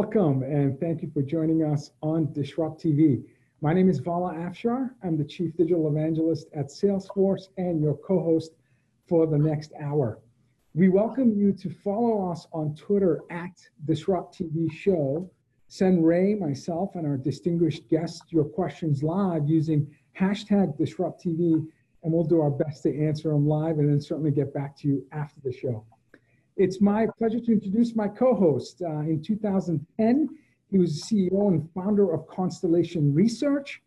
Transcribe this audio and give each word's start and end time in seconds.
Welcome 0.00 0.44
and 0.44 0.78
thank 0.78 1.02
you 1.02 1.10
for 1.12 1.22
joining 1.22 1.64
us 1.64 1.90
on 2.02 2.32
Disrupt 2.32 2.80
TV. 2.80 3.24
My 3.60 3.72
name 3.72 3.90
is 3.90 3.98
Vala 3.98 4.32
Afshar. 4.32 4.90
I'm 5.02 5.18
the 5.18 5.24
Chief 5.24 5.56
Digital 5.56 5.88
Evangelist 5.88 6.46
at 6.54 6.66
Salesforce 6.66 7.48
and 7.56 7.82
your 7.82 7.96
co-host 7.96 8.52
for 9.08 9.26
the 9.26 9.36
next 9.36 9.72
hour. 9.82 10.20
We 10.72 10.88
welcome 10.88 11.32
you 11.36 11.52
to 11.52 11.68
follow 11.68 12.30
us 12.30 12.46
on 12.52 12.76
Twitter 12.76 13.22
at 13.30 13.58
Disrupt 13.86 14.38
TV 14.38 14.70
Show. 14.70 15.28
Send 15.66 16.06
Ray, 16.06 16.36
myself, 16.36 16.94
and 16.94 17.04
our 17.04 17.16
distinguished 17.16 17.88
guests 17.88 18.22
your 18.30 18.44
questions 18.44 19.02
live 19.02 19.48
using 19.48 19.92
hashtag 20.16 20.78
Disrupt 20.78 21.24
TV, 21.24 21.54
and 22.04 22.12
we'll 22.12 22.22
do 22.22 22.40
our 22.40 22.52
best 22.52 22.84
to 22.84 23.04
answer 23.04 23.30
them 23.30 23.48
live 23.48 23.80
and 23.80 23.88
then 23.88 24.00
certainly 24.00 24.30
get 24.30 24.54
back 24.54 24.76
to 24.78 24.86
you 24.86 25.04
after 25.10 25.40
the 25.42 25.52
show. 25.52 25.84
It's 26.58 26.80
my 26.80 27.06
pleasure 27.16 27.38
to 27.38 27.52
introduce 27.52 27.94
my 27.94 28.08
co-host. 28.08 28.82
Uh, 28.82 28.98
in 29.02 29.22
2010, 29.22 30.28
he 30.68 30.76
was 30.76 31.04
CEO 31.04 31.46
and 31.46 31.70
founder 31.72 32.12
of 32.12 32.26
Constellation 32.26 33.14
Research. 33.14 33.80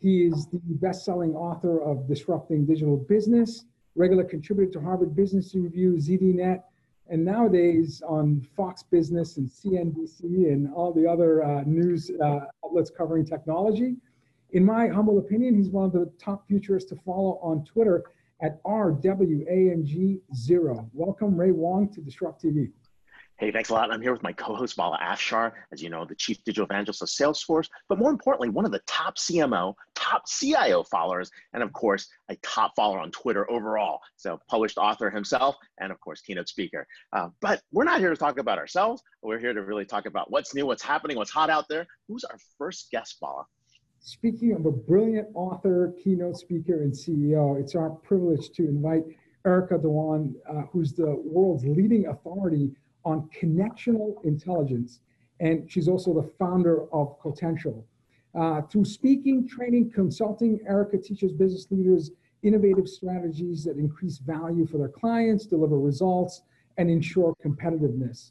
He 0.00 0.24
is 0.24 0.48
the 0.48 0.58
best-selling 0.58 1.36
author 1.36 1.80
of 1.80 2.08
Disrupting 2.08 2.66
Digital 2.66 2.96
Business, 2.96 3.66
regular 3.94 4.24
contributor 4.24 4.72
to 4.72 4.80
Harvard 4.80 5.14
Business 5.14 5.54
Review, 5.54 5.92
ZDNet, 5.92 6.64
and 7.10 7.24
nowadays 7.24 8.02
on 8.04 8.44
Fox 8.56 8.82
Business 8.82 9.36
and 9.36 9.48
CNBC 9.48 10.52
and 10.52 10.74
all 10.74 10.92
the 10.92 11.08
other 11.08 11.44
uh, 11.44 11.62
news 11.62 12.10
uh, 12.20 12.40
outlets 12.64 12.90
covering 12.90 13.24
technology. 13.24 13.94
In 14.50 14.64
my 14.64 14.88
humble 14.88 15.18
opinion, 15.18 15.54
he's 15.54 15.70
one 15.70 15.84
of 15.84 15.92
the 15.92 16.10
top 16.18 16.48
futurists 16.48 16.90
to 16.90 16.96
follow 16.96 17.38
on 17.40 17.64
Twitter 17.64 18.02
at 18.42 18.62
RWANG0. 18.64 20.20
Welcome, 20.92 21.36
Ray 21.36 21.52
Wang, 21.52 21.88
to 21.92 22.00
Disrupt 22.00 22.42
TV. 22.42 22.72
Hey, 23.38 23.52
thanks 23.52 23.68
a 23.68 23.74
lot. 23.74 23.92
I'm 23.92 24.00
here 24.00 24.12
with 24.12 24.22
my 24.22 24.32
co-host 24.32 24.76
Vala 24.76 24.98
Afshar, 24.98 25.52
as 25.70 25.82
you 25.82 25.90
know, 25.90 26.06
the 26.06 26.14
chief 26.14 26.42
digital 26.44 26.64
evangelist 26.64 27.02
of 27.02 27.08
Salesforce, 27.08 27.68
but 27.86 27.98
more 27.98 28.10
importantly, 28.10 28.48
one 28.48 28.64
of 28.64 28.72
the 28.72 28.80
top 28.86 29.18
CMO, 29.18 29.74
top 29.94 30.22
CIO 30.26 30.82
followers, 30.84 31.30
and 31.52 31.62
of 31.62 31.70
course, 31.74 32.08
a 32.30 32.36
top 32.36 32.72
follower 32.74 32.98
on 32.98 33.10
Twitter 33.10 33.50
overall. 33.50 34.00
So 34.16 34.40
published 34.48 34.78
author 34.78 35.10
himself, 35.10 35.56
and 35.78 35.92
of 35.92 36.00
course, 36.00 36.22
keynote 36.22 36.48
speaker. 36.48 36.86
Uh, 37.12 37.28
but 37.42 37.60
we're 37.72 37.84
not 37.84 38.00
here 38.00 38.08
to 38.08 38.16
talk 38.16 38.38
about 38.38 38.56
ourselves. 38.56 39.02
We're 39.20 39.38
here 39.38 39.52
to 39.52 39.62
really 39.62 39.84
talk 39.84 40.06
about 40.06 40.30
what's 40.30 40.54
new, 40.54 40.64
what's 40.64 40.82
happening, 40.82 41.18
what's 41.18 41.30
hot 41.30 41.50
out 41.50 41.66
there. 41.68 41.86
Who's 42.08 42.24
our 42.24 42.38
first 42.56 42.90
guest, 42.90 43.16
Vala? 43.20 43.44
Speaking 44.08 44.52
of 44.52 44.66
a 44.66 44.70
brilliant 44.70 45.26
author, 45.34 45.92
keynote 46.00 46.36
speaker, 46.36 46.80
and 46.80 46.92
CEO, 46.92 47.60
it's 47.60 47.74
our 47.74 47.90
privilege 47.90 48.50
to 48.50 48.68
invite 48.68 49.02
Erica 49.44 49.78
Dhawan, 49.78 50.32
uh, 50.48 50.62
who's 50.70 50.92
the 50.92 51.16
world's 51.24 51.64
leading 51.64 52.06
authority 52.06 52.70
on 53.04 53.28
connectional 53.36 54.24
intelligence. 54.24 55.00
And 55.40 55.68
she's 55.68 55.88
also 55.88 56.14
the 56.14 56.30
founder 56.38 56.84
of 56.92 57.18
Cotential. 57.18 57.84
Uh, 58.32 58.62
through 58.62 58.84
speaking, 58.84 59.48
training, 59.48 59.90
consulting, 59.90 60.60
Erica 60.68 60.98
teaches 60.98 61.32
business 61.32 61.66
leaders 61.72 62.12
innovative 62.44 62.88
strategies 62.88 63.64
that 63.64 63.76
increase 63.76 64.18
value 64.18 64.66
for 64.66 64.78
their 64.78 64.88
clients, 64.88 65.46
deliver 65.46 65.80
results, 65.80 66.42
and 66.78 66.88
ensure 66.88 67.34
competitiveness. 67.44 68.30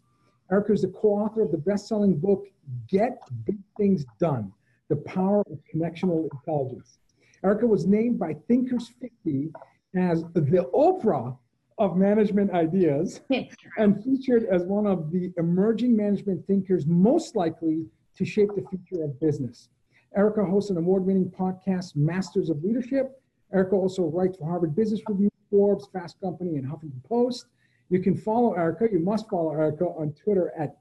Erica 0.50 0.72
is 0.72 0.84
the 0.84 0.88
co-author 0.88 1.42
of 1.42 1.52
the 1.52 1.58
best-selling 1.58 2.18
book, 2.18 2.46
Get 2.88 3.20
Big 3.44 3.58
Things 3.78 4.06
Done, 4.22 4.54
The 4.90 4.98
Power 4.98 5.42
of 5.52 5.60
Connectional 5.74 6.30
Intelligence. 6.32 7.00
Erica 7.44 7.68
was 7.68 7.86
named 7.86 8.20
by 8.20 8.34
Thinkers 8.48 8.92
50 9.02 9.52
as 9.96 10.24
the 10.34 10.70
Oprah 10.74 11.38
of 11.78 11.98
management 11.98 12.52
ideas 12.52 13.22
and 13.78 14.04
featured 14.04 14.46
as 14.46 14.64
one 14.64 14.88
of 14.88 15.12
the 15.12 15.34
emerging 15.38 15.96
management 15.96 16.46
thinkers 16.48 16.86
most 16.86 17.36
likely 17.36 17.86
to 18.16 18.26
shape 18.26 18.50
the 18.56 18.66
future 18.70 19.04
of 19.04 19.20
business. 19.20 19.70
Erica 20.16 20.46
hosts 20.46 20.70
an 20.70 20.78
award 20.78 21.06
winning 21.06 21.30
podcast, 21.30 21.96
Masters 21.96 22.50
of 22.50 22.64
Leadership. 22.64 23.22
Erica 23.54 23.76
also 23.76 24.04
writes 24.04 24.38
for 24.38 24.46
Harvard 24.46 24.76
Business 24.76 25.02
Review, 25.08 25.30
Forbes, 25.50 25.88
Fast 25.92 26.20
Company, 26.22 26.56
and 26.56 26.66
Huffington 26.66 27.04
Post. 27.04 27.48
You 27.90 28.00
can 28.00 28.16
follow 28.16 28.54
Erica, 28.54 28.88
you 28.92 29.00
must 29.00 29.30
follow 29.30 29.52
Erica 29.52 29.86
on 29.86 30.14
Twitter 30.14 30.54
at 30.58 30.78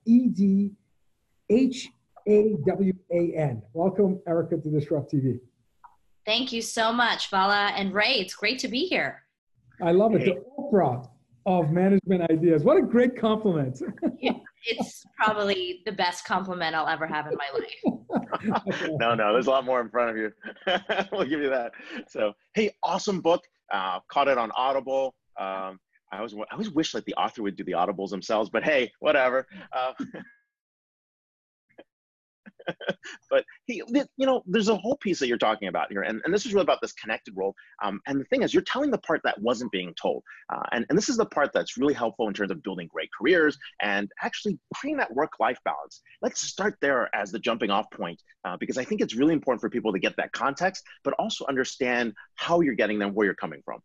EDHAWAN. 2.27 3.63
Welcome, 3.73 4.21
Erica, 4.27 4.57
to 4.59 4.69
Disrupt 4.69 5.13
TV. 5.13 5.41
Thank 6.27 6.53
you 6.53 6.63
so 6.63 6.93
much, 6.93 7.31
Vala 7.31 7.73
and 7.77 7.93
Ray. 7.93 8.15
It's 8.15 8.35
great 8.35 8.59
to 8.61 8.69
be 8.69 8.87
here. 8.87 9.23
I 9.83 9.93
love 9.93 10.15
it. 10.15 10.25
The 10.25 10.43
Oprah 10.59 11.09
of 11.47 11.71
management 11.71 12.31
ideas. 12.31 12.65
What 12.65 12.79
a 12.79 12.83
great 12.83 13.17
compliment. 13.19 13.83
yeah, 14.19 14.33
it's 14.65 15.05
probably 15.17 15.83
the 15.85 15.93
best 15.93 16.25
compliment 16.25 16.75
I'll 16.75 16.89
ever 16.89 17.07
have 17.07 17.27
in 17.27 17.37
my 17.37 17.51
life. 17.59 18.89
no, 18.99 19.15
no, 19.15 19.33
there's 19.33 19.47
a 19.47 19.51
lot 19.51 19.65
more 19.65 19.81
in 19.81 19.91
front 19.91 20.11
of 20.11 20.17
you. 20.17 20.33
we'll 21.13 21.29
give 21.29 21.41
you 21.41 21.51
that. 21.51 21.73
So, 22.09 22.33
hey, 22.55 22.71
awesome 22.83 23.21
book. 23.21 23.45
Uh, 23.71 24.01
caught 24.09 24.29
it 24.29 24.39
on 24.39 24.51
Audible. 24.57 25.15
Um, 25.39 25.79
I 26.13 26.19
always, 26.19 26.35
I 26.35 26.53
always 26.53 26.71
wish 26.71 26.95
like 26.95 27.05
the 27.05 27.15
author 27.15 27.43
would 27.43 27.57
do 27.57 27.65
the 27.65 27.73
audibles 27.73 28.11
themselves, 28.11 28.49
but 28.49 28.63
hey, 28.63 28.91
whatever. 29.01 29.47
Uh, 29.73 29.93
but 33.31 33.45
he, 33.67 33.83
you 34.17 34.27
know, 34.27 34.43
there's 34.47 34.69
a 34.69 34.77
whole 34.77 34.97
piece 34.97 35.19
that 35.19 35.29
you're 35.29 35.39
talking 35.39 35.69
about 35.69 35.91
here, 35.91 36.03
and, 36.03 36.21
and 36.25 36.33
this 36.33 36.47
is 36.47 36.55
really 36.55 36.65
about 36.65 36.81
this 36.81 36.93
connected 36.93 37.35
world. 37.35 37.55
Um, 37.83 38.01
and 38.07 38.21
the 38.21 38.25
thing 38.25 38.43
is, 38.43 38.53
you're 38.53 38.63
telling 38.63 38.91
the 38.91 38.99
part 38.99 39.21
that 39.25 39.41
wasn't 39.41 39.71
being 39.73 39.95
told, 40.01 40.23
uh, 40.53 40.63
and 40.73 40.87
and 40.89 40.99
this 40.99 41.09
is 41.09 41.17
the 41.17 41.27
part 41.27 41.53
that's 41.53 41.77
really 41.77 41.95
helpful 41.95 42.29
in 42.29 42.35
terms 42.35 42.51
of 42.51 42.63
building 42.63 42.89
great 42.93 43.09
careers 43.19 43.59
and 43.83 44.11
actually 44.23 44.59
creating 44.75 44.99
that 44.99 45.13
work-life 45.15 45.59
balance. 45.65 46.03
Let's 46.23 46.41
start 46.41 46.77
there 46.81 47.15
as 47.15 47.31
the 47.31 47.39
jumping-off 47.39 47.91
point, 47.91 48.21
uh, 48.45 48.57
because 48.59 48.79
I 48.79 48.85
think 48.85 49.01
it's 49.01 49.15
really 49.15 49.33
important 49.33 49.61
for 49.61 49.71
people 49.71 49.93
to 49.93 49.99
get 49.99 50.17
that 50.17 50.33
context, 50.33 50.85
but 51.03 51.15
also 51.19 51.45
understand 51.47 52.13
how 52.37 52.61
you're 52.61 52.75
getting 52.75 52.99
them, 52.99 53.15
where 53.15 53.27
you're 53.27 53.35
coming 53.35 53.63
from. 53.65 53.81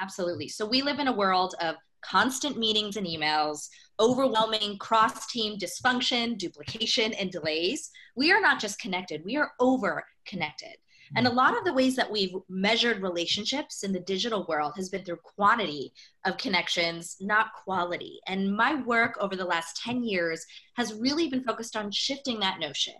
Absolutely. 0.00 0.48
So 0.48 0.64
we 0.66 0.82
live 0.82 0.98
in 1.00 1.08
a 1.08 1.12
world 1.12 1.54
of 1.60 1.74
constant 2.02 2.58
meetings 2.58 2.96
and 2.96 3.06
emails, 3.06 3.68
overwhelming 4.00 4.78
cross 4.78 5.26
team 5.26 5.58
dysfunction, 5.58 6.38
duplication, 6.38 7.12
and 7.14 7.30
delays. 7.30 7.90
We 8.16 8.32
are 8.32 8.40
not 8.40 8.60
just 8.60 8.80
connected, 8.80 9.24
we 9.24 9.36
are 9.36 9.52
over 9.60 10.04
connected. 10.26 10.76
And 11.16 11.26
a 11.26 11.32
lot 11.32 11.56
of 11.56 11.64
the 11.64 11.72
ways 11.72 11.96
that 11.96 12.10
we've 12.10 12.34
measured 12.48 13.02
relationships 13.02 13.82
in 13.82 13.92
the 13.92 14.00
digital 14.00 14.44
world 14.48 14.74
has 14.76 14.88
been 14.88 15.04
through 15.04 15.20
quantity 15.22 15.92
of 16.26 16.36
connections, 16.36 17.16
not 17.20 17.52
quality. 17.64 18.20
And 18.26 18.54
my 18.54 18.82
work 18.82 19.16
over 19.18 19.34
the 19.34 19.44
last 19.44 19.80
10 19.82 20.04
years 20.04 20.44
has 20.76 20.94
really 20.94 21.28
been 21.28 21.44
focused 21.44 21.76
on 21.76 21.90
shifting 21.90 22.40
that 22.40 22.60
notion. 22.60 22.94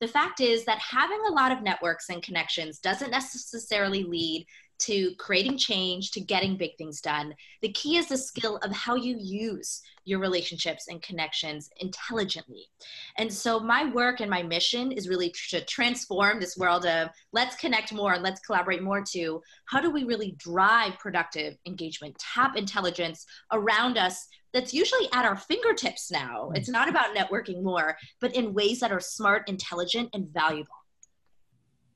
The 0.00 0.08
fact 0.08 0.40
is 0.40 0.64
that 0.66 0.78
having 0.78 1.20
a 1.28 1.32
lot 1.32 1.52
of 1.52 1.62
networks 1.62 2.10
and 2.10 2.22
connections 2.22 2.78
doesn't 2.80 3.10
necessarily 3.10 4.04
lead 4.04 4.46
to 4.80 5.14
creating 5.16 5.56
change 5.56 6.10
to 6.12 6.20
getting 6.20 6.56
big 6.56 6.76
things 6.76 7.00
done. 7.00 7.34
The 7.62 7.72
key 7.72 7.96
is 7.96 8.08
the 8.08 8.18
skill 8.18 8.58
of 8.58 8.72
how 8.72 8.94
you 8.94 9.16
use 9.18 9.80
your 10.04 10.18
relationships 10.18 10.86
and 10.88 11.00
connections 11.02 11.70
intelligently. 11.80 12.66
And 13.18 13.32
so, 13.32 13.58
my 13.58 13.90
work 13.90 14.20
and 14.20 14.30
my 14.30 14.42
mission 14.42 14.92
is 14.92 15.08
really 15.08 15.32
to 15.50 15.64
transform 15.64 16.40
this 16.40 16.56
world 16.56 16.86
of 16.86 17.08
let's 17.32 17.56
connect 17.56 17.92
more 17.92 18.14
and 18.14 18.22
let's 18.22 18.40
collaborate 18.40 18.82
more 18.82 19.02
to 19.12 19.40
how 19.66 19.80
do 19.80 19.90
we 19.90 20.04
really 20.04 20.36
drive 20.38 20.98
productive 20.98 21.56
engagement, 21.66 22.16
tap 22.18 22.56
intelligence 22.56 23.24
around 23.52 23.96
us 23.96 24.26
that's 24.52 24.72
usually 24.72 25.08
at 25.12 25.24
our 25.24 25.36
fingertips 25.36 26.10
now. 26.10 26.50
It's 26.54 26.68
not 26.68 26.86
mm. 26.86 26.90
about 26.90 27.14
networking 27.14 27.62
more, 27.62 27.96
but 28.20 28.34
in 28.34 28.54
ways 28.54 28.80
that 28.80 28.92
are 28.92 29.00
smart, 29.00 29.48
intelligent, 29.48 30.10
and 30.12 30.28
valuable. 30.32 30.83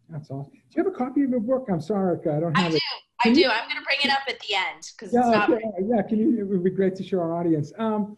That's 0.08 0.30
awesome. 0.30 0.52
Do 0.52 0.58
you 0.70 0.84
have 0.84 0.92
a 0.92 0.96
copy 0.96 1.22
of 1.22 1.30
your 1.30 1.40
book? 1.40 1.66
I'm 1.70 1.80
sorry, 1.80 2.18
I 2.20 2.40
don't 2.40 2.56
have 2.56 2.72
I 2.72 2.76
it. 2.76 2.80
Do. 3.24 3.30
I 3.30 3.32
do. 3.32 3.44
I'm 3.48 3.68
going 3.68 3.78
to 3.78 3.84
bring 3.84 3.98
it 4.02 4.10
up 4.10 4.20
at 4.28 4.38
the 4.40 4.54
end 4.54 4.90
because 4.96 5.12
yeah, 5.12 5.20
it's 5.20 5.28
not. 5.28 5.50
Yeah, 5.50 5.96
yeah, 5.96 6.02
can 6.02 6.18
you? 6.18 6.38
It 6.40 6.44
would 6.44 6.62
be 6.62 6.70
great 6.70 6.94
to 6.96 7.02
show 7.04 7.18
our 7.18 7.34
audience. 7.34 7.72
Um, 7.78 8.16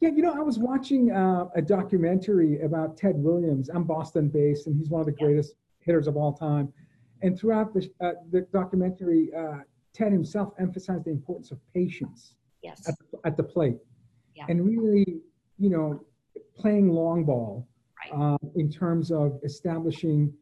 yeah, 0.00 0.10
you 0.10 0.22
know, 0.22 0.34
I 0.34 0.40
was 0.40 0.58
watching 0.58 1.12
uh, 1.12 1.46
a 1.54 1.62
documentary 1.62 2.60
about 2.62 2.96
Ted 2.96 3.14
Williams. 3.16 3.70
I'm 3.72 3.84
Boston 3.84 4.28
based, 4.28 4.66
and 4.66 4.76
he's 4.76 4.90
one 4.90 5.00
of 5.00 5.06
the 5.06 5.12
greatest 5.12 5.54
yeah. 5.54 5.86
hitters 5.86 6.08
of 6.08 6.16
all 6.16 6.32
time. 6.32 6.72
And 7.22 7.38
throughout 7.38 7.72
the, 7.72 7.88
uh, 8.00 8.14
the 8.32 8.40
documentary, 8.52 9.30
uh, 9.32 9.58
Ted 9.94 10.10
himself 10.10 10.54
emphasized 10.58 11.04
the 11.04 11.12
importance 11.12 11.52
of 11.52 11.60
patience 11.72 12.34
yes. 12.62 12.88
at, 12.88 12.96
at 13.24 13.36
the 13.36 13.44
plate, 13.44 13.78
yeah. 14.34 14.46
and 14.48 14.66
really, 14.66 15.20
you 15.58 15.70
know, 15.70 16.04
playing 16.56 16.88
long 16.88 17.24
ball 17.24 17.68
right. 18.04 18.34
Uh, 18.34 18.38
in 18.56 18.70
terms 18.72 19.12
of 19.12 19.38
establishing 19.44 20.32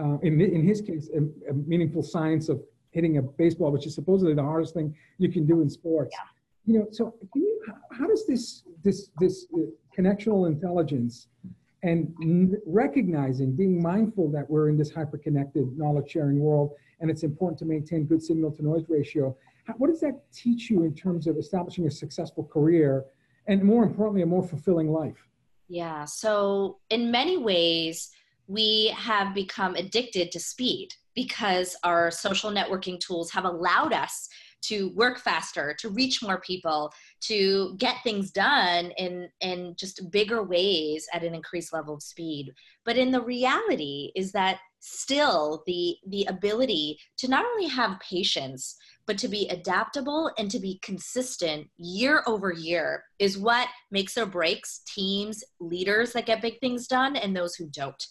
uh, 0.00 0.18
in, 0.22 0.40
in 0.40 0.62
his 0.62 0.80
case, 0.80 1.10
a, 1.14 1.50
a, 1.50 1.54
meaningful 1.54 2.02
science 2.02 2.48
of 2.48 2.62
hitting 2.90 3.18
a 3.18 3.22
baseball, 3.22 3.70
which 3.70 3.86
is 3.86 3.94
supposedly 3.94 4.34
the 4.34 4.42
hardest 4.42 4.74
thing 4.74 4.94
you 5.18 5.30
can 5.30 5.46
do 5.46 5.60
in 5.60 5.68
sports. 5.68 6.14
Yeah. 6.16 6.72
You 6.72 6.78
know, 6.80 6.86
so 6.90 7.14
you, 7.34 7.60
how 7.92 8.06
does 8.06 8.26
this 8.26 8.64
this 8.82 9.10
this 9.18 9.46
uh, 9.54 9.60
connectional 9.96 10.46
intelligence 10.46 11.28
and 11.82 12.56
recognizing, 12.66 13.52
being 13.52 13.82
mindful 13.82 14.30
that 14.30 14.48
we're 14.50 14.68
in 14.68 14.76
this 14.76 14.90
hyper-connected 14.90 15.78
knowledge-sharing 15.78 16.38
world, 16.38 16.72
and 17.00 17.10
it's 17.10 17.22
important 17.22 17.58
to 17.58 17.64
maintain 17.64 18.04
good 18.04 18.22
signal-to-noise 18.22 18.84
ratio. 18.88 19.34
How, 19.64 19.74
what 19.74 19.88
does 19.88 20.00
that 20.00 20.20
teach 20.30 20.68
you 20.68 20.82
in 20.82 20.94
terms 20.94 21.26
of 21.26 21.38
establishing 21.38 21.86
a 21.86 21.90
successful 21.90 22.44
career, 22.44 23.06
and 23.46 23.64
more 23.64 23.82
importantly, 23.82 24.20
a 24.20 24.26
more 24.26 24.46
fulfilling 24.46 24.92
life? 24.92 25.26
Yeah. 25.68 26.04
So, 26.04 26.80
in 26.90 27.10
many 27.10 27.38
ways, 27.38 28.10
we 28.50 28.88
have 28.96 29.32
become 29.32 29.76
addicted 29.76 30.32
to 30.32 30.40
speed 30.40 30.88
because 31.14 31.76
our 31.84 32.10
social 32.10 32.50
networking 32.50 32.98
tools 32.98 33.30
have 33.30 33.44
allowed 33.44 33.92
us 33.92 34.28
to 34.62 34.90
work 34.90 35.18
faster, 35.20 35.74
to 35.78 35.88
reach 35.88 36.22
more 36.22 36.40
people, 36.40 36.92
to 37.20 37.74
get 37.78 37.96
things 38.02 38.30
done 38.30 38.90
in, 38.98 39.28
in 39.40 39.74
just 39.78 40.10
bigger 40.10 40.42
ways 40.42 41.06
at 41.14 41.22
an 41.22 41.34
increased 41.34 41.72
level 41.72 41.94
of 41.94 42.02
speed. 42.02 42.52
But 42.84 42.98
in 42.98 43.10
the 43.10 43.22
reality 43.22 44.10
is 44.14 44.32
that 44.32 44.58
still 44.80 45.62
the, 45.66 45.96
the 46.08 46.24
ability 46.24 46.98
to 47.18 47.28
not 47.28 47.44
only 47.44 47.68
have 47.68 48.00
patience, 48.00 48.76
but 49.06 49.18
to 49.18 49.28
be 49.28 49.48
adaptable 49.48 50.30
and 50.38 50.50
to 50.50 50.58
be 50.58 50.78
consistent 50.82 51.68
year 51.76 52.22
over 52.26 52.52
year 52.52 53.04
is 53.18 53.38
what 53.38 53.68
makes 53.90 54.16
or 54.16 54.26
breaks 54.26 54.82
teams, 54.86 55.42
leaders 55.58 56.12
that 56.12 56.26
get 56.26 56.42
big 56.42 56.60
things 56.60 56.86
done, 56.86 57.16
and 57.16 57.36
those 57.36 57.54
who 57.54 57.66
don't. 57.70 58.02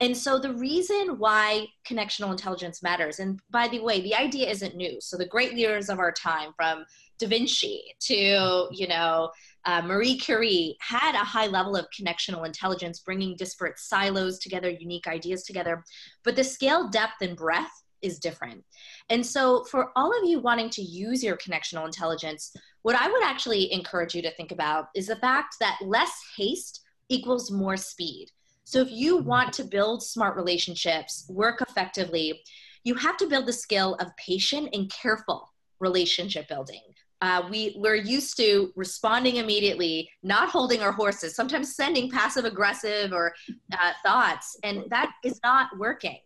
And 0.00 0.16
so 0.16 0.38
the 0.38 0.54
reason 0.54 1.18
why 1.18 1.66
connectional 1.86 2.30
intelligence 2.30 2.82
matters, 2.82 3.18
and 3.18 3.38
by 3.50 3.68
the 3.68 3.80
way, 3.80 4.00
the 4.00 4.14
idea 4.14 4.48
isn't 4.48 4.74
new. 4.74 4.98
So 5.00 5.18
the 5.18 5.26
great 5.26 5.54
leaders 5.54 5.90
of 5.90 5.98
our 5.98 6.10
time, 6.10 6.52
from 6.56 6.86
Da 7.18 7.28
Vinci 7.28 7.82
to 8.00 8.66
you 8.70 8.88
know 8.88 9.30
uh, 9.66 9.82
Marie 9.82 10.16
Curie, 10.16 10.76
had 10.80 11.14
a 11.14 11.18
high 11.18 11.48
level 11.48 11.76
of 11.76 11.86
connectional 11.90 12.46
intelligence, 12.46 13.00
bringing 13.00 13.36
disparate 13.36 13.78
silos 13.78 14.38
together, 14.38 14.70
unique 14.70 15.06
ideas 15.06 15.42
together. 15.42 15.84
But 16.24 16.34
the 16.34 16.44
scale, 16.44 16.88
depth, 16.88 17.20
and 17.20 17.36
breadth 17.36 17.70
is 18.00 18.18
different. 18.18 18.64
And 19.10 19.24
so, 19.24 19.64
for 19.64 19.90
all 19.96 20.18
of 20.18 20.26
you 20.26 20.40
wanting 20.40 20.70
to 20.70 20.82
use 20.82 21.22
your 21.22 21.36
connectional 21.36 21.84
intelligence, 21.84 22.56
what 22.82 22.96
I 22.96 23.10
would 23.10 23.22
actually 23.22 23.70
encourage 23.70 24.14
you 24.14 24.22
to 24.22 24.34
think 24.34 24.50
about 24.50 24.86
is 24.94 25.08
the 25.08 25.16
fact 25.16 25.56
that 25.60 25.78
less 25.84 26.12
haste 26.38 26.80
equals 27.10 27.50
more 27.50 27.76
speed. 27.76 28.30
So, 28.64 28.80
if 28.80 28.90
you 28.90 29.16
want 29.18 29.52
to 29.54 29.64
build 29.64 30.02
smart 30.02 30.36
relationships, 30.36 31.26
work 31.28 31.60
effectively, 31.60 32.42
you 32.84 32.94
have 32.94 33.16
to 33.18 33.26
build 33.26 33.46
the 33.46 33.52
skill 33.52 33.94
of 33.96 34.14
patient 34.16 34.70
and 34.72 34.90
careful 34.90 35.52
relationship 35.80 36.48
building. 36.48 36.82
Uh, 37.22 37.46
we 37.50 37.76
we're 37.78 37.94
used 37.94 38.36
to 38.38 38.72
responding 38.76 39.36
immediately, 39.36 40.08
not 40.22 40.48
holding 40.48 40.80
our 40.80 40.92
horses, 40.92 41.34
sometimes 41.36 41.76
sending 41.76 42.10
passive 42.10 42.46
aggressive 42.46 43.12
or 43.12 43.34
uh, 43.72 43.92
thoughts, 44.04 44.56
and 44.62 44.84
that 44.88 45.12
is 45.22 45.38
not 45.42 45.68
working 45.78 46.18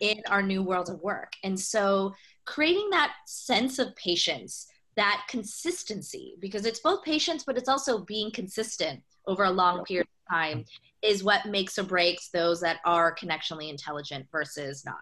in 0.00 0.20
our 0.28 0.42
new 0.42 0.62
world 0.62 0.88
of 0.88 1.00
work. 1.00 1.32
And 1.44 1.58
so, 1.58 2.12
creating 2.44 2.90
that 2.90 3.12
sense 3.26 3.78
of 3.78 3.94
patience, 3.94 4.66
that 4.96 5.24
consistency, 5.28 6.34
because 6.40 6.66
it's 6.66 6.80
both 6.80 7.02
patience, 7.02 7.44
but 7.44 7.56
it's 7.56 7.68
also 7.68 7.98
being 7.98 8.30
consistent 8.30 9.02
over 9.26 9.44
a 9.44 9.50
long 9.50 9.84
period 9.84 10.06
of 10.06 10.34
time, 10.34 10.64
is 11.02 11.24
what 11.24 11.46
makes 11.46 11.78
or 11.78 11.84
breaks 11.84 12.28
those 12.28 12.60
that 12.60 12.78
are 12.84 13.14
connectionally 13.14 13.70
intelligent 13.70 14.26
versus 14.30 14.84
not. 14.84 14.96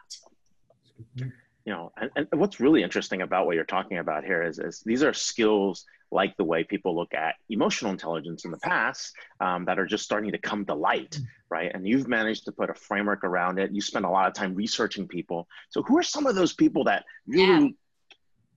You 1.16 1.72
know, 1.72 1.92
and, 2.00 2.10
and 2.16 2.40
what's 2.40 2.60
really 2.60 2.82
interesting 2.82 3.22
about 3.22 3.46
what 3.46 3.54
you're 3.54 3.64
talking 3.64 3.98
about 3.98 4.24
here 4.24 4.42
is, 4.42 4.58
is 4.58 4.82
these 4.84 5.02
are 5.02 5.12
skills 5.12 5.84
like 6.12 6.36
the 6.36 6.44
way 6.44 6.64
people 6.64 6.96
look 6.96 7.14
at 7.14 7.36
emotional 7.48 7.92
intelligence 7.92 8.44
in 8.44 8.50
the 8.50 8.58
past 8.58 9.14
um, 9.40 9.64
that 9.64 9.78
are 9.78 9.86
just 9.86 10.04
starting 10.04 10.32
to 10.32 10.38
come 10.38 10.64
to 10.66 10.74
light, 10.74 11.12
mm. 11.12 11.24
right? 11.50 11.70
And 11.72 11.86
you've 11.86 12.08
managed 12.08 12.44
to 12.46 12.52
put 12.52 12.70
a 12.70 12.74
framework 12.74 13.24
around 13.24 13.58
it. 13.58 13.72
You 13.72 13.80
spend 13.80 14.04
a 14.04 14.10
lot 14.10 14.26
of 14.26 14.34
time 14.34 14.54
researching 14.54 15.06
people. 15.06 15.46
So, 15.68 15.82
who 15.82 15.98
are 15.98 16.02
some 16.02 16.26
of 16.26 16.34
those 16.34 16.52
people 16.52 16.84
that 16.84 17.04
really? 17.26 17.64
Yeah. 17.64 17.68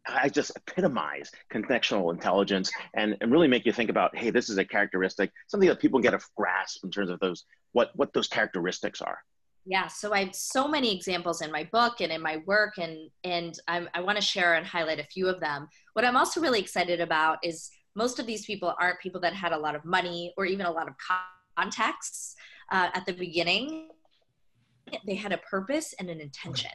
I 0.05 0.29
just 0.29 0.51
epitomize 0.55 1.31
connectional 1.51 2.13
intelligence 2.13 2.71
and, 2.93 3.15
and 3.21 3.31
really 3.31 3.47
make 3.47 3.65
you 3.65 3.71
think 3.71 3.89
about, 3.89 4.15
hey, 4.15 4.31
this 4.31 4.49
is 4.49 4.57
a 4.57 4.65
characteristic, 4.65 5.31
something 5.47 5.69
that 5.69 5.79
people 5.79 5.99
get 5.99 6.13
a 6.13 6.19
grasp 6.35 6.83
in 6.83 6.91
terms 6.91 7.09
of 7.09 7.19
those 7.19 7.45
what 7.71 7.91
what 7.95 8.13
those 8.13 8.27
characteristics 8.27 9.01
are. 9.01 9.19
Yeah 9.65 9.87
so 9.87 10.13
i 10.13 10.25
have 10.25 10.35
so 10.35 10.67
many 10.67 10.93
examples 10.93 11.41
in 11.41 11.49
my 11.49 11.63
book 11.71 12.01
and 12.01 12.11
in 12.11 12.21
my 12.21 12.43
work 12.45 12.73
and 12.77 13.09
and 13.23 13.57
I'm, 13.67 13.87
i 13.93 14.01
want 14.01 14.17
to 14.17 14.21
share 14.21 14.55
and 14.55 14.65
highlight 14.65 14.99
a 14.99 15.05
few 15.05 15.27
of 15.29 15.39
them. 15.39 15.67
What 15.93 16.03
i'm 16.05 16.17
also 16.17 16.41
really 16.41 16.59
excited 16.59 16.99
about 16.99 17.37
is 17.43 17.69
most 17.95 18.19
of 18.19 18.25
these 18.25 18.45
people 18.45 18.73
aren't 18.79 18.99
people 18.99 19.21
that 19.21 19.33
had 19.33 19.53
a 19.53 19.57
lot 19.57 19.75
of 19.75 19.85
money 19.85 20.33
or 20.37 20.45
even 20.45 20.65
a 20.65 20.71
lot 20.71 20.87
of 20.87 20.95
contacts 21.57 22.35
uh, 22.71 22.89
at 22.93 23.05
the 23.05 23.13
beginning. 23.13 23.89
They 25.05 25.15
had 25.15 25.31
a 25.31 25.37
purpose 25.37 25.93
and 25.99 26.09
an 26.09 26.19
intention 26.19 26.71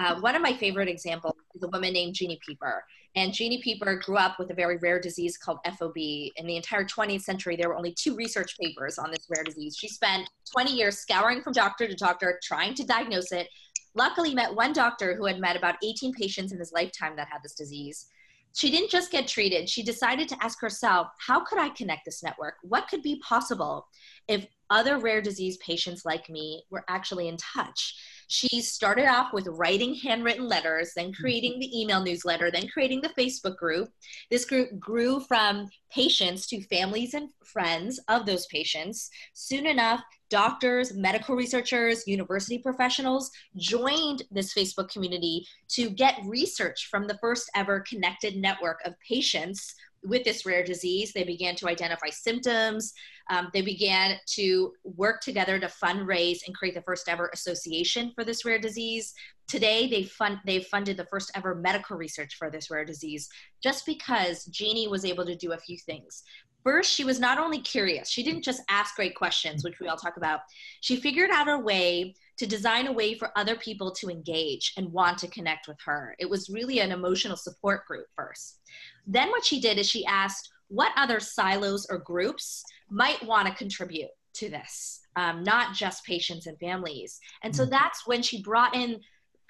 uh, 0.00 0.20
one 0.20 0.34
of 0.34 0.42
my 0.42 0.52
favorite 0.52 0.88
examples 0.88 1.34
is 1.54 1.62
a 1.62 1.68
woman 1.68 1.92
named 1.92 2.14
jeannie 2.14 2.40
peeper 2.46 2.82
and 3.16 3.32
Jeannie 3.32 3.60
Peeper 3.60 3.96
grew 3.96 4.16
up 4.16 4.38
with 4.38 4.50
a 4.50 4.54
very 4.54 4.76
rare 4.76 5.00
disease 5.00 5.36
called 5.36 5.58
FOP. 5.66 6.32
In 6.36 6.46
the 6.46 6.56
entire 6.56 6.84
20th 6.84 7.22
century, 7.22 7.56
there 7.56 7.68
were 7.68 7.76
only 7.76 7.92
two 7.92 8.14
research 8.14 8.56
papers 8.56 8.98
on 8.98 9.10
this 9.10 9.26
rare 9.28 9.42
disease. 9.42 9.76
She 9.76 9.88
spent 9.88 10.30
20 10.52 10.72
years 10.72 10.98
scouring 10.98 11.42
from 11.42 11.52
doctor 11.52 11.88
to 11.88 11.96
doctor, 11.96 12.38
trying 12.42 12.74
to 12.74 12.84
diagnose 12.84 13.32
it. 13.32 13.48
Luckily, 13.96 14.32
met 14.32 14.54
one 14.54 14.72
doctor 14.72 15.16
who 15.16 15.26
had 15.26 15.40
met 15.40 15.56
about 15.56 15.74
18 15.82 16.12
patients 16.12 16.52
in 16.52 16.58
his 16.60 16.72
lifetime 16.72 17.16
that 17.16 17.26
had 17.28 17.42
this 17.42 17.54
disease. 17.54 18.06
She 18.54 18.70
didn't 18.70 18.90
just 18.90 19.10
get 19.10 19.26
treated, 19.28 19.68
she 19.68 19.82
decided 19.82 20.28
to 20.28 20.36
ask 20.40 20.60
herself, 20.60 21.08
how 21.18 21.40
could 21.44 21.58
I 21.58 21.68
connect 21.70 22.04
this 22.04 22.22
network? 22.22 22.54
What 22.62 22.88
could 22.88 23.02
be 23.02 23.20
possible 23.20 23.86
if 24.28 24.46
other 24.70 24.98
rare 24.98 25.20
disease 25.20 25.56
patients 25.58 26.04
like 26.04 26.28
me 26.30 26.62
were 26.70 26.84
actually 26.88 27.28
in 27.28 27.36
touch? 27.36 27.94
She 28.28 28.60
started 28.60 29.06
off 29.06 29.32
with 29.32 29.48
writing 29.48 29.92
handwritten 29.92 30.46
letters, 30.46 30.92
then 30.94 31.06
mm-hmm. 31.06 31.20
creating 31.20 31.58
the 31.58 31.80
email 31.80 32.00
newsletter, 32.00 32.50
then 32.50 32.68
creating 32.68 33.00
the 33.00 33.08
Facebook 33.18 33.56
group. 33.56 33.88
This 34.30 34.44
group 34.44 34.78
grew 34.78 35.18
from 35.20 35.68
patients 35.92 36.46
to 36.46 36.62
families 36.62 37.14
and 37.14 37.30
friends 37.44 37.98
of 38.08 38.26
those 38.26 38.46
patients. 38.46 39.10
Soon 39.32 39.66
enough, 39.66 40.00
doctors, 40.28 40.94
medical 40.94 41.34
researchers, 41.34 42.06
university 42.06 42.58
professionals 42.58 43.32
joined 43.56 44.22
this 44.30 44.54
Facebook 44.54 44.92
community 44.92 45.44
to 45.70 45.90
get 45.90 46.20
research 46.24 46.86
from 46.88 47.08
the 47.08 47.18
first 47.20 47.50
ever 47.56 47.80
connected 47.80 48.36
network 48.36 48.78
of 48.84 48.94
patients 49.06 49.74
with 50.02 50.24
this 50.24 50.46
rare 50.46 50.64
disease. 50.64 51.12
They 51.12 51.24
began 51.24 51.54
to 51.56 51.68
identify 51.68 52.08
symptoms. 52.08 52.92
Um, 53.30 53.48
they 53.52 53.62
began 53.62 54.16
to 54.34 54.72
work 54.84 55.20
together 55.20 55.58
to 55.58 55.66
fundraise 55.66 56.38
and 56.46 56.54
create 56.54 56.74
the 56.74 56.82
first 56.82 57.08
ever 57.08 57.30
association 57.32 58.12
for 58.14 58.24
this 58.24 58.44
rare 58.44 58.58
disease. 58.58 59.12
Today, 59.46 59.88
they 59.88 60.04
fund, 60.04 60.38
they've 60.46 60.66
funded 60.66 60.96
the 60.96 61.06
first 61.06 61.30
ever 61.34 61.54
medical 61.54 61.96
research 61.96 62.36
for 62.36 62.50
this 62.50 62.70
rare 62.70 62.84
disease 62.84 63.28
just 63.62 63.84
because 63.84 64.44
Jeannie 64.46 64.88
was 64.88 65.04
able 65.04 65.26
to 65.26 65.36
do 65.36 65.52
a 65.52 65.58
few 65.58 65.76
things. 65.76 66.22
First, 66.62 66.92
she 66.92 67.04
was 67.04 67.18
not 67.18 67.38
only 67.38 67.60
curious, 67.60 68.10
she 68.10 68.22
didn't 68.22 68.42
just 68.42 68.62
ask 68.68 68.94
great 68.94 69.14
questions, 69.14 69.64
which 69.64 69.80
we 69.80 69.88
all 69.88 69.96
talk 69.96 70.18
about. 70.18 70.40
She 70.80 70.96
figured 70.96 71.30
out 71.30 71.48
a 71.48 71.58
way 71.58 72.14
to 72.40 72.46
design 72.46 72.86
a 72.86 72.92
way 72.92 73.12
for 73.12 73.36
other 73.36 73.54
people 73.54 73.90
to 73.92 74.08
engage 74.08 74.72
and 74.78 74.90
want 74.90 75.18
to 75.18 75.28
connect 75.28 75.68
with 75.68 75.76
her. 75.84 76.16
It 76.18 76.30
was 76.30 76.48
really 76.48 76.78
an 76.78 76.90
emotional 76.90 77.36
support 77.36 77.84
group 77.86 78.06
first. 78.16 78.60
Then 79.06 79.28
what 79.28 79.44
she 79.44 79.60
did 79.60 79.76
is 79.76 79.86
she 79.86 80.06
asked 80.06 80.48
what 80.68 80.90
other 80.96 81.20
silos 81.20 81.86
or 81.90 81.98
groups 81.98 82.64
might 82.88 83.22
want 83.26 83.46
to 83.46 83.54
contribute 83.54 84.08
to 84.36 84.48
this, 84.48 85.00
um, 85.16 85.42
not 85.42 85.74
just 85.74 86.06
patients 86.06 86.46
and 86.46 86.58
families. 86.58 87.20
And 87.42 87.54
so 87.54 87.66
mm. 87.66 87.70
that's 87.72 88.06
when 88.06 88.22
she 88.22 88.42
brought 88.42 88.74
in 88.74 89.02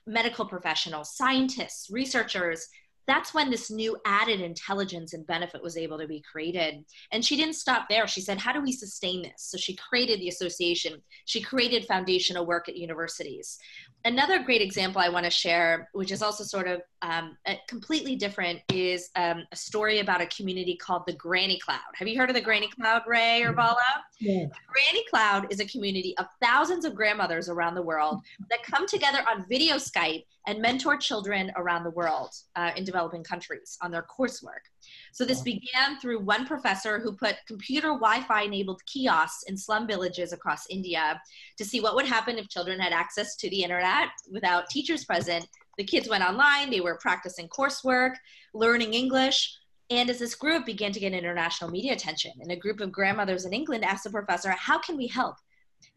medical 0.08 0.44
professionals, 0.44 1.16
scientists, 1.16 1.90
researchers, 1.92 2.66
that's 3.06 3.34
when 3.34 3.50
this 3.50 3.70
new 3.70 3.96
added 4.04 4.40
intelligence 4.40 5.12
and 5.12 5.26
benefit 5.26 5.62
was 5.62 5.76
able 5.76 5.98
to 5.98 6.06
be 6.06 6.22
created. 6.30 6.84
And 7.12 7.24
she 7.24 7.36
didn't 7.36 7.54
stop 7.54 7.88
there. 7.88 8.06
She 8.06 8.20
said, 8.20 8.38
How 8.38 8.52
do 8.52 8.60
we 8.60 8.72
sustain 8.72 9.22
this? 9.22 9.34
So 9.36 9.58
she 9.58 9.76
created 9.76 10.20
the 10.20 10.28
association, 10.28 11.02
she 11.24 11.40
created 11.40 11.86
foundational 11.86 12.46
work 12.46 12.68
at 12.68 12.76
universities. 12.76 13.58
Another 14.04 14.42
great 14.42 14.62
example 14.62 15.00
I 15.00 15.10
want 15.10 15.24
to 15.24 15.30
share, 15.30 15.90
which 15.92 16.10
is 16.10 16.22
also 16.22 16.42
sort 16.42 16.66
of 16.66 16.80
um, 17.02 17.36
completely 17.68 18.16
different, 18.16 18.60
is 18.72 19.10
um, 19.16 19.44
a 19.52 19.56
story 19.56 19.98
about 19.98 20.22
a 20.22 20.26
community 20.26 20.76
called 20.76 21.02
the 21.06 21.12
Granny 21.12 21.58
Cloud. 21.58 21.80
Have 21.94 22.08
you 22.08 22.18
heard 22.18 22.30
of 22.30 22.34
the 22.34 22.40
Granny 22.40 22.68
Cloud, 22.68 23.02
Ray 23.06 23.42
or 23.42 23.52
Vala? 23.52 23.76
Yeah. 24.20 24.46
Granny 24.68 25.04
Cloud 25.08 25.50
is 25.50 25.60
a 25.60 25.64
community 25.64 26.14
of 26.18 26.26
thousands 26.42 26.84
of 26.84 26.94
grandmothers 26.94 27.48
around 27.48 27.74
the 27.74 27.82
world 27.82 28.20
that 28.50 28.62
come 28.62 28.86
together 28.86 29.20
on 29.30 29.46
video 29.48 29.76
Skype 29.76 30.24
and 30.46 30.60
mentor 30.60 30.98
children 30.98 31.50
around 31.56 31.84
the 31.84 31.90
world 31.90 32.30
uh, 32.54 32.70
in 32.76 32.84
developing 32.84 33.24
countries 33.24 33.78
on 33.80 33.90
their 33.90 34.04
coursework. 34.04 34.68
So 35.12 35.24
this 35.24 35.40
began 35.40 35.98
through 36.00 36.20
one 36.20 36.46
professor 36.46 36.98
who 36.98 37.12
put 37.12 37.36
computer 37.46 37.88
Wi-Fi 37.88 38.42
enabled 38.42 38.82
kiosks 38.86 39.44
in 39.44 39.56
slum 39.56 39.86
villages 39.86 40.34
across 40.34 40.66
India 40.68 41.20
to 41.56 41.64
see 41.64 41.80
what 41.80 41.94
would 41.94 42.06
happen 42.06 42.36
if 42.36 42.48
children 42.48 42.78
had 42.78 42.92
access 42.92 43.36
to 43.36 43.48
the 43.48 43.62
internet 43.62 44.08
without 44.30 44.68
teachers 44.68 45.04
present. 45.04 45.46
The 45.78 45.84
kids 45.84 46.10
went 46.10 46.24
online, 46.24 46.68
they 46.68 46.80
were 46.80 46.98
practicing 47.00 47.48
coursework, 47.48 48.16
learning 48.52 48.92
English, 48.92 49.56
and 49.90 50.08
as 50.08 50.20
this 50.20 50.36
group 50.36 50.64
began 50.64 50.92
to 50.92 51.00
get 51.00 51.12
international 51.12 51.70
media 51.70 51.92
attention, 51.92 52.32
and 52.40 52.52
a 52.52 52.56
group 52.56 52.80
of 52.80 52.92
grandmothers 52.92 53.44
in 53.44 53.52
England 53.52 53.84
asked 53.84 54.04
the 54.04 54.10
professor, 54.10 54.50
How 54.50 54.78
can 54.78 54.96
we 54.96 55.08
help? 55.08 55.36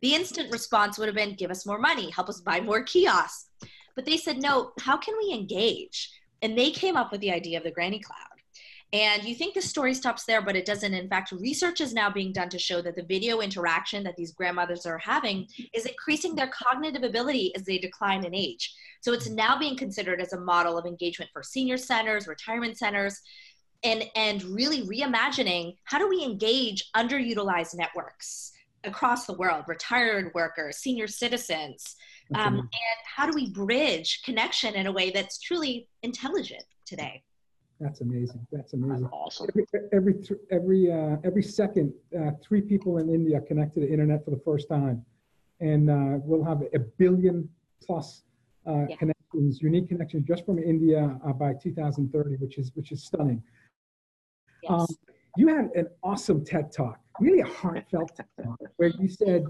The 0.01 0.15
instant 0.15 0.51
response 0.51 0.97
would 0.97 1.07
have 1.07 1.15
been, 1.15 1.35
Give 1.35 1.51
us 1.51 1.65
more 1.65 1.79
money, 1.79 2.09
help 2.09 2.27
us 2.27 2.41
buy 2.41 2.59
more 2.59 2.83
kiosks. 2.83 3.49
But 3.95 4.05
they 4.05 4.17
said, 4.17 4.41
No, 4.41 4.71
how 4.79 4.97
can 4.97 5.15
we 5.17 5.31
engage? 5.31 6.09
And 6.41 6.57
they 6.57 6.71
came 6.71 6.97
up 6.97 7.11
with 7.11 7.21
the 7.21 7.31
idea 7.31 7.59
of 7.59 7.63
the 7.63 7.71
Granny 7.71 7.99
Cloud. 7.99 8.17
And 8.93 9.23
you 9.23 9.33
think 9.33 9.55
the 9.55 9.61
story 9.61 9.95
stops 9.95 10.23
there, 10.25 10.41
but 10.41 10.55
it 10.55 10.65
doesn't. 10.65 10.93
In 10.93 11.09
fact, 11.09 11.31
research 11.31 11.81
is 11.81 11.95
now 11.95 12.11
being 12.11 12.31
done 12.31 12.49
to 12.49 12.59
show 12.59 12.79
that 12.83 12.95
the 12.95 13.01
video 13.01 13.39
interaction 13.39 14.03
that 14.03 14.15
these 14.15 14.33
grandmothers 14.33 14.85
are 14.85 14.99
having 14.99 15.47
is 15.73 15.87
increasing 15.87 16.35
their 16.35 16.51
cognitive 16.53 17.01
ability 17.01 17.55
as 17.55 17.63
they 17.63 17.79
decline 17.79 18.23
in 18.23 18.35
age. 18.35 18.71
So 19.01 19.11
it's 19.11 19.29
now 19.29 19.57
being 19.57 19.75
considered 19.75 20.21
as 20.21 20.33
a 20.33 20.39
model 20.39 20.77
of 20.77 20.85
engagement 20.85 21.31
for 21.33 21.41
senior 21.41 21.75
centers, 21.75 22.27
retirement 22.27 22.77
centers, 22.77 23.19
and, 23.83 24.03
and 24.15 24.43
really 24.43 24.83
reimagining 24.83 25.75
how 25.83 25.97
do 25.97 26.07
we 26.07 26.23
engage 26.23 26.91
underutilized 26.95 27.75
networks 27.75 28.51
across 28.83 29.25
the 29.25 29.33
world, 29.33 29.63
retired 29.67 30.31
workers, 30.33 30.77
senior 30.77 31.07
citizens, 31.07 31.95
um, 32.35 32.57
and 32.57 32.69
how 33.05 33.25
do 33.25 33.33
we 33.33 33.49
bridge 33.49 34.21
connection 34.23 34.75
in 34.75 34.87
a 34.87 34.91
way 34.91 35.11
that's 35.11 35.39
truly 35.39 35.87
intelligent 36.01 36.63
today? 36.85 37.23
That's 37.79 38.01
amazing. 38.01 38.45
That's 38.51 38.73
amazing. 38.73 39.01
That's 39.01 39.13
awesome. 39.13 39.47
Every 39.49 39.65
every 39.91 40.37
every 40.51 40.91
uh, 40.91 41.17
every 41.23 41.43
second, 41.43 41.93
uh, 42.17 42.31
three 42.41 42.61
people 42.61 42.97
in 42.99 43.09
India 43.09 43.41
connect 43.41 43.73
to 43.75 43.81
the 43.81 43.89
internet 43.89 44.23
for 44.23 44.31
the 44.31 44.41
first 44.45 44.69
time, 44.69 45.03
and 45.59 45.89
uh, 45.89 46.19
we'll 46.23 46.43
have 46.43 46.61
a 46.73 46.79
billion 46.79 47.49
plus 47.85 48.23
uh, 48.65 48.85
yeah. 48.87 48.95
connections, 48.95 49.61
unique 49.61 49.89
connections, 49.89 50.25
just 50.25 50.45
from 50.45 50.59
India 50.59 51.19
uh, 51.25 51.33
by 51.33 51.53
2030, 51.61 52.35
which 52.37 52.57
is 52.57 52.71
which 52.75 52.91
is 52.91 53.03
stunning. 53.03 53.43
Yes. 54.63 54.71
Um, 54.71 54.87
you 55.37 55.47
had 55.47 55.69
an 55.75 55.87
awesome 56.03 56.43
TED 56.45 56.71
talk, 56.71 56.99
really 57.19 57.41
a 57.41 57.45
heartfelt 57.45 58.15
TED 58.15 58.25
talk, 58.43 58.59
where 58.77 58.89
you 58.99 59.07
said, 59.07 59.43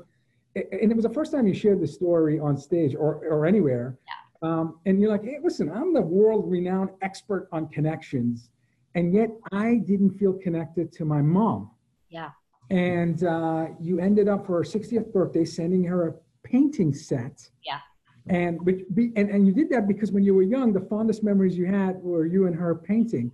and 0.56 0.92
it 0.92 0.96
was 0.96 1.04
the 1.04 1.14
first 1.14 1.32
time 1.32 1.48
you 1.48 1.54
shared 1.54 1.82
the 1.82 1.88
story 1.88 2.40
on 2.40 2.58
stage 2.58 2.96
or 2.96 3.16
or 3.26 3.46
anywhere. 3.46 3.98
Yeah 4.08 4.14
um, 4.44 4.80
and 4.86 5.00
you're 5.00 5.10
like, 5.10 5.24
hey, 5.24 5.40
listen, 5.42 5.72
I'm 5.72 5.94
the 5.94 6.02
world 6.02 6.52
renowned 6.52 6.90
expert 7.02 7.48
on 7.54 7.70
connections. 7.70 8.50
And 8.94 9.14
yet 9.14 9.30
I 9.54 9.76
didn't 9.86 10.12
feel 10.20 10.34
connected 10.34 10.92
to 10.94 11.06
my 11.06 11.22
mom. 11.22 11.72
Yeah. 12.10 12.32
And 12.70 13.24
uh, 13.24 13.68
you 13.80 14.00
ended 14.00 14.28
up 14.28 14.46
for 14.46 14.58
her 14.58 14.64
60th 14.64 15.12
birthday 15.14 15.46
sending 15.46 15.84
her 15.86 16.10
a 16.10 16.14
painting 16.48 16.94
set. 16.94 17.50
Yeah. 17.66 17.80
And, 18.28 18.60
and, 18.98 19.30
and 19.30 19.48
you 19.48 19.54
did 19.54 19.70
that 19.70 19.88
because 19.88 20.12
when 20.12 20.24
you 20.24 20.36
were 20.36 20.44
young, 20.44 20.74
the 20.74 20.82
fondest 20.82 21.24
memories 21.24 21.58
you 21.58 21.66
had 21.66 21.96
were 21.96 22.26
you 22.26 22.46
and 22.48 22.56
her 22.56 22.76
painting. 22.76 23.32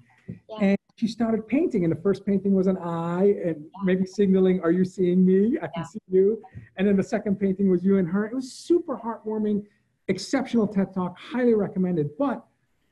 Yeah. 0.48 0.75
She 1.00 1.08
started 1.08 1.48
painting, 1.48 1.86
and 1.86 1.94
the 1.94 2.01
first 2.01 2.25
painting 2.25 2.53
was 2.53 2.68
an 2.68 2.77
eye, 2.77 3.34
and 3.46 3.63
maybe 3.86 4.06
signaling, 4.06 4.60
Are 4.60 4.72
you 4.72 4.84
seeing 4.84 5.25
me? 5.25 5.58
I 5.58 5.68
can 5.68 5.72
yeah. 5.77 5.84
see 5.86 6.00
you. 6.10 6.44
And 6.75 6.86
then 6.86 6.98
the 6.98 7.03
second 7.03 7.39
painting 7.39 7.70
was 7.70 7.86
you 7.86 8.00
and 8.00 8.08
her. 8.10 8.25
It 8.25 8.36
was 8.36 8.51
super 8.51 8.98
heartwarming 8.98 9.65
exceptional 10.10 10.68
TED 10.68 10.94
Talk, 10.94 11.18
highly 11.18 11.53
recommended. 11.53 12.10
But 12.18 12.44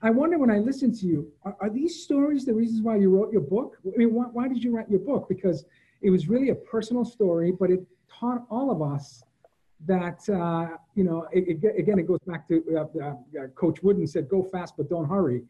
I 0.02 0.10
wonder 0.10 0.40
when 0.40 0.50
I 0.50 0.60
listen 0.60 0.94
to 1.00 1.06
you, 1.06 1.30
are, 1.44 1.58
are, 1.60 1.70
these 1.70 2.02
stories 2.02 2.46
the 2.46 2.54
reasons 2.54 2.82
why 2.82 2.96
you 2.96 3.10
wrote 3.10 3.30
your 3.34 3.42
book? 3.42 3.76
I 3.86 3.98
mean, 3.98 4.14
why, 4.14 4.28
why 4.32 4.48
did 4.48 4.64
you 4.64 4.74
write 4.74 4.90
your 4.90 5.02
book? 5.02 5.28
Because 5.28 5.66
it 6.02 6.10
was 6.10 6.30
really 6.30 6.50
a 6.52 6.56
personal 6.56 7.04
story, 7.04 7.52
but 7.52 7.70
it 7.70 7.86
taught 8.10 8.46
all 8.50 8.72
of 8.72 8.82
us 8.82 9.22
that, 9.86 10.30
uh, 10.30 10.78
you 10.96 11.04
know, 11.04 11.28
it, 11.34 11.62
it, 11.62 11.78
again, 11.78 12.00
it 12.00 12.08
goes 12.08 12.20
back 12.26 12.48
to 12.48 12.64
uh, 12.74 13.06
uh, 13.06 13.48
Coach 13.56 13.84
Wooden 13.84 14.08
said, 14.08 14.30
go 14.30 14.44
fast, 14.44 14.76
but 14.78 14.90
don't 14.90 15.10
hurry. 15.10 15.44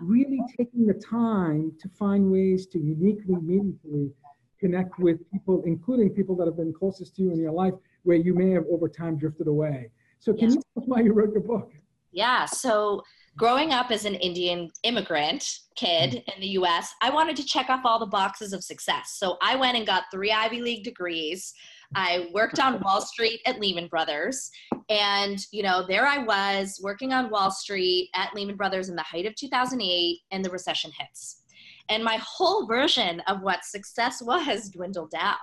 Really 0.00 0.40
taking 0.56 0.86
the 0.86 0.94
time 0.94 1.72
to 1.80 1.88
find 1.88 2.30
ways 2.30 2.66
to 2.68 2.78
uniquely, 2.78 3.36
meaningfully 3.36 4.10
connect 4.58 4.98
with 4.98 5.18
people, 5.30 5.62
including 5.66 6.10
people 6.10 6.34
that 6.36 6.46
have 6.46 6.56
been 6.56 6.72
closest 6.72 7.14
to 7.16 7.22
you 7.22 7.32
in 7.32 7.38
your 7.38 7.52
life, 7.52 7.74
where 8.02 8.16
you 8.16 8.34
may 8.34 8.50
have 8.50 8.64
over 8.70 8.88
time 8.88 9.16
drifted 9.16 9.46
away. 9.46 9.90
So 10.18 10.32
can 10.32 10.48
yeah. 10.48 10.54
you 10.54 10.54
tell 10.54 10.82
us 10.82 10.88
why 10.88 11.00
you 11.00 11.12
wrote 11.12 11.32
your 11.32 11.42
book? 11.42 11.72
Yeah. 12.12 12.46
So 12.46 13.02
growing 13.36 13.72
up 13.72 13.90
as 13.90 14.04
an 14.04 14.14
Indian 14.14 14.70
immigrant 14.84 15.44
kid 15.76 16.12
mm. 16.12 16.34
in 16.34 16.40
the 16.40 16.46
US, 16.60 16.94
I 17.02 17.10
wanted 17.10 17.36
to 17.36 17.44
check 17.44 17.68
off 17.68 17.82
all 17.84 17.98
the 17.98 18.06
boxes 18.06 18.52
of 18.52 18.62
success. 18.62 19.16
So 19.18 19.36
I 19.42 19.56
went 19.56 19.76
and 19.76 19.86
got 19.86 20.04
three 20.10 20.32
Ivy 20.32 20.62
League 20.62 20.84
degrees. 20.84 21.52
I 21.94 22.28
worked 22.32 22.58
on 22.58 22.80
Wall 22.80 23.00
Street 23.00 23.40
at 23.46 23.60
Lehman 23.60 23.88
Brothers. 23.88 24.50
And, 24.88 25.38
you 25.50 25.62
know, 25.62 25.86
there 25.86 26.06
I 26.06 26.18
was 26.18 26.80
working 26.82 27.12
on 27.12 27.30
Wall 27.30 27.50
Street 27.50 28.10
at 28.14 28.34
Lehman 28.34 28.56
Brothers 28.56 28.88
in 28.88 28.96
the 28.96 29.02
height 29.02 29.26
of 29.26 29.34
2008, 29.34 30.18
and 30.30 30.44
the 30.44 30.50
recession 30.50 30.90
hits. 30.98 31.42
And 31.88 32.02
my 32.02 32.18
whole 32.22 32.66
version 32.66 33.20
of 33.26 33.42
what 33.42 33.64
success 33.64 34.22
was 34.22 34.70
dwindled 34.70 35.10
down. 35.10 35.36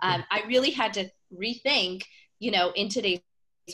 Um, 0.00 0.24
I 0.30 0.42
really 0.46 0.70
had 0.70 0.92
to 0.94 1.08
rethink, 1.32 2.02
you 2.38 2.50
know, 2.50 2.72
in 2.74 2.88
today's 2.88 3.20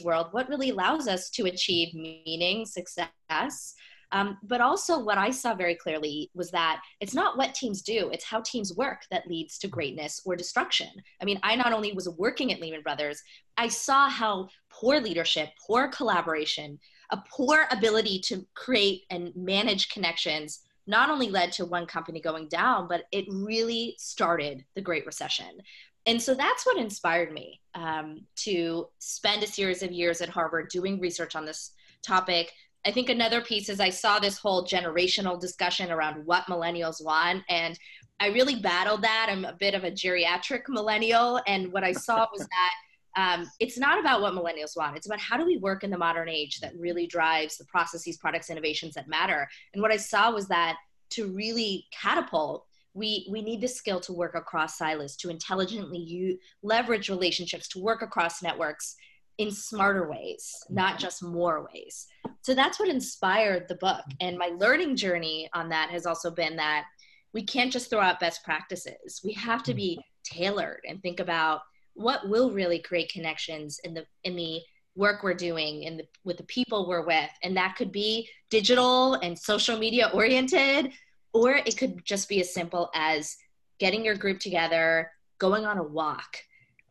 world 0.04 0.28
what 0.30 0.48
really 0.48 0.70
allows 0.70 1.08
us 1.08 1.30
to 1.30 1.46
achieve 1.46 1.92
meaning 1.94 2.64
success 2.64 3.74
um, 4.12 4.38
but 4.42 4.60
also 4.60 4.98
what 4.98 5.18
i 5.18 5.30
saw 5.30 5.54
very 5.54 5.74
clearly 5.74 6.30
was 6.34 6.50
that 6.50 6.80
it's 7.00 7.14
not 7.14 7.36
what 7.36 7.54
teams 7.54 7.82
do 7.82 8.10
it's 8.12 8.24
how 8.24 8.40
teams 8.40 8.74
work 8.76 9.02
that 9.10 9.26
leads 9.26 9.58
to 9.58 9.68
greatness 9.68 10.20
or 10.24 10.36
destruction 10.36 10.88
i 11.20 11.24
mean 11.24 11.38
i 11.42 11.54
not 11.54 11.72
only 11.72 11.92
was 11.92 12.08
working 12.18 12.52
at 12.52 12.60
lehman 12.60 12.82
brothers 12.82 13.22
i 13.56 13.68
saw 13.68 14.08
how 14.08 14.48
poor 14.70 15.00
leadership 15.00 15.50
poor 15.66 15.88
collaboration 15.88 16.78
a 17.12 17.22
poor 17.28 17.66
ability 17.72 18.20
to 18.20 18.46
create 18.54 19.02
and 19.10 19.32
manage 19.34 19.88
connections 19.88 20.60
not 20.86 21.10
only 21.10 21.28
led 21.28 21.52
to 21.52 21.66
one 21.66 21.86
company 21.86 22.20
going 22.20 22.48
down, 22.48 22.88
but 22.88 23.04
it 23.12 23.24
really 23.28 23.94
started 23.98 24.64
the 24.74 24.80
Great 24.80 25.06
Recession 25.06 25.60
and 26.06 26.20
so 26.20 26.34
that's 26.34 26.64
what 26.64 26.78
inspired 26.78 27.32
me 27.32 27.60
um, 27.74 28.22
to 28.36 28.88
spend 28.98 29.42
a 29.42 29.46
series 29.46 29.82
of 29.82 29.92
years 29.92 30.20
at 30.20 30.28
Harvard 30.28 30.68
doing 30.70 30.98
research 30.98 31.36
on 31.36 31.44
this 31.44 31.72
topic. 32.02 32.52
I 32.86 32.92
think 32.92 33.08
another 33.08 33.42
piece 33.42 33.68
is 33.68 33.80
I 33.80 33.90
saw 33.90 34.18
this 34.18 34.38
whole 34.38 34.64
generational 34.64 35.38
discussion 35.38 35.90
around 35.90 36.24
what 36.24 36.44
millennials 36.46 37.04
want, 37.04 37.42
and 37.48 37.78
I 38.20 38.28
really 38.28 38.56
battled 38.56 39.02
that. 39.02 39.28
I'm 39.30 39.44
a 39.44 39.52
bit 39.52 39.74
of 39.74 39.84
a 39.84 39.90
geriatric 39.90 40.62
millennial, 40.68 41.40
and 41.46 41.72
what 41.72 41.84
I 41.84 41.92
saw 41.92 42.26
was 42.32 42.46
that 42.48 42.72
um, 43.16 43.50
it's 43.58 43.78
not 43.78 43.98
about 43.98 44.22
what 44.22 44.34
millennials 44.34 44.76
want. 44.76 44.96
It's 44.96 45.06
about 45.06 45.20
how 45.20 45.36
do 45.36 45.44
we 45.44 45.58
work 45.58 45.84
in 45.84 45.90
the 45.90 45.98
modern 45.98 46.28
age 46.28 46.60
that 46.60 46.72
really 46.78 47.06
drives 47.06 47.58
the 47.58 47.64
processes, 47.64 48.16
products, 48.16 48.50
innovations 48.50 48.94
that 48.94 49.08
matter. 49.08 49.48
And 49.74 49.82
what 49.82 49.90
I 49.90 49.96
saw 49.96 50.30
was 50.30 50.46
that 50.48 50.76
to 51.10 51.26
really 51.26 51.86
catapult 51.90 52.66
we 52.94 53.26
we 53.30 53.40
need 53.40 53.60
the 53.60 53.68
skill 53.68 54.00
to 54.00 54.12
work 54.12 54.34
across 54.34 54.76
silos 54.76 55.16
to 55.16 55.30
intelligently 55.30 55.98
use, 55.98 56.38
leverage 56.62 57.08
relationships 57.08 57.68
to 57.68 57.78
work 57.78 58.02
across 58.02 58.42
networks 58.42 58.96
in 59.38 59.50
smarter 59.50 60.08
ways 60.08 60.52
mm-hmm. 60.64 60.74
not 60.74 60.98
just 60.98 61.22
more 61.22 61.66
ways. 61.72 62.06
So 62.42 62.54
that's 62.54 62.78
what 62.78 62.88
inspired 62.88 63.68
the 63.68 63.76
book. 63.76 64.04
Mm-hmm. 64.08 64.26
And 64.26 64.38
my 64.38 64.52
learning 64.58 64.96
journey 64.96 65.48
on 65.54 65.68
that 65.70 65.90
has 65.90 66.06
also 66.06 66.30
been 66.30 66.56
that 66.56 66.84
we 67.32 67.42
can't 67.42 67.72
just 67.72 67.90
throw 67.90 68.00
out 68.00 68.20
best 68.20 68.44
practices. 68.44 69.20
We 69.24 69.32
have 69.34 69.62
to 69.64 69.74
be 69.74 69.98
mm-hmm. 69.98 70.38
tailored 70.38 70.80
and 70.88 71.00
think 71.00 71.20
about 71.20 71.60
what 71.94 72.28
will 72.28 72.50
really 72.50 72.78
create 72.78 73.12
connections 73.12 73.80
in 73.84 73.94
the 73.94 74.06
in 74.24 74.36
the 74.36 74.60
work 74.96 75.22
we're 75.22 75.34
doing 75.34 75.86
and 75.86 76.02
with 76.24 76.36
the 76.36 76.44
people 76.44 76.88
we're 76.88 77.06
with. 77.06 77.30
And 77.42 77.56
that 77.56 77.76
could 77.76 77.92
be 77.92 78.28
digital 78.50 79.14
and 79.14 79.38
social 79.38 79.78
media 79.78 80.10
oriented 80.12 80.92
or 81.32 81.52
it 81.52 81.76
could 81.76 82.04
just 82.04 82.28
be 82.28 82.40
as 82.40 82.52
simple 82.52 82.90
as 82.94 83.36
getting 83.78 84.04
your 84.04 84.16
group 84.16 84.40
together, 84.40 85.10
going 85.38 85.64
on 85.64 85.78
a 85.78 85.82
walk, 85.82 86.36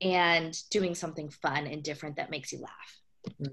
and 0.02 0.58
doing 0.70 0.96
something 0.96 1.30
fun 1.30 1.68
and 1.68 1.84
different 1.84 2.16
that 2.18 2.30
makes 2.30 2.52
you 2.52 2.60
laugh. 2.60 3.50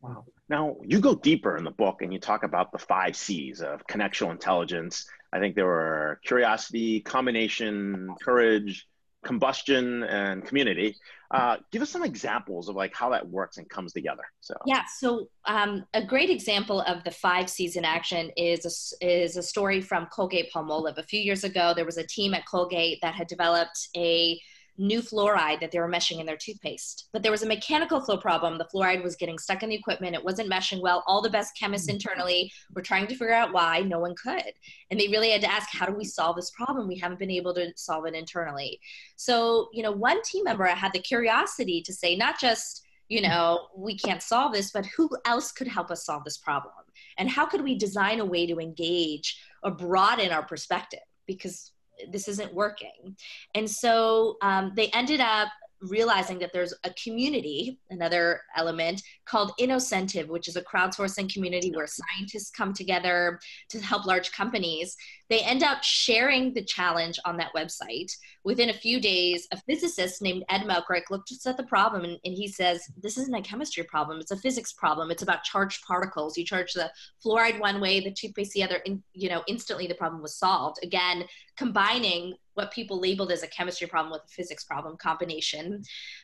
Wow. 0.00 0.24
Now, 0.48 0.76
you 0.84 1.00
go 1.00 1.14
deeper 1.14 1.56
in 1.56 1.64
the 1.64 1.70
book 1.70 2.02
and 2.02 2.12
you 2.12 2.20
talk 2.20 2.44
about 2.44 2.72
the 2.72 2.78
five 2.78 3.16
C's 3.16 3.60
of 3.60 3.86
connectional 3.86 4.30
intelligence. 4.30 5.06
I 5.32 5.40
think 5.40 5.56
there 5.56 5.66
were 5.66 6.20
curiosity, 6.24 7.00
combination, 7.00 8.14
courage, 8.22 8.86
combustion, 9.24 10.04
and 10.04 10.44
community. 10.44 10.96
Uh, 11.30 11.56
give 11.72 11.82
us 11.82 11.90
some 11.90 12.04
examples 12.04 12.70
of 12.70 12.76
like 12.76 12.94
how 12.94 13.10
that 13.10 13.28
works 13.28 13.58
and 13.58 13.68
comes 13.68 13.92
together. 13.92 14.22
So 14.40 14.54
yeah, 14.64 14.84
so 14.98 15.28
um, 15.44 15.84
a 15.92 16.02
great 16.02 16.30
example 16.30 16.80
of 16.82 17.04
the 17.04 17.10
five 17.10 17.50
C's 17.50 17.76
in 17.76 17.84
action 17.84 18.30
is 18.36 18.96
a, 19.02 19.06
is 19.06 19.36
a 19.36 19.42
story 19.42 19.82
from 19.82 20.06
Colgate 20.06 20.50
Palmolive. 20.52 20.96
A 20.96 21.02
few 21.02 21.20
years 21.20 21.44
ago, 21.44 21.74
there 21.74 21.84
was 21.84 21.98
a 21.98 22.06
team 22.06 22.32
at 22.32 22.46
Colgate 22.46 22.98
that 23.02 23.14
had 23.14 23.26
developed 23.26 23.88
a 23.94 24.40
new 24.78 25.02
fluoride 25.02 25.60
that 25.60 25.72
they 25.72 25.80
were 25.80 25.88
meshing 25.88 26.20
in 26.20 26.26
their 26.26 26.36
toothpaste. 26.36 27.08
But 27.12 27.22
there 27.22 27.32
was 27.32 27.42
a 27.42 27.48
mechanical 27.48 28.00
flow 28.00 28.16
problem. 28.16 28.58
The 28.58 28.68
fluoride 28.72 29.02
was 29.02 29.16
getting 29.16 29.38
stuck 29.38 29.62
in 29.62 29.68
the 29.68 29.74
equipment. 29.74 30.14
It 30.14 30.24
wasn't 30.24 30.50
meshing 30.50 30.80
well. 30.80 31.02
All 31.06 31.20
the 31.20 31.28
best 31.28 31.56
chemists 31.58 31.88
mm-hmm. 31.88 31.96
internally 31.96 32.52
were 32.74 32.82
trying 32.82 33.08
to 33.08 33.14
figure 33.14 33.34
out 33.34 33.52
why. 33.52 33.80
No 33.80 33.98
one 33.98 34.14
could. 34.14 34.52
And 34.90 34.98
they 34.98 35.08
really 35.08 35.30
had 35.30 35.40
to 35.42 35.52
ask, 35.52 35.68
how 35.70 35.86
do 35.86 35.92
we 35.92 36.04
solve 36.04 36.36
this 36.36 36.50
problem? 36.50 36.88
We 36.88 36.96
haven't 36.96 37.18
been 37.18 37.30
able 37.30 37.54
to 37.54 37.72
solve 37.76 38.06
it 38.06 38.14
internally. 38.14 38.80
So, 39.16 39.68
you 39.72 39.82
know, 39.82 39.92
one 39.92 40.22
team 40.22 40.44
member 40.44 40.64
had 40.66 40.92
the 40.92 41.00
curiosity 41.00 41.82
to 41.82 41.92
say, 41.92 42.16
not 42.16 42.38
just, 42.38 42.86
you 43.08 43.22
know, 43.22 43.68
we 43.76 43.96
can't 43.96 44.22
solve 44.22 44.52
this, 44.52 44.70
but 44.70 44.86
who 44.86 45.08
else 45.24 45.50
could 45.50 45.68
help 45.68 45.90
us 45.90 46.04
solve 46.04 46.24
this 46.24 46.36
problem? 46.36 46.74
And 47.16 47.28
how 47.28 47.46
could 47.46 47.62
we 47.62 47.74
design 47.74 48.20
a 48.20 48.24
way 48.24 48.46
to 48.46 48.60
engage 48.60 49.40
or 49.62 49.70
broaden 49.70 50.30
our 50.30 50.44
perspective? 50.44 51.00
Because 51.26 51.72
this 52.10 52.28
isn't 52.28 52.52
working. 52.54 53.16
And 53.54 53.70
so 53.70 54.36
um, 54.42 54.72
they 54.76 54.88
ended 54.88 55.20
up 55.20 55.48
realizing 55.80 56.38
that 56.40 56.52
there's 56.52 56.74
a 56.84 56.90
community, 57.02 57.78
another 57.90 58.40
element 58.56 59.02
called 59.26 59.52
Innocentive, 59.60 60.28
which 60.28 60.48
is 60.48 60.56
a 60.56 60.62
crowdsourcing 60.62 61.32
community 61.32 61.70
where 61.70 61.86
scientists 61.86 62.50
come 62.50 62.72
together 62.72 63.38
to 63.70 63.80
help 63.80 64.04
large 64.04 64.32
companies. 64.32 64.96
They 65.28 65.40
end 65.40 65.62
up 65.62 65.82
sharing 65.82 66.54
the 66.54 66.64
challenge 66.64 67.18
on 67.24 67.36
that 67.36 67.52
website. 67.54 68.10
Within 68.44 68.70
a 68.70 68.74
few 68.74 69.00
days, 69.00 69.46
a 69.52 69.60
physicist 69.60 70.22
named 70.22 70.44
Ed 70.48 70.62
Melcarek 70.62 71.10
looked 71.10 71.32
at 71.46 71.56
the 71.56 71.64
problem 71.64 72.04
and, 72.04 72.18
and 72.24 72.34
he 72.34 72.48
says, 72.48 72.82
This 73.02 73.18
isn't 73.18 73.34
a 73.34 73.42
chemistry 73.42 73.84
problem, 73.84 74.20
it's 74.20 74.30
a 74.30 74.36
physics 74.36 74.72
problem. 74.72 75.10
It's 75.10 75.22
about 75.22 75.44
charged 75.44 75.84
particles. 75.84 76.36
You 76.36 76.44
charge 76.44 76.72
the 76.72 76.90
fluoride 77.24 77.60
one 77.60 77.80
way, 77.80 78.00
the 78.00 78.12
toothpaste 78.12 78.52
the 78.52 78.62
other, 78.62 78.76
in, 78.86 79.02
you 79.12 79.28
know, 79.28 79.42
instantly 79.48 79.86
the 79.86 79.94
problem 79.94 80.22
was 80.22 80.36
solved. 80.36 80.78
Again, 80.82 81.24
combining 81.56 82.34
what 82.54 82.72
people 82.72 83.00
labeled 83.00 83.30
as 83.30 83.42
a 83.42 83.48
chemistry 83.48 83.86
problem 83.86 84.10
with 84.10 84.22
a 84.24 84.28
physics 84.28 84.64
problem 84.64 84.96
combination. 84.96 85.82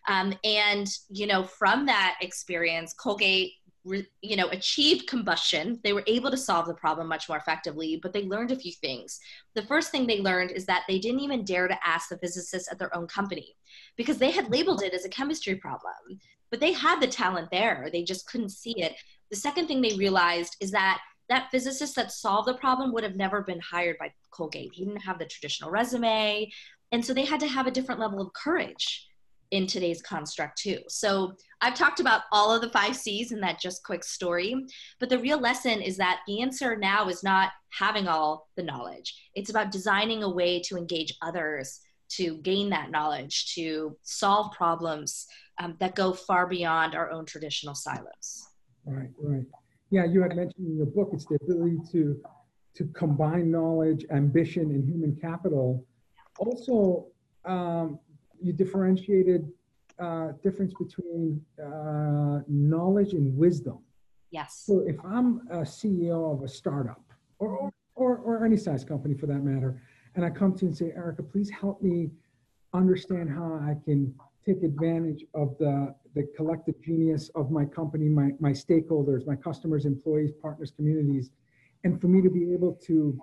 Um, 0.08 0.34
and, 0.44 0.88
you 1.08 1.26
know, 1.26 1.44
from 1.44 1.86
that 1.86 2.16
experience, 2.20 2.92
Colgate 2.94 3.52
you 3.84 4.36
know 4.36 4.48
achieved 4.48 5.06
combustion. 5.06 5.80
They 5.84 5.92
were 5.92 6.04
able 6.06 6.30
to 6.30 6.36
solve 6.36 6.66
the 6.66 6.74
problem 6.74 7.06
much 7.06 7.28
more 7.28 7.38
effectively 7.38 7.98
but 8.02 8.12
they 8.12 8.24
learned 8.24 8.50
a 8.50 8.56
few 8.56 8.72
things. 8.72 9.20
The 9.54 9.62
first 9.62 9.90
thing 9.90 10.06
they 10.06 10.20
learned 10.20 10.50
is 10.52 10.66
that 10.66 10.84
they 10.88 10.98
didn't 10.98 11.20
even 11.20 11.44
dare 11.44 11.68
to 11.68 11.86
ask 11.86 12.08
the 12.08 12.18
physicists 12.18 12.70
at 12.70 12.78
their 12.78 12.94
own 12.96 13.06
company 13.06 13.56
because 13.96 14.18
they 14.18 14.30
had 14.30 14.50
labeled 14.50 14.82
it 14.82 14.94
as 14.94 15.04
a 15.04 15.10
chemistry 15.10 15.56
problem 15.56 16.18
but 16.54 16.60
they 16.60 16.72
had 16.72 17.00
the 17.00 17.08
talent 17.08 17.48
there. 17.50 17.88
They 17.92 18.04
just 18.04 18.28
couldn't 18.28 18.50
see 18.50 18.80
it. 18.80 18.94
The 19.30 19.36
second 19.36 19.66
thing 19.66 19.80
they 19.80 19.96
realized 19.96 20.56
is 20.60 20.70
that 20.70 21.00
that 21.28 21.50
physicist 21.50 21.96
that 21.96 22.12
solved 22.12 22.46
the 22.46 22.54
problem 22.54 22.92
would 22.92 23.02
have 23.02 23.16
never 23.16 23.42
been 23.42 23.58
hired 23.58 23.96
by 23.98 24.12
colgate. 24.30 24.70
He 24.72 24.84
didn't 24.84 25.00
have 25.00 25.18
the 25.18 25.24
traditional 25.24 25.72
resume. 25.72 26.48
And 26.92 27.04
so 27.04 27.12
they 27.12 27.24
had 27.24 27.40
to 27.40 27.48
have 27.48 27.66
a 27.66 27.72
different 27.72 28.00
level 28.00 28.20
of 28.20 28.32
courage 28.34 29.08
in 29.50 29.66
today's 29.66 30.02
construct 30.02 30.58
too. 30.58 30.78
So 30.88 31.34
I've 31.60 31.74
talked 31.74 32.00
about 32.00 32.22
all 32.32 32.54
of 32.54 32.60
the 32.60 32.70
five 32.70 32.96
C's 32.96 33.32
in 33.32 33.40
that 33.40 33.60
just 33.60 33.84
quick 33.84 34.04
story, 34.04 34.54
but 35.00 35.08
the 35.08 35.18
real 35.18 35.38
lesson 35.38 35.80
is 35.80 35.96
that 35.98 36.20
the 36.26 36.42
answer 36.42 36.76
now 36.76 37.08
is 37.08 37.22
not 37.22 37.52
having 37.70 38.08
all 38.08 38.48
the 38.56 38.62
knowledge. 38.62 39.14
It's 39.34 39.50
about 39.50 39.72
designing 39.72 40.22
a 40.22 40.30
way 40.30 40.60
to 40.62 40.76
engage 40.76 41.14
others 41.22 41.80
to 42.10 42.36
gain 42.38 42.70
that 42.70 42.90
knowledge, 42.90 43.54
to 43.54 43.96
solve 44.02 44.52
problems 44.52 45.26
um, 45.58 45.76
that 45.80 45.94
go 45.94 46.12
far 46.12 46.46
beyond 46.46 46.94
our 46.94 47.10
own 47.10 47.24
traditional 47.24 47.74
silos. 47.74 48.48
Right, 48.84 49.10
right. 49.18 49.46
Yeah, 49.90 50.04
you 50.04 50.22
had 50.22 50.36
mentioned 50.36 50.66
in 50.66 50.76
your 50.76 50.86
book, 50.86 51.10
it's 51.12 51.26
the 51.26 51.38
ability 51.42 51.78
to 51.92 52.20
to 52.74 52.86
combine 52.86 53.52
knowledge, 53.52 54.04
ambition, 54.10 54.72
and 54.72 54.84
human 54.84 55.14
capital. 55.14 55.86
Also, 56.38 57.06
um, 57.44 58.00
you 58.44 58.52
differentiated 58.52 59.50
uh, 59.98 60.28
difference 60.42 60.74
between 60.74 61.40
uh, 61.58 62.40
knowledge 62.48 63.12
and 63.14 63.36
wisdom. 63.36 63.78
Yes. 64.30 64.62
So 64.66 64.80
if 64.86 64.96
I'm 65.04 65.40
a 65.50 65.58
CEO 65.58 66.34
of 66.34 66.42
a 66.42 66.48
startup 66.48 67.02
or, 67.38 67.70
or, 67.94 68.16
or 68.18 68.44
any 68.44 68.56
size 68.56 68.84
company 68.84 69.14
for 69.14 69.26
that 69.26 69.42
matter, 69.42 69.82
and 70.16 70.24
I 70.24 70.30
come 70.30 70.54
to 70.54 70.62
you 70.62 70.68
and 70.68 70.76
say, 70.76 70.92
Erica, 70.96 71.22
please 71.22 71.50
help 71.50 71.80
me 71.82 72.10
understand 72.72 73.30
how 73.30 73.54
I 73.62 73.76
can 73.84 74.12
take 74.44 74.62
advantage 74.62 75.24
of 75.34 75.56
the, 75.58 75.94
the 76.14 76.28
collective 76.36 76.74
genius 76.82 77.30
of 77.34 77.50
my 77.50 77.64
company, 77.64 78.08
my, 78.08 78.30
my 78.40 78.50
stakeholders, 78.50 79.26
my 79.26 79.36
customers, 79.36 79.86
employees, 79.86 80.32
partners, 80.42 80.72
communities, 80.74 81.30
and 81.84 82.00
for 82.00 82.08
me 82.08 82.20
to 82.20 82.30
be 82.30 82.52
able 82.52 82.72
to 82.86 83.18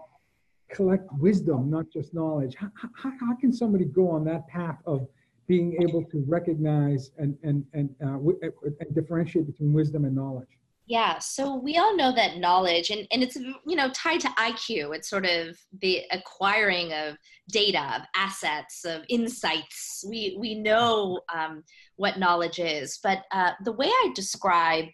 collect 0.72 1.08
wisdom, 1.20 1.70
not 1.70 1.86
just 1.92 2.14
knowledge. 2.14 2.56
How, 2.56 2.70
how, 2.96 3.12
how 3.20 3.36
can 3.36 3.52
somebody 3.52 3.86
go 3.86 4.10
on 4.10 4.24
that 4.26 4.48
path 4.48 4.78
of 4.86 5.08
being 5.48 5.82
able 5.82 6.04
to 6.06 6.24
recognize 6.28 7.12
and, 7.18 7.38
and, 7.44 7.66
and, 7.74 7.90
uh, 8.04 8.18
and 8.42 8.96
differentiate 8.96 9.48
between 9.48 9.74
wisdom 9.74 10.06
and 10.06 10.16
knowledge? 10.16 10.48
Yeah, 10.88 11.20
so 11.20 11.56
we 11.56 11.78
all 11.78 11.96
know 11.96 12.14
that 12.14 12.38
knowledge, 12.38 12.90
and, 12.90 13.08
and 13.12 13.24
it's 13.24 13.38
you 13.38 13.76
know 13.78 13.90
tied 13.92 14.20
to 14.22 14.28
IQ. 14.30 14.94
It's 14.94 15.10
sort 15.10 15.26
of 15.26 15.58
the 15.80 16.02
acquiring 16.12 16.92
of 16.92 17.16
data, 17.50 17.82
of 17.96 18.02
assets, 18.14 18.84
of 18.84 19.04
insights. 19.08 20.04
We 20.06 20.36
we 20.38 20.56
know 20.56 21.22
um, 21.34 21.64
what 21.96 22.20
knowledge 22.20 22.60
is, 22.60 23.00
but 23.02 23.20
uh, 23.32 23.52
the 23.64 23.72
way 23.72 23.88
I 23.88 24.12
describe 24.16 24.86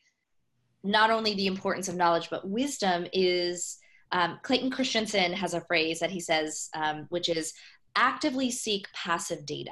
not 0.83 1.09
only 1.09 1.33
the 1.33 1.47
importance 1.47 1.87
of 1.87 1.95
knowledge 1.95 2.29
but 2.29 2.47
wisdom 2.47 3.07
is 3.11 3.79
um, 4.11 4.39
Clayton 4.43 4.71
Christensen 4.71 5.33
has 5.33 5.53
a 5.53 5.61
phrase 5.61 5.99
that 5.99 6.11
he 6.11 6.19
says, 6.19 6.69
um, 6.73 7.05
which 7.09 7.29
is 7.29 7.53
actively 7.95 8.51
seek 8.51 8.87
passive 8.93 9.45
data. 9.45 9.71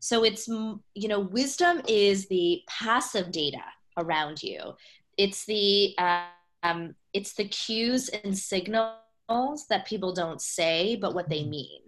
So 0.00 0.24
it's, 0.24 0.48
you 0.48 1.08
know, 1.08 1.20
wisdom 1.20 1.80
is 1.86 2.26
the 2.28 2.62
passive 2.68 3.30
data 3.30 3.62
around 3.96 4.42
you. 4.42 4.58
It's 5.16 5.44
the, 5.44 5.96
um, 6.64 6.96
it's 7.12 7.34
the 7.34 7.44
cues 7.44 8.08
and 8.08 8.36
signals 8.36 8.96
that 9.68 9.86
people 9.86 10.12
don't 10.12 10.40
say, 10.40 10.96
but 10.96 11.14
what 11.14 11.28
they 11.28 11.44
mean. 11.44 11.80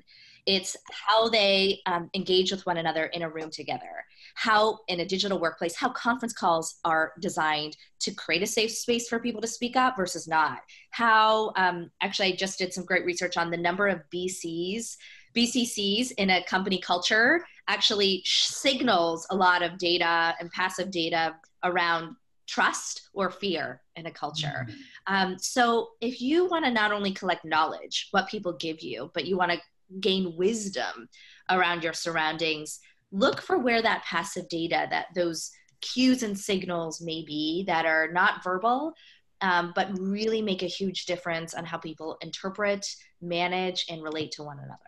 It's 0.46 0.76
how 0.90 1.28
they 1.28 1.80
um, 1.86 2.10
engage 2.14 2.50
with 2.50 2.66
one 2.66 2.76
another 2.76 3.06
in 3.06 3.22
a 3.22 3.30
room 3.30 3.50
together. 3.50 4.04
How, 4.34 4.80
in 4.88 5.00
a 5.00 5.06
digital 5.06 5.38
workplace, 5.38 5.76
how 5.76 5.90
conference 5.90 6.32
calls 6.32 6.76
are 6.84 7.12
designed 7.20 7.76
to 8.00 8.12
create 8.12 8.42
a 8.42 8.46
safe 8.46 8.70
space 8.72 9.08
for 9.08 9.18
people 9.18 9.40
to 9.40 9.46
speak 9.46 9.76
up 9.76 9.96
versus 9.96 10.28
not. 10.28 10.58
How, 10.90 11.52
um, 11.56 11.90
actually, 12.02 12.32
I 12.32 12.36
just 12.36 12.58
did 12.58 12.74
some 12.74 12.84
great 12.84 13.04
research 13.04 13.36
on 13.36 13.50
the 13.50 13.56
number 13.56 13.88
of 13.88 14.02
BCs, 14.12 14.96
BCCs 15.34 16.12
in 16.12 16.30
a 16.30 16.44
company 16.44 16.78
culture 16.78 17.44
actually 17.68 18.22
signals 18.24 19.26
a 19.30 19.36
lot 19.36 19.62
of 19.62 19.78
data 19.78 20.34
and 20.38 20.50
passive 20.50 20.90
data 20.90 21.34
around 21.64 22.16
trust 22.46 23.08
or 23.14 23.30
fear 23.30 23.80
in 23.96 24.06
a 24.06 24.10
culture. 24.10 24.66
Mm-hmm. 24.68 25.14
Um, 25.14 25.38
so 25.38 25.90
if 26.00 26.20
you 26.20 26.46
want 26.46 26.64
to 26.64 26.70
not 26.70 26.92
only 26.92 27.12
collect 27.12 27.44
knowledge, 27.44 28.08
what 28.10 28.28
people 28.28 28.52
give 28.52 28.80
you, 28.80 29.10
but 29.14 29.24
you 29.24 29.36
want 29.36 29.52
to 29.52 29.58
gain 30.00 30.36
wisdom 30.36 31.08
around 31.50 31.82
your 31.82 31.92
surroundings 31.92 32.80
look 33.12 33.40
for 33.40 33.58
where 33.58 33.82
that 33.82 34.02
passive 34.04 34.48
data 34.48 34.86
that 34.90 35.06
those 35.14 35.50
cues 35.80 36.22
and 36.22 36.38
signals 36.38 37.00
may 37.00 37.22
be 37.26 37.64
that 37.66 37.84
are 37.86 38.10
not 38.12 38.42
verbal 38.42 38.94
um, 39.40 39.72
but 39.74 39.88
really 39.98 40.40
make 40.40 40.62
a 40.62 40.66
huge 40.66 41.04
difference 41.04 41.54
on 41.54 41.64
how 41.64 41.76
people 41.76 42.16
interpret 42.22 42.86
manage 43.20 43.84
and 43.90 44.02
relate 44.02 44.30
to 44.32 44.42
one 44.42 44.58
another. 44.58 44.78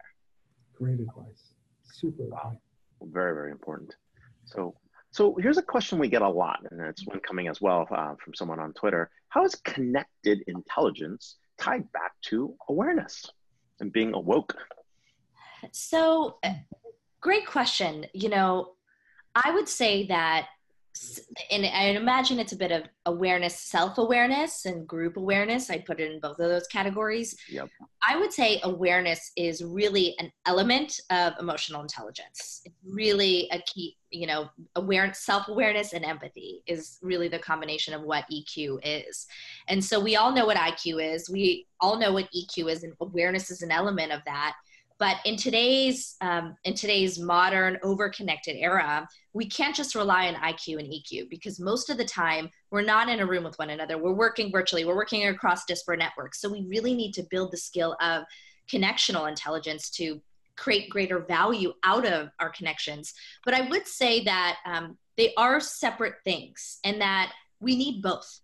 Great 0.74 1.00
advice. 1.00 1.52
Super 1.84 2.24
wow. 2.24 2.58
very 3.02 3.34
very 3.34 3.50
important. 3.50 3.94
So 4.44 4.74
so 5.10 5.34
here's 5.40 5.58
a 5.58 5.62
question 5.62 5.98
we 5.98 6.08
get 6.08 6.22
a 6.22 6.28
lot 6.28 6.60
and 6.70 6.80
it's 6.80 7.06
one 7.06 7.20
coming 7.20 7.48
as 7.48 7.60
well 7.60 7.86
uh, 7.90 8.14
from 8.22 8.34
someone 8.34 8.58
on 8.58 8.72
twitter. 8.72 9.10
How 9.28 9.44
is 9.44 9.54
connected 9.56 10.42
intelligence 10.46 11.36
tied 11.58 11.90
back 11.92 12.12
to 12.26 12.54
awareness 12.68 13.30
and 13.80 13.92
being 13.92 14.14
awoke 14.14 14.54
so, 15.72 16.38
uh, 16.42 16.54
great 17.20 17.46
question. 17.46 18.06
You 18.12 18.28
know, 18.28 18.72
I 19.34 19.50
would 19.50 19.68
say 19.68 20.06
that, 20.06 20.46
and 21.50 21.66
I 21.66 21.88
imagine 21.88 22.38
it's 22.38 22.52
a 22.52 22.56
bit 22.56 22.72
of 22.72 22.84
awareness, 23.04 23.58
self 23.58 23.98
awareness, 23.98 24.64
and 24.64 24.88
group 24.88 25.18
awareness. 25.18 25.68
I 25.68 25.78
put 25.78 26.00
it 26.00 26.10
in 26.10 26.20
both 26.20 26.38
of 26.38 26.48
those 26.48 26.66
categories. 26.68 27.36
Yep. 27.50 27.68
I 28.08 28.16
would 28.16 28.32
say 28.32 28.60
awareness 28.62 29.32
is 29.36 29.62
really 29.62 30.14
an 30.18 30.32
element 30.46 30.98
of 31.10 31.34
emotional 31.38 31.82
intelligence. 31.82 32.62
It's 32.64 32.74
really 32.88 33.48
a 33.52 33.60
key, 33.66 33.98
you 34.10 34.26
know, 34.26 34.48
awareness, 34.76 35.18
self 35.18 35.48
awareness, 35.48 35.92
and 35.92 36.04
empathy 36.04 36.62
is 36.66 36.98
really 37.02 37.28
the 37.28 37.40
combination 37.40 37.92
of 37.92 38.00
what 38.02 38.24
EQ 38.32 38.78
is. 38.82 39.26
And 39.68 39.84
so 39.84 40.00
we 40.00 40.16
all 40.16 40.32
know 40.32 40.46
what 40.46 40.56
IQ 40.56 41.14
is. 41.14 41.28
We 41.28 41.66
all 41.80 41.98
know 41.98 42.12
what 42.12 42.28
EQ 42.34 42.70
is, 42.70 42.84
and 42.84 42.94
awareness 43.00 43.50
is 43.50 43.60
an 43.60 43.70
element 43.70 44.12
of 44.12 44.22
that 44.24 44.54
but 44.98 45.16
in 45.24 45.36
today's 45.36 46.16
um, 46.20 46.56
in 46.64 46.74
today's 46.74 47.18
modern 47.18 47.78
over-connected 47.82 48.56
era 48.56 49.06
we 49.32 49.46
can't 49.46 49.76
just 49.76 49.94
rely 49.94 50.28
on 50.28 50.34
iq 50.34 50.78
and 50.78 50.88
eq 50.92 51.28
because 51.28 51.60
most 51.60 51.90
of 51.90 51.98
the 51.98 52.04
time 52.04 52.50
we're 52.70 52.82
not 52.82 53.08
in 53.08 53.20
a 53.20 53.26
room 53.26 53.44
with 53.44 53.58
one 53.58 53.70
another. 53.70 53.96
We're 53.96 54.12
working 54.12 54.50
virtually. 54.50 54.84
We're 54.84 54.96
working 54.96 55.26
across 55.26 55.64
disparate 55.64 55.98
networks. 55.98 56.40
So 56.40 56.48
we 56.50 56.66
really 56.68 56.94
need 56.94 57.12
to 57.14 57.22
build 57.30 57.52
the 57.52 57.56
skill 57.56 57.96
of 58.00 58.24
connectional 58.70 59.28
intelligence 59.28 59.88
to 59.90 60.20
create 60.56 60.90
greater 60.90 61.20
value 61.20 61.72
out 61.84 62.06
of 62.06 62.30
our 62.40 62.50
connections. 62.50 63.14
But 63.44 63.54
i 63.54 63.62
would 63.68 63.86
say 63.86 64.24
that 64.24 64.56
um, 64.66 64.96
they 65.16 65.32
are 65.36 65.60
separate 65.60 66.14
things 66.24 66.78
and 66.84 67.00
that 67.00 67.32
we 67.60 67.76
need 67.76 68.02
both 68.02 68.40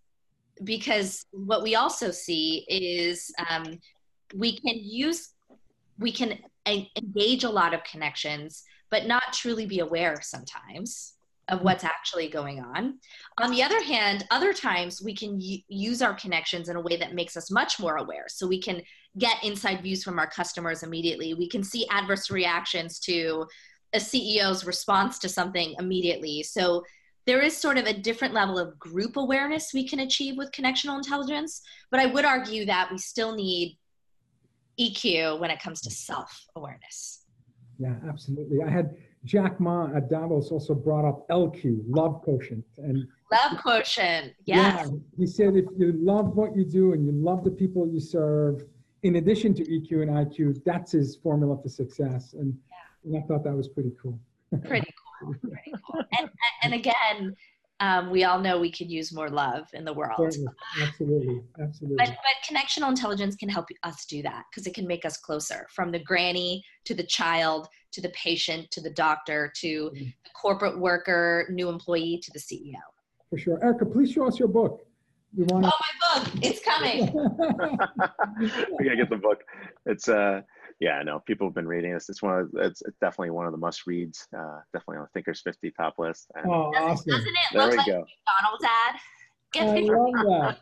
because 0.64 1.24
what 1.32 1.62
we 1.62 1.74
also 1.74 2.10
see 2.10 2.64
is 2.68 3.30
um, 3.50 3.78
we 4.34 4.58
can 4.58 4.76
use 4.78 5.34
we 6.02 6.12
can 6.12 6.38
engage 6.66 7.44
a 7.44 7.50
lot 7.50 7.74
of 7.74 7.84
connections, 7.84 8.64
but 8.90 9.06
not 9.06 9.32
truly 9.32 9.66
be 9.66 9.80
aware 9.80 10.20
sometimes 10.20 11.14
of 11.48 11.58
mm-hmm. 11.58 11.66
what's 11.66 11.84
actually 11.84 12.28
going 12.28 12.60
on. 12.60 12.98
On 13.40 13.50
the 13.50 13.62
other 13.62 13.82
hand, 13.82 14.24
other 14.30 14.52
times 14.52 15.02
we 15.02 15.14
can 15.14 15.38
use 15.40 16.02
our 16.02 16.14
connections 16.14 16.68
in 16.68 16.76
a 16.76 16.80
way 16.80 16.96
that 16.96 17.14
makes 17.14 17.36
us 17.36 17.50
much 17.50 17.80
more 17.80 17.96
aware. 17.96 18.26
So 18.28 18.46
we 18.46 18.60
can 18.60 18.82
get 19.18 19.42
inside 19.42 19.82
views 19.82 20.04
from 20.04 20.18
our 20.18 20.26
customers 20.26 20.82
immediately. 20.82 21.34
We 21.34 21.48
can 21.48 21.62
see 21.62 21.86
adverse 21.90 22.30
reactions 22.30 22.98
to 23.00 23.46
a 23.92 23.98
CEO's 23.98 24.64
response 24.64 25.18
to 25.20 25.28
something 25.28 25.74
immediately. 25.78 26.42
So 26.42 26.82
there 27.26 27.40
is 27.40 27.56
sort 27.56 27.78
of 27.78 27.86
a 27.86 27.92
different 27.92 28.34
level 28.34 28.58
of 28.58 28.78
group 28.78 29.16
awareness 29.16 29.72
we 29.72 29.86
can 29.86 30.00
achieve 30.00 30.36
with 30.36 30.50
connectional 30.50 30.96
intelligence, 30.96 31.62
but 31.90 32.00
I 32.00 32.06
would 32.06 32.24
argue 32.24 32.64
that 32.66 32.90
we 32.90 32.98
still 32.98 33.34
need 33.34 33.78
EQ 34.78 35.38
when 35.38 35.50
it 35.50 35.60
comes 35.60 35.80
to 35.82 35.90
self 35.90 36.46
awareness. 36.56 37.24
Yeah, 37.78 37.94
absolutely. 38.08 38.62
I 38.62 38.70
had 38.70 38.96
Jack 39.24 39.60
Ma 39.60 39.88
at 39.94 40.10
Davos 40.10 40.50
also 40.50 40.74
brought 40.74 41.08
up 41.08 41.28
LQ, 41.28 41.82
love 41.88 42.22
quotient. 42.22 42.64
And 42.78 43.06
love 43.30 43.60
quotient. 43.60 44.34
Yes. 44.44 44.88
Yeah, 44.90 44.98
he 45.16 45.26
said 45.26 45.56
if 45.56 45.66
you 45.76 45.92
love 45.92 46.36
what 46.36 46.56
you 46.56 46.64
do 46.64 46.92
and 46.92 47.04
you 47.04 47.12
love 47.12 47.44
the 47.44 47.50
people 47.50 47.88
you 47.88 48.00
serve, 48.00 48.64
in 49.02 49.16
addition 49.16 49.54
to 49.54 49.64
EQ 49.64 50.02
and 50.02 50.10
IQ, 50.10 50.62
that's 50.64 50.92
his 50.92 51.16
formula 51.16 51.56
for 51.60 51.68
success. 51.68 52.34
And, 52.34 52.54
yeah. 52.70 53.10
and 53.10 53.22
I 53.22 53.26
thought 53.26 53.44
that 53.44 53.54
was 53.54 53.68
pretty 53.68 53.92
cool. 54.00 54.18
pretty 54.64 54.92
cool. 55.20 55.34
Pretty 55.40 55.72
cool. 55.86 56.02
And, 56.18 56.30
and 56.62 56.74
again, 56.74 57.36
um, 57.82 58.10
we 58.10 58.22
all 58.22 58.38
know 58.38 58.60
we 58.60 58.70
could 58.70 58.88
use 58.88 59.12
more 59.12 59.28
love 59.28 59.66
in 59.72 59.84
the 59.84 59.92
world. 59.92 60.36
Absolutely, 60.80 61.42
absolutely. 61.60 61.96
But, 61.96 62.10
but 62.10 62.56
connectional 62.56 62.88
intelligence 62.88 63.34
can 63.34 63.48
help 63.48 63.66
us 63.82 64.06
do 64.06 64.22
that 64.22 64.44
because 64.50 64.68
it 64.68 64.74
can 64.74 64.86
make 64.86 65.04
us 65.04 65.16
closer 65.16 65.66
from 65.68 65.90
the 65.90 65.98
granny 65.98 66.64
to 66.84 66.94
the 66.94 67.02
child 67.02 67.66
to 67.90 68.00
the 68.00 68.10
patient 68.10 68.70
to 68.70 68.80
the 68.80 68.90
doctor 68.90 69.52
to 69.56 69.90
mm-hmm. 69.90 70.04
the 70.04 70.30
corporate 70.40 70.78
worker, 70.78 71.48
new 71.50 71.68
employee 71.68 72.20
to 72.22 72.30
the 72.30 72.38
CEO. 72.38 72.78
For 73.30 73.36
sure. 73.36 73.58
Erica, 73.64 73.84
please 73.84 74.12
show 74.12 74.28
us 74.28 74.38
your 74.38 74.48
book. 74.48 74.86
We 75.36 75.44
want. 75.44 75.64
Oh, 75.64 75.70
my 75.70 76.20
book! 76.20 76.32
It's 76.40 76.62
coming. 76.62 77.06
we 78.78 78.84
gotta 78.84 78.96
get 78.96 79.10
the 79.10 79.16
book. 79.16 79.40
It's 79.86 80.08
uh 80.08 80.42
yeah, 80.80 80.92
I 80.92 81.02
know 81.02 81.20
people 81.20 81.46
have 81.46 81.54
been 81.54 81.68
reading 81.68 81.92
this. 81.92 82.08
It's 82.08 82.22
one 82.22 82.38
of 82.38 82.50
it's, 82.54 82.82
it's 82.82 82.96
definitely 83.00 83.30
one 83.30 83.46
of 83.46 83.52
the 83.52 83.58
must 83.58 83.86
reads. 83.86 84.26
Uh, 84.36 84.60
definitely 84.72 84.98
on 84.98 85.02
the 85.04 85.08
Thinkers 85.14 85.40
50 85.42 85.70
top 85.72 85.98
list. 85.98 86.30
And 86.34 86.46
oh, 86.46 86.72
awesome! 86.76 87.10
Doesn't 87.10 87.26
it 87.26 87.34
there 87.52 87.66
look 87.66 87.76
like 87.76 87.86
go. 87.86 88.04
McDonald's 88.26 88.64
ad? 88.64 89.00
I 89.54 89.64
love 89.80 90.56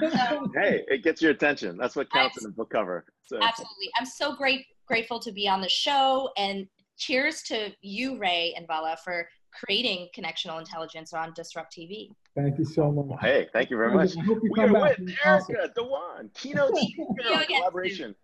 that. 0.00 0.42
hey, 0.54 0.84
it 0.88 1.02
gets 1.02 1.20
your 1.20 1.32
attention. 1.32 1.76
That's 1.76 1.96
what 1.96 2.10
counts 2.12 2.38
in 2.38 2.44
the 2.44 2.54
book 2.54 2.70
cover. 2.70 3.04
So. 3.24 3.38
Absolutely, 3.42 3.90
I'm 3.98 4.06
so 4.06 4.34
great 4.34 4.66
grateful 4.86 5.18
to 5.20 5.32
be 5.32 5.48
on 5.48 5.60
the 5.60 5.68
show, 5.68 6.30
and 6.36 6.66
cheers 6.96 7.42
to 7.42 7.72
you, 7.80 8.18
Ray 8.18 8.54
and 8.56 8.66
Vala, 8.66 8.96
for 9.04 9.26
creating 9.52 10.08
connectional 10.16 10.58
intelligence 10.58 11.12
on 11.12 11.32
Disrupt 11.34 11.74
TV. 11.76 12.10
Thank 12.34 12.58
you 12.58 12.64
so 12.64 12.90
much. 12.90 13.20
Hey, 13.20 13.48
thank 13.52 13.70
you 13.70 13.76
very 13.76 13.92
much. 13.92 14.14
We 14.16 14.60
are 14.60 14.72
with 14.72 14.98
Erica 15.24 15.70
Dhawan, 15.76 16.32
keynote 16.34 16.76
speaker 16.76 17.44
collaboration. 17.46 18.14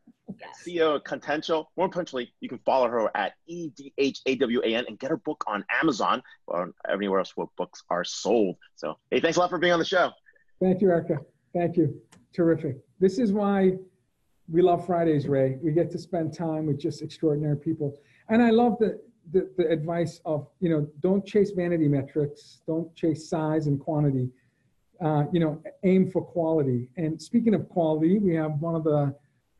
Yes. 0.40 0.62
CEO 0.64 0.96
of 0.96 1.04
Cotential. 1.04 1.70
More 1.76 1.88
potentially, 1.88 2.32
you 2.40 2.48
can 2.48 2.58
follow 2.58 2.88
her 2.88 3.10
at 3.16 3.32
E 3.46 3.70
D 3.70 3.92
H 3.98 4.20
A 4.26 4.36
W 4.36 4.60
A 4.64 4.74
N 4.74 4.84
and 4.88 4.98
get 4.98 5.10
her 5.10 5.16
book 5.16 5.42
on 5.46 5.64
Amazon 5.80 6.22
or 6.46 6.72
anywhere 6.90 7.18
else 7.20 7.32
where 7.36 7.46
books 7.56 7.82
are 7.90 8.04
sold. 8.04 8.56
So, 8.76 8.98
hey, 9.10 9.20
thanks 9.20 9.36
a 9.36 9.40
lot 9.40 9.50
for 9.50 9.58
being 9.58 9.72
on 9.72 9.78
the 9.78 9.84
show. 9.84 10.10
Thank 10.60 10.80
you, 10.80 10.90
Erica. 10.90 11.18
Thank 11.54 11.76
you. 11.76 12.00
Terrific. 12.32 12.76
This 13.00 13.18
is 13.18 13.32
why 13.32 13.72
we 14.50 14.62
love 14.62 14.86
Fridays, 14.86 15.28
Ray. 15.28 15.58
We 15.62 15.72
get 15.72 15.90
to 15.92 15.98
spend 15.98 16.34
time 16.34 16.66
with 16.66 16.78
just 16.78 17.02
extraordinary 17.02 17.56
people. 17.56 17.98
And 18.28 18.42
I 18.42 18.50
love 18.50 18.76
the, 18.78 19.00
the, 19.32 19.50
the 19.56 19.68
advice 19.68 20.20
of, 20.24 20.48
you 20.60 20.70
know, 20.70 20.86
don't 21.00 21.24
chase 21.24 21.50
vanity 21.50 21.88
metrics, 21.88 22.60
don't 22.66 22.94
chase 22.94 23.28
size 23.28 23.66
and 23.66 23.78
quantity. 23.78 24.30
Uh, 25.00 25.24
you 25.32 25.38
know, 25.38 25.62
aim 25.84 26.10
for 26.10 26.22
quality. 26.22 26.88
And 26.96 27.20
speaking 27.20 27.54
of 27.54 27.68
quality, 27.68 28.18
we 28.18 28.34
have 28.34 28.52
one 28.60 28.74
of 28.74 28.82
the 28.82 29.14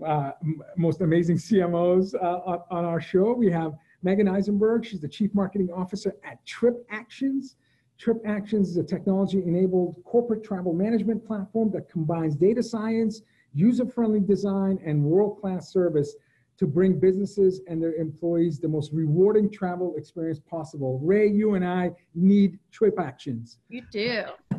uh, 0.05 0.33
most 0.77 1.01
amazing 1.01 1.37
CMOs 1.37 2.15
uh, 2.15 2.59
on 2.71 2.85
our 2.85 3.01
show. 3.01 3.33
We 3.33 3.51
have 3.51 3.75
Meagen 4.05 4.31
Eisenberg. 4.31 4.85
She's 4.85 5.01
the 5.01 5.09
Chief 5.09 5.35
Marketing 5.35 5.71
Officer 5.75 6.15
at 6.25 6.45
Trip 6.47 6.87
Actions. 6.91 7.57
Trip 7.99 8.19
Actions 8.25 8.69
is 8.71 8.77
a 8.77 8.85
technology 8.85 9.43
enabled 9.43 9.97
corporate 10.05 10.45
travel 10.45 10.73
management 10.73 11.27
platform 11.27 11.71
that 11.73 11.91
combines 11.91 12.37
data 12.37 12.63
science, 12.63 13.23
user 13.55 13.87
friendly 13.87 14.21
design, 14.21 14.79
and 14.85 15.03
world 15.03 15.41
class 15.41 15.73
service 15.73 16.15
to 16.59 16.67
bring 16.67 16.99
businesses 16.99 17.61
and 17.69 17.81
their 17.81 17.95
employees 17.95 18.59
the 18.59 18.69
most 18.69 18.93
rewarding 18.93 19.49
travel 19.51 19.95
experience 19.97 20.41
possible. 20.41 21.01
Ray, 21.03 21.29
you 21.29 21.55
and 21.55 21.65
I 21.65 21.93
need 22.15 22.59
Trip 22.73 22.99
Actions. 23.01 23.59
You 23.69 23.83
do. 23.93 24.25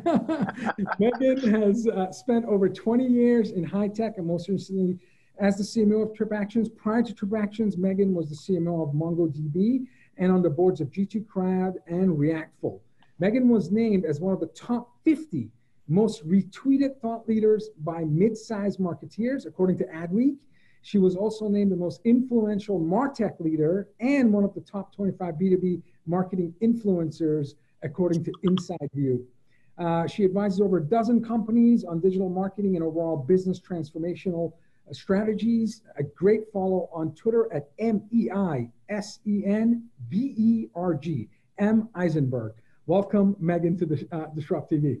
Meagen 0.98 1.62
has 1.62 1.86
uh, 1.86 2.10
spent 2.10 2.46
over 2.46 2.68
20 2.70 3.06
years 3.06 3.50
in 3.50 3.64
high 3.64 3.88
tech 3.88 4.14
and 4.16 4.26
most 4.26 4.48
recently 4.48 4.98
as 5.40 5.56
the 5.56 5.64
CMO 5.64 6.02
of 6.02 6.12
TripActions. 6.12 6.74
Prior 6.76 7.02
to 7.02 7.14
TripActions, 7.14 7.76
Meagen 7.76 8.12
was 8.12 8.28
the 8.28 8.36
CMO 8.36 8.86
of 8.86 8.94
MongoDB 8.94 9.86
and 10.18 10.30
on 10.30 10.42
the 10.42 10.50
boards 10.50 10.80
of 10.80 10.90
G2 10.90 11.26
Crowd 11.26 11.74
and 11.86 12.10
Reactful. 12.10 12.80
Meagen 13.20 13.48
was 13.48 13.72
named 13.72 14.04
as 14.04 14.20
one 14.20 14.34
of 14.34 14.40
the 14.40 14.48
top 14.48 14.90
50 15.04 15.50
most 15.88 16.26
retweeted 16.28 17.00
thought 17.00 17.26
leaders 17.26 17.70
by 17.80 18.04
mid-sized 18.04 18.78
marketeers, 18.78 19.46
according 19.46 19.76
to 19.78 19.84
Adweek. 19.86 20.36
She 20.82 20.98
was 20.98 21.16
also 21.16 21.48
named 21.48 21.72
the 21.72 21.76
most 21.76 22.00
influential 22.04 22.78
MarTech 22.78 23.40
leader 23.40 23.88
and 23.98 24.32
one 24.32 24.44
of 24.44 24.54
the 24.54 24.60
top 24.60 24.94
25 24.94 25.34
B2B 25.34 25.82
marketing 26.06 26.54
influencers, 26.62 27.54
according 27.82 28.24
to 28.24 28.32
Inside 28.44 28.88
View. 28.94 29.26
Uh, 29.78 30.06
she 30.06 30.24
advises 30.24 30.60
over 30.60 30.76
a 30.76 30.82
dozen 30.82 31.22
companies 31.22 31.84
on 31.84 32.00
digital 32.00 32.28
marketing 32.28 32.76
and 32.76 32.84
overall 32.84 33.16
business 33.16 33.58
transformational 33.58 34.52
strategies. 34.92 35.82
A 35.96 36.02
great 36.02 36.42
follow 36.52 36.88
on 36.92 37.14
Twitter 37.14 37.52
at 37.52 37.70
M 37.78 38.02
E 38.12 38.30
I 38.30 38.70
S 38.88 39.20
E 39.26 39.42
N 39.44 39.88
B 40.08 40.34
E 40.36 40.68
R 40.74 40.94
G, 40.94 41.28
M 41.58 41.88
Eisenberg. 41.94 42.54
Welcome, 42.86 43.36
Meagen, 43.40 43.78
to 43.78 43.86
the 43.86 44.06
uh, 44.12 44.26
Disrupt 44.34 44.72
TV. 44.72 44.98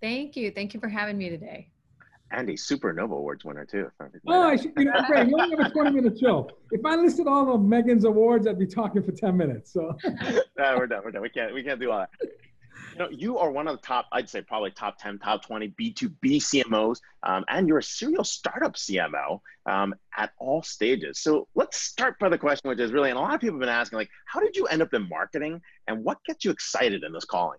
Thank 0.00 0.36
you. 0.36 0.50
Thank 0.50 0.74
you 0.74 0.80
for 0.80 0.88
having 0.88 1.18
me 1.18 1.28
today. 1.28 1.68
And 2.32 2.48
a 2.48 2.52
Supernova 2.52 3.12
Awards 3.12 3.44
winner 3.44 3.64
too. 3.64 3.90
Oh, 4.28 4.42
I 4.42 4.56
should, 4.56 4.72
you 4.76 4.84
know, 4.84 4.92
great. 5.08 5.28
You 5.28 5.36
only 5.38 5.56
have 5.56 5.66
a 5.66 5.70
20 5.70 5.90
minute 5.90 6.18
show. 6.18 6.48
If 6.70 6.80
I 6.84 6.94
listed 6.94 7.26
all 7.26 7.52
of 7.52 7.60
Meagen's 7.60 8.04
awards, 8.04 8.46
I'd 8.46 8.58
be 8.58 8.66
talking 8.66 9.02
for 9.02 9.10
10 9.10 9.36
minutes. 9.36 9.72
So 9.72 9.96
no, 10.04 10.76
we're 10.76 10.86
done. 10.86 11.02
We're 11.04 11.10
done. 11.10 11.22
We 11.22 11.28
can't. 11.28 11.52
We 11.52 11.64
can't 11.64 11.80
do 11.80 11.90
all 11.90 11.98
that 11.98 12.10
you 12.98 13.08
you 13.10 13.38
are 13.38 13.50
one 13.50 13.68
of 13.68 13.76
the 13.76 13.86
top, 13.86 14.06
I'd 14.12 14.28
say 14.28 14.42
probably 14.42 14.70
top 14.70 14.98
10, 14.98 15.18
top 15.18 15.44
20 15.46 15.68
B2B 15.80 16.36
CMOs, 16.36 17.00
um, 17.22 17.44
and 17.48 17.68
you're 17.68 17.78
a 17.78 17.82
serial 17.82 18.24
startup 18.24 18.74
CMO 18.74 19.40
um, 19.66 19.94
at 20.16 20.32
all 20.38 20.62
stages. 20.62 21.20
So 21.20 21.48
let's 21.54 21.78
start 21.78 22.18
by 22.18 22.28
the 22.28 22.38
question, 22.38 22.68
which 22.68 22.80
is 22.80 22.92
really, 22.92 23.10
and 23.10 23.18
a 23.18 23.20
lot 23.20 23.34
of 23.34 23.40
people 23.40 23.54
have 23.56 23.60
been 23.60 23.68
asking, 23.68 23.98
like, 23.98 24.10
how 24.26 24.40
did 24.40 24.56
you 24.56 24.66
end 24.66 24.82
up 24.82 24.94
in 24.94 25.08
marketing 25.08 25.60
and 25.86 26.04
what 26.04 26.18
gets 26.24 26.44
you 26.44 26.50
excited 26.50 27.04
in 27.04 27.12
this 27.12 27.24
calling? 27.24 27.58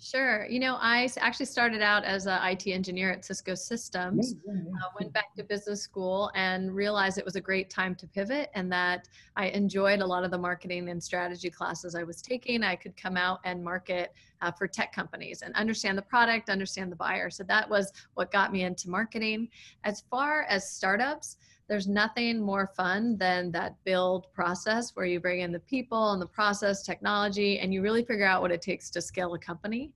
Sure. 0.00 0.46
You 0.46 0.60
know, 0.60 0.76
I 0.80 1.08
actually 1.18 1.46
started 1.46 1.82
out 1.82 2.04
as 2.04 2.26
an 2.26 2.38
IT 2.42 2.66
engineer 2.66 3.12
at 3.12 3.24
Cisco 3.24 3.54
Systems, 3.54 4.34
uh, 4.48 4.88
went 4.98 5.12
back 5.12 5.34
to 5.36 5.44
business 5.44 5.82
school 5.82 6.30
and 6.34 6.74
realized 6.74 7.18
it 7.18 7.24
was 7.24 7.36
a 7.36 7.40
great 7.40 7.70
time 7.70 7.94
to 7.96 8.06
pivot 8.06 8.50
and 8.54 8.70
that 8.72 9.08
I 9.36 9.46
enjoyed 9.48 10.00
a 10.00 10.06
lot 10.06 10.24
of 10.24 10.30
the 10.30 10.38
marketing 10.38 10.88
and 10.88 11.02
strategy 11.02 11.50
classes 11.50 11.94
I 11.94 12.02
was 12.02 12.22
taking. 12.22 12.62
I 12.62 12.76
could 12.76 12.96
come 12.96 13.16
out 13.16 13.40
and 13.44 13.62
market 13.62 14.12
uh, 14.42 14.52
for 14.52 14.66
tech 14.66 14.92
companies 14.92 15.42
and 15.42 15.54
understand 15.54 15.98
the 15.98 16.02
product, 16.02 16.50
understand 16.50 16.92
the 16.92 16.96
buyer. 16.96 17.30
So 17.30 17.42
that 17.44 17.68
was 17.68 17.92
what 18.14 18.30
got 18.30 18.52
me 18.52 18.62
into 18.62 18.90
marketing. 18.90 19.48
As 19.84 20.04
far 20.10 20.42
as 20.44 20.70
startups, 20.70 21.36
there's 21.68 21.88
nothing 21.88 22.40
more 22.40 22.70
fun 22.76 23.16
than 23.16 23.50
that 23.52 23.74
build 23.84 24.32
process 24.32 24.92
where 24.94 25.06
you 25.06 25.18
bring 25.18 25.40
in 25.40 25.50
the 25.50 25.60
people 25.60 26.12
and 26.12 26.22
the 26.22 26.26
process 26.26 26.82
technology 26.82 27.58
and 27.58 27.74
you 27.74 27.82
really 27.82 28.04
figure 28.04 28.26
out 28.26 28.40
what 28.40 28.52
it 28.52 28.62
takes 28.62 28.88
to 28.90 29.02
scale 29.02 29.34
a 29.34 29.38
company. 29.38 29.92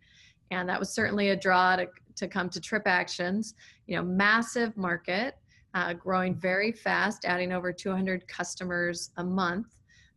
And 0.51 0.69
that 0.69 0.81
was 0.81 0.91
certainly 0.91 1.31
a 1.31 1.37
draw 1.37 1.77
to, 1.77 1.87
to 2.17 2.27
come 2.27 2.49
to 2.51 2.61
trip 2.61 2.83
actions. 2.87 3.55
You 3.87 3.97
know 3.97 4.03
massive 4.03 4.77
market 4.77 5.37
uh, 5.75 5.95
growing 5.95 6.35
very 6.35 6.73
fast 6.73 7.25
adding 7.25 7.53
over 7.53 7.73
200 7.73 8.27
customers 8.27 9.11
a 9.17 9.25
month. 9.25 9.69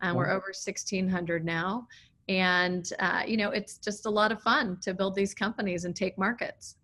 And 0.02 0.18
we're 0.18 0.30
over 0.30 0.48
1600 0.48 1.46
now. 1.46 1.88
And 2.30 2.90
uh, 3.00 3.22
you 3.28 3.38
know 3.38 3.52
it's 3.52 3.78
just 3.78 4.08
a 4.08 4.10
lot 4.10 4.32
of 4.32 4.42
fun 4.42 4.80
to 4.82 4.94
build 4.94 5.14
these 5.14 5.36
companies 5.36 5.86
and 5.86 5.96
take 5.96 6.18
markets 6.18 6.78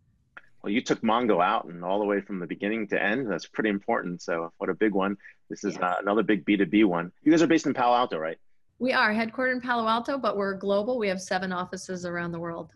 well, 0.62 0.72
you 0.72 0.82
took 0.82 1.02
Mongo 1.02 1.44
out 1.44 1.66
and 1.66 1.84
all 1.84 2.00
the 2.00 2.06
way 2.06 2.20
from 2.22 2.40
the 2.40 2.48
beginning 2.48 2.88
to 2.88 3.02
end. 3.02 3.32
That's 3.32 3.48
pretty 3.48 3.70
important. 3.70 4.22
So, 4.22 4.52
what 4.58 4.70
a 4.70 4.74
big 4.74 4.94
one. 4.94 5.16
This 5.50 5.64
is 5.64 5.78
uh, 5.78 5.96
another 6.02 6.24
big 6.24 6.46
B2B 6.46 6.86
one. 6.86 7.12
You 7.24 7.32
guys 7.32 7.42
are 7.42 7.48
based 7.48 7.66
in 7.66 7.74
Palo 7.74 7.96
Alto, 7.96 8.18
right? 8.18 8.38
We 8.78 8.94
are 8.94 9.14
headquartered 9.14 9.54
in 9.54 9.62
Palo 9.62 9.88
Alto, 9.88 10.18
but 10.18 10.38
we're 10.38 10.54
global. 10.54 10.98
We 10.98 11.08
have 11.08 11.22
seven 11.22 11.52
offices 11.52 12.06
around 12.06 12.32
the 12.34 12.40
world. 12.40 12.74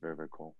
Very, 0.00 0.16
very 0.16 0.28
cool. 0.30 0.54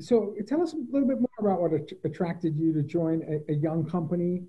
So, 0.00 0.34
tell 0.46 0.62
us 0.62 0.74
a 0.74 0.76
little 0.90 1.08
bit 1.08 1.20
more 1.20 1.38
about 1.38 1.60
what 1.60 1.72
attracted 2.04 2.56
you 2.56 2.72
to 2.74 2.82
join 2.82 3.22
a, 3.22 3.52
a 3.52 3.56
young 3.56 3.88
company 3.88 4.42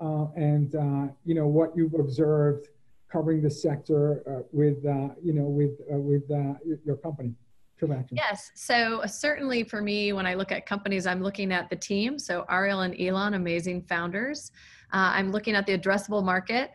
uh, 0.00 0.26
and, 0.34 0.74
uh, 0.74 1.12
you 1.24 1.34
know, 1.34 1.46
what 1.46 1.76
you've 1.76 1.94
observed 1.94 2.68
covering 3.10 3.42
the 3.42 3.50
sector 3.50 4.22
uh, 4.26 4.42
with, 4.52 4.84
uh, 4.86 5.08
you 5.22 5.34
know, 5.34 5.44
with, 5.44 5.72
uh, 5.92 6.54
with 6.64 6.80
your 6.86 6.96
company. 6.96 7.34
Yes. 8.16 8.50
So 8.54 9.02
certainly 9.06 9.64
for 9.64 9.82
me, 9.82 10.12
when 10.12 10.26
I 10.26 10.34
look 10.34 10.52
at 10.52 10.66
companies, 10.66 11.06
I'm 11.06 11.22
looking 11.22 11.52
at 11.52 11.70
the 11.70 11.76
team. 11.76 12.18
So 12.18 12.44
Ariel 12.50 12.80
and 12.80 12.94
Ilan, 12.94 13.34
amazing 13.34 13.82
founders. 13.82 14.52
Uh, 14.92 15.12
I'm 15.14 15.32
looking 15.32 15.54
at 15.54 15.66
the 15.66 15.76
addressable 15.78 16.24
market, 16.24 16.72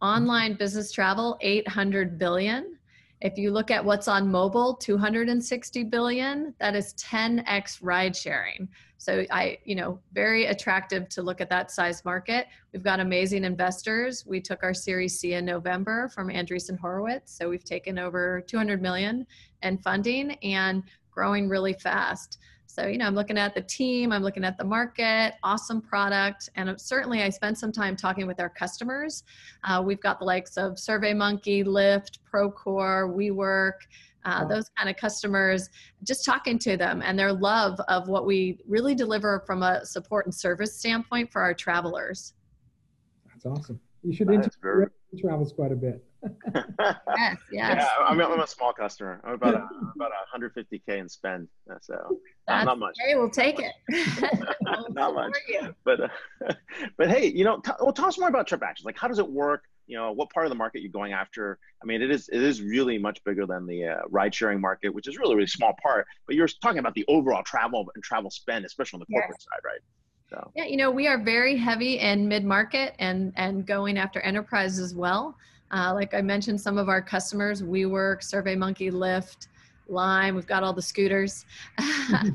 online 0.00 0.54
business 0.54 0.92
travel, 0.92 1.36
800 1.40 2.18
billion. 2.18 2.75
If 3.20 3.38
you 3.38 3.50
look 3.50 3.70
at 3.70 3.84
what's 3.84 4.08
on 4.08 4.30
mobile, 4.30 4.74
260 4.74 5.84
billion, 5.84 6.54
that 6.58 6.76
is 6.76 6.92
10x 6.94 7.78
ride 7.80 8.14
sharing. 8.14 8.68
So 8.98 9.24
I, 9.30 9.58
you 9.64 9.74
know, 9.74 10.00
very 10.12 10.46
attractive 10.46 11.08
to 11.10 11.22
look 11.22 11.40
at 11.40 11.48
that 11.50 11.70
size 11.70 12.04
market. 12.04 12.46
We've 12.72 12.82
got 12.82 13.00
amazing 13.00 13.44
investors. 13.44 14.24
We 14.26 14.40
took 14.40 14.62
our 14.62 14.74
Series 14.74 15.18
C 15.18 15.34
in 15.34 15.44
November 15.44 16.08
from 16.08 16.28
Andreessen 16.28 16.78
Horowitz. 16.78 17.32
So 17.32 17.48
we've 17.48 17.64
taken 17.64 17.98
over 17.98 18.42
200 18.46 18.82
million 18.82 19.26
in 19.62 19.78
funding 19.78 20.32
and 20.42 20.82
growing 21.10 21.48
really 21.48 21.72
fast. 21.72 22.38
So, 22.76 22.86
you 22.86 22.98
know, 22.98 23.06
I'm 23.06 23.14
looking 23.14 23.38
at 23.38 23.54
the 23.54 23.62
team, 23.62 24.12
I'm 24.12 24.22
looking 24.22 24.44
at 24.44 24.58
the 24.58 24.64
market, 24.64 25.32
awesome 25.42 25.80
product. 25.80 26.50
And 26.56 26.78
certainly 26.78 27.22
I 27.22 27.30
spent 27.30 27.56
some 27.56 27.72
time 27.72 27.96
talking 27.96 28.26
with 28.26 28.38
our 28.38 28.50
customers. 28.50 29.24
Uh, 29.64 29.82
we've 29.82 30.00
got 30.00 30.18
the 30.18 30.26
likes 30.26 30.58
of 30.58 30.74
SurveyMonkey, 30.74 31.64
Lyft, 31.64 32.18
Procore, 32.30 33.08
WeWork, 33.16 33.78
uh, 34.26 34.44
those 34.44 34.68
kind 34.76 34.90
of 34.90 34.96
customers, 34.96 35.70
just 36.02 36.22
talking 36.22 36.58
to 36.58 36.76
them 36.76 37.00
and 37.02 37.18
their 37.18 37.32
love 37.32 37.80
of 37.88 38.08
what 38.08 38.26
we 38.26 38.58
really 38.68 38.94
deliver 38.94 39.42
from 39.46 39.62
a 39.62 39.86
support 39.86 40.26
and 40.26 40.34
service 40.34 40.76
standpoint 40.78 41.32
for 41.32 41.40
our 41.40 41.54
travelers. 41.54 42.34
That's 43.26 43.46
awesome. 43.46 43.80
You 44.02 44.12
should 44.12 44.28
interview 44.28 44.50
very... 44.62 44.86
travels 45.18 45.50
quite 45.54 45.72
a 45.72 45.76
bit. 45.76 46.04
yes, 46.54 47.02
yes. 47.16 47.38
Yeah, 47.52 47.88
I'm, 48.00 48.20
I'm 48.20 48.40
a 48.40 48.46
small 48.46 48.72
customer. 48.72 49.20
I'm 49.24 49.34
about 49.34 49.54
a, 49.54 49.68
about 49.94 50.10
150k 50.34 50.80
in 50.88 51.08
spend, 51.08 51.48
so 51.80 52.18
That's 52.46 52.66
not 52.66 52.78
much. 52.78 52.96
Hey, 53.04 53.14
we'll 53.14 53.30
take 53.30 53.60
it. 53.60 53.72
not 54.90 55.14
much. 55.14 55.32
But 55.84 56.00
uh, 56.00 56.08
but 56.96 57.08
hey, 57.08 57.26
you 57.26 57.44
know, 57.44 57.60
t- 57.60 57.72
well, 57.80 57.92
tell 57.92 58.06
us 58.06 58.18
more 58.18 58.28
about 58.28 58.46
Trip 58.46 58.62
Actions. 58.62 58.84
Like, 58.84 58.98
how 58.98 59.08
does 59.08 59.18
it 59.18 59.28
work? 59.28 59.64
You 59.86 59.96
know, 59.96 60.12
what 60.12 60.30
part 60.30 60.46
of 60.46 60.50
the 60.50 60.56
market 60.56 60.82
you're 60.82 60.90
going 60.90 61.12
after? 61.12 61.58
I 61.82 61.86
mean, 61.86 62.02
it 62.02 62.10
is 62.10 62.28
it 62.28 62.42
is 62.42 62.60
really 62.60 62.98
much 62.98 63.22
bigger 63.24 63.46
than 63.46 63.66
the 63.66 63.84
uh, 63.84 63.96
ride 64.08 64.34
sharing 64.34 64.60
market, 64.60 64.90
which 64.90 65.06
is 65.06 65.18
really 65.18 65.34
really 65.34 65.46
small 65.46 65.74
part. 65.82 66.06
But 66.26 66.36
you're 66.36 66.48
talking 66.48 66.78
about 66.78 66.94
the 66.94 67.04
overall 67.08 67.42
travel 67.44 67.86
and 67.94 68.02
travel 68.02 68.30
spend, 68.30 68.64
especially 68.64 68.98
on 68.98 69.00
the 69.08 69.12
corporate 69.12 69.36
yes. 69.38 69.44
side, 69.44 69.60
right? 69.64 69.80
So. 70.30 70.50
Yeah, 70.56 70.64
you 70.64 70.76
know, 70.76 70.90
we 70.90 71.06
are 71.06 71.22
very 71.22 71.56
heavy 71.56 72.00
in 72.00 72.26
mid 72.26 72.44
market 72.44 72.94
and 72.98 73.32
and 73.36 73.64
going 73.64 73.96
after 73.96 74.20
enterprise 74.20 74.78
as 74.78 74.94
well. 74.94 75.36
Uh, 75.72 75.92
like 75.94 76.14
I 76.14 76.20
mentioned, 76.22 76.60
some 76.60 76.78
of 76.78 76.88
our 76.88 77.02
customers, 77.02 77.62
WeWork, 77.62 78.20
SurveyMonkey, 78.20 78.92
Lyft, 78.92 79.48
Lime. 79.88 80.34
We've 80.34 80.46
got 80.46 80.62
all 80.62 80.72
the 80.72 80.82
scooters. 80.82 81.44
I 81.78 82.30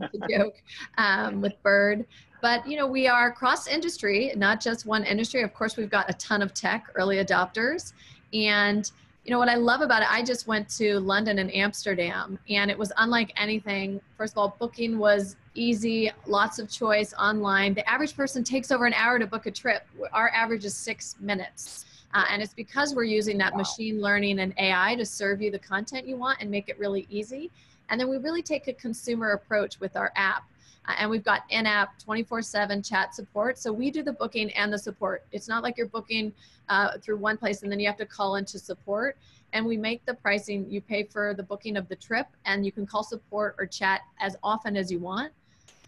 like 0.00 0.12
to 0.12 0.20
joke 0.28 0.62
um, 0.98 1.40
with 1.40 1.60
Bird. 1.62 2.04
But 2.42 2.66
you 2.66 2.76
know, 2.76 2.86
we 2.86 3.08
are 3.08 3.32
cross 3.32 3.66
industry, 3.66 4.32
not 4.36 4.60
just 4.60 4.86
one 4.86 5.04
industry. 5.04 5.42
Of 5.42 5.54
course, 5.54 5.76
we've 5.76 5.90
got 5.90 6.08
a 6.08 6.12
ton 6.14 6.42
of 6.42 6.54
tech 6.54 6.86
early 6.94 7.16
adopters, 7.16 7.92
and 8.32 8.90
you 9.24 9.30
know 9.32 9.38
what 9.38 9.48
I 9.48 9.56
love 9.56 9.80
about 9.80 10.02
it. 10.02 10.12
I 10.12 10.22
just 10.22 10.46
went 10.46 10.68
to 10.76 11.00
London 11.00 11.38
and 11.38 11.52
Amsterdam, 11.54 12.38
and 12.48 12.70
it 12.70 12.78
was 12.78 12.92
unlike 12.98 13.32
anything. 13.36 14.00
First 14.16 14.34
of 14.34 14.38
all, 14.38 14.56
booking 14.58 14.98
was 14.98 15.36
easy, 15.54 16.10
lots 16.26 16.58
of 16.58 16.70
choice 16.70 17.14
online. 17.14 17.74
The 17.74 17.88
average 17.88 18.14
person 18.14 18.44
takes 18.44 18.70
over 18.70 18.84
an 18.86 18.94
hour 18.94 19.18
to 19.18 19.26
book 19.26 19.46
a 19.46 19.50
trip. 19.50 19.86
Our 20.12 20.28
average 20.28 20.64
is 20.64 20.74
six 20.74 21.16
minutes. 21.18 21.85
Uh, 22.16 22.24
and 22.30 22.42
it's 22.42 22.54
because 22.54 22.94
we're 22.94 23.04
using 23.04 23.36
that 23.36 23.52
wow. 23.52 23.58
machine 23.58 24.00
learning 24.00 24.38
and 24.38 24.54
AI 24.56 24.94
to 24.96 25.04
serve 25.04 25.42
you 25.42 25.50
the 25.50 25.58
content 25.58 26.06
you 26.06 26.16
want 26.16 26.40
and 26.40 26.50
make 26.50 26.70
it 26.70 26.78
really 26.78 27.06
easy. 27.10 27.50
And 27.90 28.00
then 28.00 28.08
we 28.08 28.16
really 28.16 28.40
take 28.40 28.68
a 28.68 28.72
consumer 28.72 29.32
approach 29.32 29.78
with 29.80 29.96
our 29.98 30.14
app. 30.16 30.44
Uh, 30.88 30.94
and 30.98 31.10
we've 31.10 31.22
got 31.22 31.42
in-app 31.50 32.00
24-7 32.00 32.88
chat 32.88 33.14
support. 33.14 33.58
So 33.58 33.70
we 33.70 33.90
do 33.90 34.02
the 34.02 34.14
booking 34.14 34.50
and 34.52 34.72
the 34.72 34.78
support. 34.78 35.26
It's 35.30 35.46
not 35.46 35.62
like 35.62 35.76
you're 35.76 35.88
booking 35.88 36.32
uh, 36.70 36.96
through 37.02 37.18
one 37.18 37.36
place 37.36 37.62
and 37.62 37.70
then 37.70 37.78
you 37.78 37.86
have 37.86 37.98
to 37.98 38.06
call 38.06 38.36
into 38.36 38.58
support. 38.58 39.18
And 39.52 39.66
we 39.66 39.76
make 39.76 40.02
the 40.06 40.14
pricing, 40.14 40.64
you 40.70 40.80
pay 40.80 41.02
for 41.02 41.34
the 41.34 41.42
booking 41.42 41.76
of 41.76 41.86
the 41.86 41.96
trip 41.96 42.28
and 42.46 42.64
you 42.64 42.72
can 42.72 42.86
call 42.86 43.04
support 43.04 43.56
or 43.58 43.66
chat 43.66 44.00
as 44.20 44.36
often 44.42 44.74
as 44.74 44.90
you 44.90 45.00
want. 45.00 45.32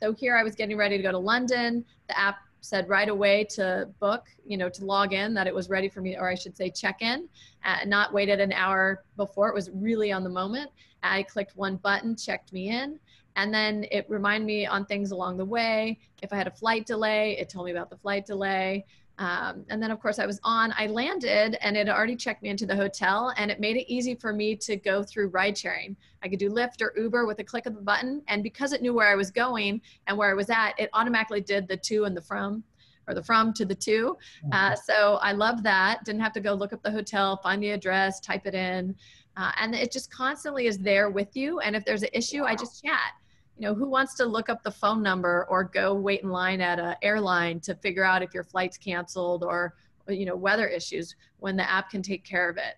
So 0.03 0.13
here 0.13 0.37
I 0.37 0.43
was 0.43 0.55
getting 0.55 0.77
ready 0.77 0.99
to 0.99 1.03
go 1.03 1.11
to 1.11 1.19
London. 1.19 1.87
The 2.07 2.19
app 2.19 2.41
said 2.61 2.89
right 2.89 3.09
away 3.09 3.45
to 3.45 3.89
book, 4.01 4.27
you 4.45 4.57
know, 4.57 4.69
to 4.69 4.85
log 4.85 5.13
in 5.13 5.35
that 5.35 5.47
it 5.47 5.55
was 5.55 5.69
ready 5.69 5.89
for 5.89 6.01
me, 6.01 6.17
or 6.17 6.29
I 6.29 6.35
should 6.35 6.57
say 6.57 6.71
check 6.71 7.03
in, 7.03 7.29
uh, 7.65 7.79
not 7.87 8.13
waited 8.13 8.41
an 8.41 8.53
hour 8.53 9.05
before. 9.17 9.49
It 9.49 9.55
was 9.55 9.71
really 9.71 10.13
on 10.13 10.25
the 10.25 10.31
moment. 10.31 10.71
I 11.03 11.23
clicked 11.23 11.57
one 11.57 11.77
button, 11.77 12.17
checked 12.17 12.53
me 12.53 12.71
in, 12.71 12.99
and 13.37 13.55
then 13.55 13.87
it 13.91 14.05
reminded 14.09 14.47
me 14.47 14.67
on 14.67 14.85
things 14.85 15.13
along 15.13 15.37
the 15.37 15.45
way. 15.45 15.99
If 16.23 16.33
I 16.33 16.37
had 16.37 16.49
a 16.49 16.53
flight 16.53 16.87
delay, 16.87 17.37
it 17.39 17.49
told 17.49 17.67
me 17.67 17.73
about 17.73 17.91
the 17.91 17.97
flight 17.97 18.27
delay. 18.27 18.85
Um, 19.19 19.65
and 19.69 19.83
then, 19.83 19.91
of 19.91 20.01
course, 20.01 20.19
I 20.19 20.27
was 20.27 20.41
on. 20.45 20.73
I 20.79 20.87
landed 20.87 21.59
and 21.61 21.77
it 21.77 21.89
already 21.89 22.17
checked 22.17 22.43
me 22.43 22.51
into 22.51 22.67
the 22.67 22.77
hotel, 22.77 23.33
and 23.37 23.51
it 23.51 23.59
made 23.59 23.77
it 23.77 23.93
easy 23.93 24.15
for 24.15 24.33
me 24.33 24.55
to 24.57 24.77
go 24.77 25.03
through 25.03 25.29
ride 25.29 25.59
sharing. 25.59 25.97
I 26.23 26.29
could 26.29 26.39
do 26.39 26.51
Lyft 26.51 26.81
or 26.83 26.93
Uber 26.97 27.27
with 27.27 27.41
a 27.41 27.45
click 27.45 27.67
of 27.67 27.75
the 27.75 27.83
button. 27.83 28.23
And 28.29 28.43
because 28.43 28.73
it 28.73 28.81
knew 28.81 28.95
where 28.95 29.09
I 29.09 29.17
was 29.17 29.31
going 29.31 29.81
and 30.07 30.17
where 30.17 30.31
I 30.31 30.35
was 30.35 30.51
at, 30.51 30.73
it 30.79 30.89
automatically 30.93 31.41
did 31.41 31.67
the 31.69 31.77
to 31.77 32.05
and 32.05 32.17
the 32.17 32.23
from 32.23 32.63
or 33.09 33.15
the 33.15 33.23
from 33.23 33.53
to 33.55 33.65
the 33.65 33.75
to. 33.75 34.17
Uh, 34.53 34.71
mm-hmm. 34.71 34.75
so 34.85 35.19
I 35.23 35.33
love 35.33 35.63
that. 35.63 36.05
Didn't 36.05 36.21
have 36.21 36.33
to 36.35 36.41
go 36.41 36.55
look 36.55 36.73
up 36.73 36.83
the 36.83 36.91
hotel, 36.91 37.39
find 37.39 37.63
the 37.63 37.71
address, 37.71 38.21
type 38.21 38.47
it 38.47 38.55
in. 38.55 38.95
Uh, 39.37 39.53
and 39.57 39.75
it 39.75 39.91
just 39.91 40.13
constantly 40.13 40.67
is 40.67 40.79
there 40.79 41.11
with 41.11 41.37
you. 41.37 41.61
And 41.61 41.75
if 41.75 41.85
there's 41.85 42.03
an 42.03 42.11
issue, 42.13 42.45
I 42.45 42.55
just 42.55 42.85
chat 42.85 43.13
you 43.59 43.67
know, 43.67 43.75
who 43.75 43.89
wants 43.89 44.15
to 44.15 44.25
look 44.25 44.49
up 44.49 44.63
the 44.63 44.71
phone 44.71 45.03
number 45.03 45.45
or 45.51 45.65
go 45.65 45.93
wait 45.93 46.23
in 46.23 46.31
line 46.31 46.61
at 46.61 46.79
an 46.79 46.95
airline 47.03 47.59
to 47.61 47.75
figure 47.75 48.05
out 48.05 48.23
if 48.23 48.33
your 48.33 48.45
flight's 48.45 48.79
canceled 48.79 49.43
or, 49.43 49.75
you 50.09 50.25
know, 50.25 50.37
weather 50.37 50.67
issues 50.69 51.17
when 51.41 51.57
the 51.57 51.69
app 51.69 51.91
can 51.91 52.01
take 52.01 52.25
care 52.25 52.49
of 52.49 52.57
it. 52.57 52.77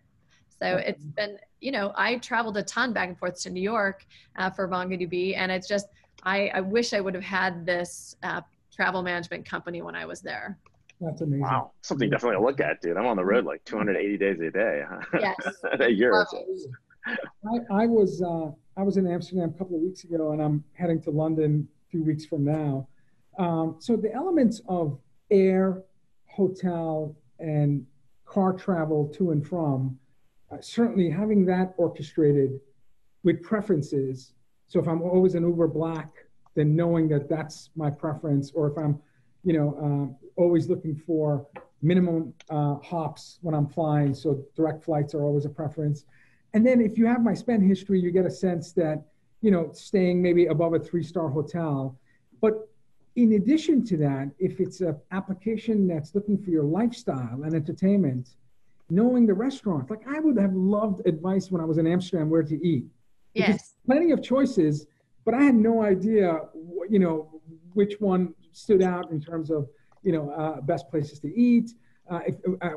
So 0.59 0.77
it's 0.77 1.05
been, 1.05 1.39
you 1.61 1.71
know, 1.71 1.93
I 1.97 2.17
traveled 2.17 2.57
a 2.57 2.63
ton 2.63 2.93
back 2.93 3.09
and 3.09 3.19
forth 3.19 3.41
to 3.43 3.51
New 3.51 3.63
York 3.63 4.07
uh, 4.37 4.51
for 4.51 4.69
MongoDB, 4.69 5.37
and 5.37 5.51
it's 5.51 5.69
just, 5.69 5.87
I, 6.23 6.49
I 6.49 6.61
wish 6.61 6.93
I 6.93 7.01
would 7.01 7.15
have 7.15 7.25
had 7.25 7.65
this 7.65 8.17
uh, 8.23 8.43
travel 8.75 9.03
management 9.03 9.47
company 9.47 9.81
when 9.81 9.95
I 9.95 10.05
was 10.05 10.21
there. 10.21 10.59
That's 11.01 11.23
amazing. 11.23 11.41
Wow, 11.41 11.73
something 11.81 12.11
definitely 12.11 12.37
to 12.37 12.43
look 12.43 12.61
at, 12.61 12.83
dude. 12.83 12.99
I'm 12.99 13.07
on 13.07 13.17
the 13.17 13.25
road 13.25 13.47
like 13.47 13.65
280 13.65 14.19
days 14.19 14.41
a 14.41 14.51
day. 14.51 14.83
Huh? 14.87 15.01
Yes, 15.21 15.37
a 15.81 15.89
year. 15.89 16.27
I, 17.07 17.59
I 17.71 17.87
was 17.87 18.21
uh, 18.21 18.51
I 18.81 18.83
was 18.83 18.97
in 18.97 19.07
Amsterdam 19.07 19.53
a 19.55 19.59
couple 19.59 19.77
of 19.77 19.83
weeks 19.83 20.05
ago, 20.05 20.33
and 20.33 20.41
I'm 20.41 20.65
heading 20.73 21.03
to 21.03 21.11
London 21.11 21.69
a 21.87 21.91
few 21.91 22.03
weeks 22.03 22.25
from 22.25 22.47
now. 22.47 22.89
Um, 23.39 23.77
so 23.79 23.95
the 23.95 24.11
elements 24.15 24.63
of 24.69 24.99
air, 25.31 25.83
hotel, 26.25 27.15
and 27.39 27.85
car 28.25 28.55
travel 28.55 29.07
to 29.17 29.33
and 29.33 29.47
from, 29.47 29.99
uh, 30.51 30.63
certainly 30.63 31.11
having 31.11 31.45
that 31.45 31.75
orchestrated 31.77 32.59
with 33.23 33.43
preferences. 33.43 34.33
So 34.69 34.81
if 34.81 34.89
I'm 34.89 35.03
always 35.03 35.35
an 35.35 35.43
Uber 35.43 35.69
Black, 35.69 36.11
then 36.55 36.75
knowing 36.75 37.07
that 37.11 37.29
that's 37.29 37.69
my 37.77 37.91
preference, 37.91 38.51
or 38.53 38.71
if 38.71 38.79
I'm, 38.79 38.99
you 39.45 39.53
know, 39.53 39.77
uh, 39.85 40.41
always 40.41 40.71
looking 40.71 40.97
for 40.97 41.47
minimum 41.83 42.33
uh, 42.49 42.77
hops 42.77 43.41
when 43.43 43.55
I'm 43.55 43.69
flying, 43.69 44.15
so 44.15 44.43
direct 44.57 44.83
flights 44.83 45.15
are 45.15 45.23
always 45.23 45.45
a 45.45 45.51
preference 45.51 46.07
and 46.55 46.67
then 46.67 46.81
if 46.81 46.99
you 46.99 47.07
have 47.07 47.23
my 47.23 47.35
spend 47.35 47.67
history, 47.67 48.01
you 48.01 48.11
get 48.11 48.27
a 48.27 48.31
sense 48.31 48.73
that, 48.73 49.05
you 49.41 49.51
know, 49.51 49.71
staying 49.73 50.21
maybe 50.21 50.47
above 50.47 50.75
a 50.75 50.79
three 50.79 51.03
star 51.03 51.29
hotel. 51.29 51.99
But 52.41 52.69
in 53.17 53.33
addition 53.33 53.85
to 53.87 53.97
that, 53.99 54.31
if 54.39 54.61
it's 54.61 54.81
an 54.81 54.97
application 55.13 55.87
that's 55.87 56.15
looking 56.15 56.39
for 56.39 56.51
your 56.51 56.65
lifestyle 56.65 57.43
and 57.45 57.55
entertainment, 57.55 58.31
knowing 58.89 59.27
the 59.27 59.35
restaurant, 59.35 59.91
like 59.91 60.07
I 60.09 60.19
would 60.19 60.39
have 60.39 60.55
loved 60.55 61.07
advice 61.07 61.51
when 61.51 61.61
I 61.61 61.65
was 61.65 61.79
in 61.79 61.87
Amsterdam 61.87 62.29
where 62.29 62.43
to 62.43 62.67
eat. 62.67 62.87
Yes. 63.35 63.75
Plenty 63.87 64.11
of 64.11 64.23
choices, 64.23 64.87
but 65.25 65.35
I 65.35 65.43
had 65.43 65.55
no 65.55 65.83
idea, 65.83 66.41
you 66.89 66.99
know, 66.99 67.41
which 67.75 68.01
one 68.01 68.35
stood 68.53 68.83
out 68.83 69.11
in 69.13 69.21
terms 69.21 69.51
of, 69.51 69.69
you 70.03 70.13
know, 70.13 70.31
uh, 70.31 70.61
best 70.61 70.91
places 70.91 71.21
to 71.21 71.33
eat, 71.37 71.73
uh, 72.11 72.21
uh, 72.63 72.71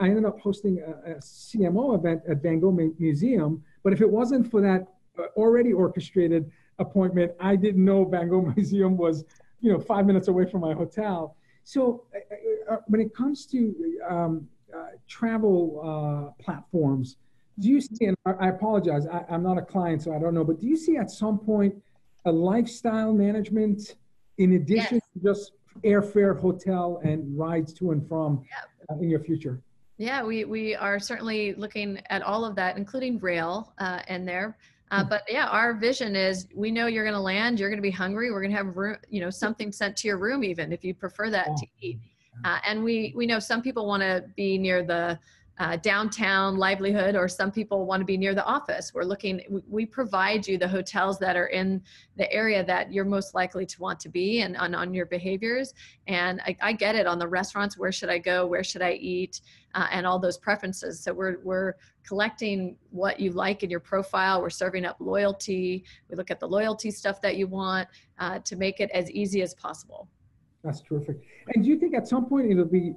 I, 0.00 0.08
ended 0.08 0.26
up 0.26 0.38
hosting 0.40 0.80
a, 0.80 1.12
a, 1.12 1.14
CMO 1.16 1.98
event 1.98 2.20
at 2.28 2.42
Van 2.42 2.60
Gogh 2.60 2.72
Museum, 2.98 3.64
but 3.82 3.94
if 3.94 4.02
it 4.02 4.10
wasn't 4.10 4.50
for 4.50 4.60
that 4.60 4.86
uh, 5.18 5.22
already 5.36 5.72
orchestrated 5.72 6.50
appointment, 6.78 7.32
I 7.40 7.56
didn't 7.56 7.82
know 7.82 8.04
Van 8.04 8.28
Gogh 8.28 8.42
Museum 8.56 8.96
was, 8.98 9.24
you 9.60 9.72
know, 9.72 9.80
five 9.80 10.04
minutes 10.04 10.28
away 10.28 10.44
from 10.50 10.60
my 10.60 10.74
hotel. 10.74 11.36
So 11.64 12.04
uh, 12.14 12.74
uh 12.74 12.76
when 12.88 13.00
it 13.00 13.14
comes 13.14 13.46
to 13.46 13.74
um, 14.08 14.46
uh, 14.74 14.88
travel 15.08 16.34
platforms, 16.38 17.16
do 17.60 17.68
you 17.68 17.80
see, 17.80 18.06
and 18.06 18.16
I 18.26 18.48
apologize, 18.48 19.06
I, 19.06 19.24
am 19.34 19.42
not 19.42 19.56
a 19.56 19.62
client, 19.62 20.02
so 20.02 20.12
I 20.12 20.18
don't 20.18 20.34
know, 20.34 20.44
but 20.44 20.60
do 20.60 20.66
you 20.66 20.76
see 20.76 20.96
at 20.96 21.10
some 21.10 21.38
point 21.38 21.74
a 22.26 22.32
lifestyle 22.32 23.14
management 23.14 23.94
in 24.38 24.54
addition 24.54 24.96
yes. 24.96 25.08
to 25.14 25.20
just 25.22 25.52
airfare, 25.84 26.38
hotel, 26.38 27.00
and 27.04 27.38
rides 27.38 27.72
to 27.74 27.92
and 27.92 28.06
from 28.08 28.42
yep 28.50 28.73
uh, 28.90 28.96
in 29.00 29.10
your 29.10 29.20
future? 29.20 29.60
Yeah, 29.96 30.24
we, 30.24 30.44
we 30.44 30.74
are 30.74 30.98
certainly 30.98 31.54
looking 31.54 32.00
at 32.10 32.22
all 32.22 32.44
of 32.44 32.56
that, 32.56 32.76
including 32.76 33.18
rail 33.20 33.72
uh, 33.78 34.00
in 34.08 34.24
there. 34.24 34.56
Uh, 34.90 35.02
hmm. 35.02 35.08
but 35.08 35.22
yeah, 35.28 35.46
our 35.46 35.74
vision 35.74 36.16
is 36.16 36.48
we 36.54 36.70
know 36.70 36.86
you're 36.86 37.04
going 37.04 37.14
to 37.14 37.20
land, 37.20 37.58
you're 37.60 37.70
going 37.70 37.78
to 37.78 37.82
be 37.82 37.90
hungry. 37.90 38.30
We're 38.30 38.40
going 38.40 38.50
to 38.50 38.56
have 38.56 38.76
room, 38.76 38.96
you 39.08 39.20
know, 39.20 39.30
something 39.30 39.72
sent 39.72 39.96
to 39.98 40.08
your 40.08 40.18
room, 40.18 40.44
even 40.44 40.72
if 40.72 40.84
you 40.84 40.94
prefer 40.94 41.30
that 41.30 41.46
to 41.56 41.66
eat. 41.80 41.98
Uh, 42.44 42.58
and 42.66 42.82
we 42.82 43.12
we 43.14 43.26
know 43.26 43.38
some 43.38 43.62
people 43.62 43.86
want 43.86 44.02
to 44.02 44.24
be 44.34 44.58
near 44.58 44.82
the 44.82 45.18
uh, 45.58 45.76
downtown 45.76 46.56
livelihood 46.56 47.14
or 47.14 47.28
some 47.28 47.52
people 47.52 47.86
want 47.86 48.00
to 48.00 48.04
be 48.04 48.16
near 48.16 48.34
the 48.34 48.44
office. 48.44 48.92
We're 48.92 49.04
looking 49.04 49.62
we, 49.68 49.86
provide 49.86 50.48
you 50.48 50.58
the 50.58 50.66
hotels 50.66 51.18
that 51.20 51.36
are 51.36 51.46
in 51.46 51.80
the 52.16 52.30
area 52.32 52.64
that 52.64 52.92
you're 52.92 53.04
most 53.04 53.34
likely 53.34 53.64
to 53.66 53.80
want 53.80 54.00
to 54.00 54.08
be 54.08 54.40
and 54.40 54.56
on, 54.56 54.74
on 54.74 54.92
your 54.92 55.06
behaviors. 55.06 55.72
And 56.08 56.40
I, 56.40 56.56
I, 56.60 56.72
get 56.72 56.96
it 56.96 57.06
on 57.06 57.20
the 57.20 57.28
restaurants 57.28 57.78
where 57.78 57.92
should 57.92 58.08
i 58.08 58.18
go? 58.18 58.46
Where 58.46 58.64
should 58.64 58.82
i 58.82 58.92
eat? 58.92 59.42
Uh, 59.74 59.86
and 59.92 60.06
all 60.06 60.18
those 60.18 60.38
preferences. 60.38 61.00
So 61.00 61.12
we're 61.12 61.38
we're 61.44 61.74
collecting 62.04 62.76
what 62.90 63.20
you 63.20 63.30
like 63.30 63.62
in 63.62 63.70
your 63.70 63.80
profile. 63.80 64.42
We're 64.42 64.50
serving 64.50 64.84
up 64.84 64.96
loyalty. 64.98 65.84
We 66.08 66.16
look 66.16 66.30
at 66.30 66.40
the 66.40 66.48
loyalty 66.48 66.90
stuff 66.90 67.20
that 67.22 67.36
you 67.36 67.46
want 67.46 67.88
uh, 68.18 68.40
to 68.40 68.56
make 68.56 68.80
it 68.80 68.90
as 68.90 69.10
easy 69.10 69.42
as 69.42 69.54
possible. 69.54 70.08
That's 70.64 70.80
terrific. 70.80 71.16
And 71.54 71.62
do 71.62 71.70
you 71.70 71.78
think 71.78 71.94
at 71.94 72.08
some 72.08 72.26
point 72.26 72.50
it'll 72.50 72.64
be 72.64 72.94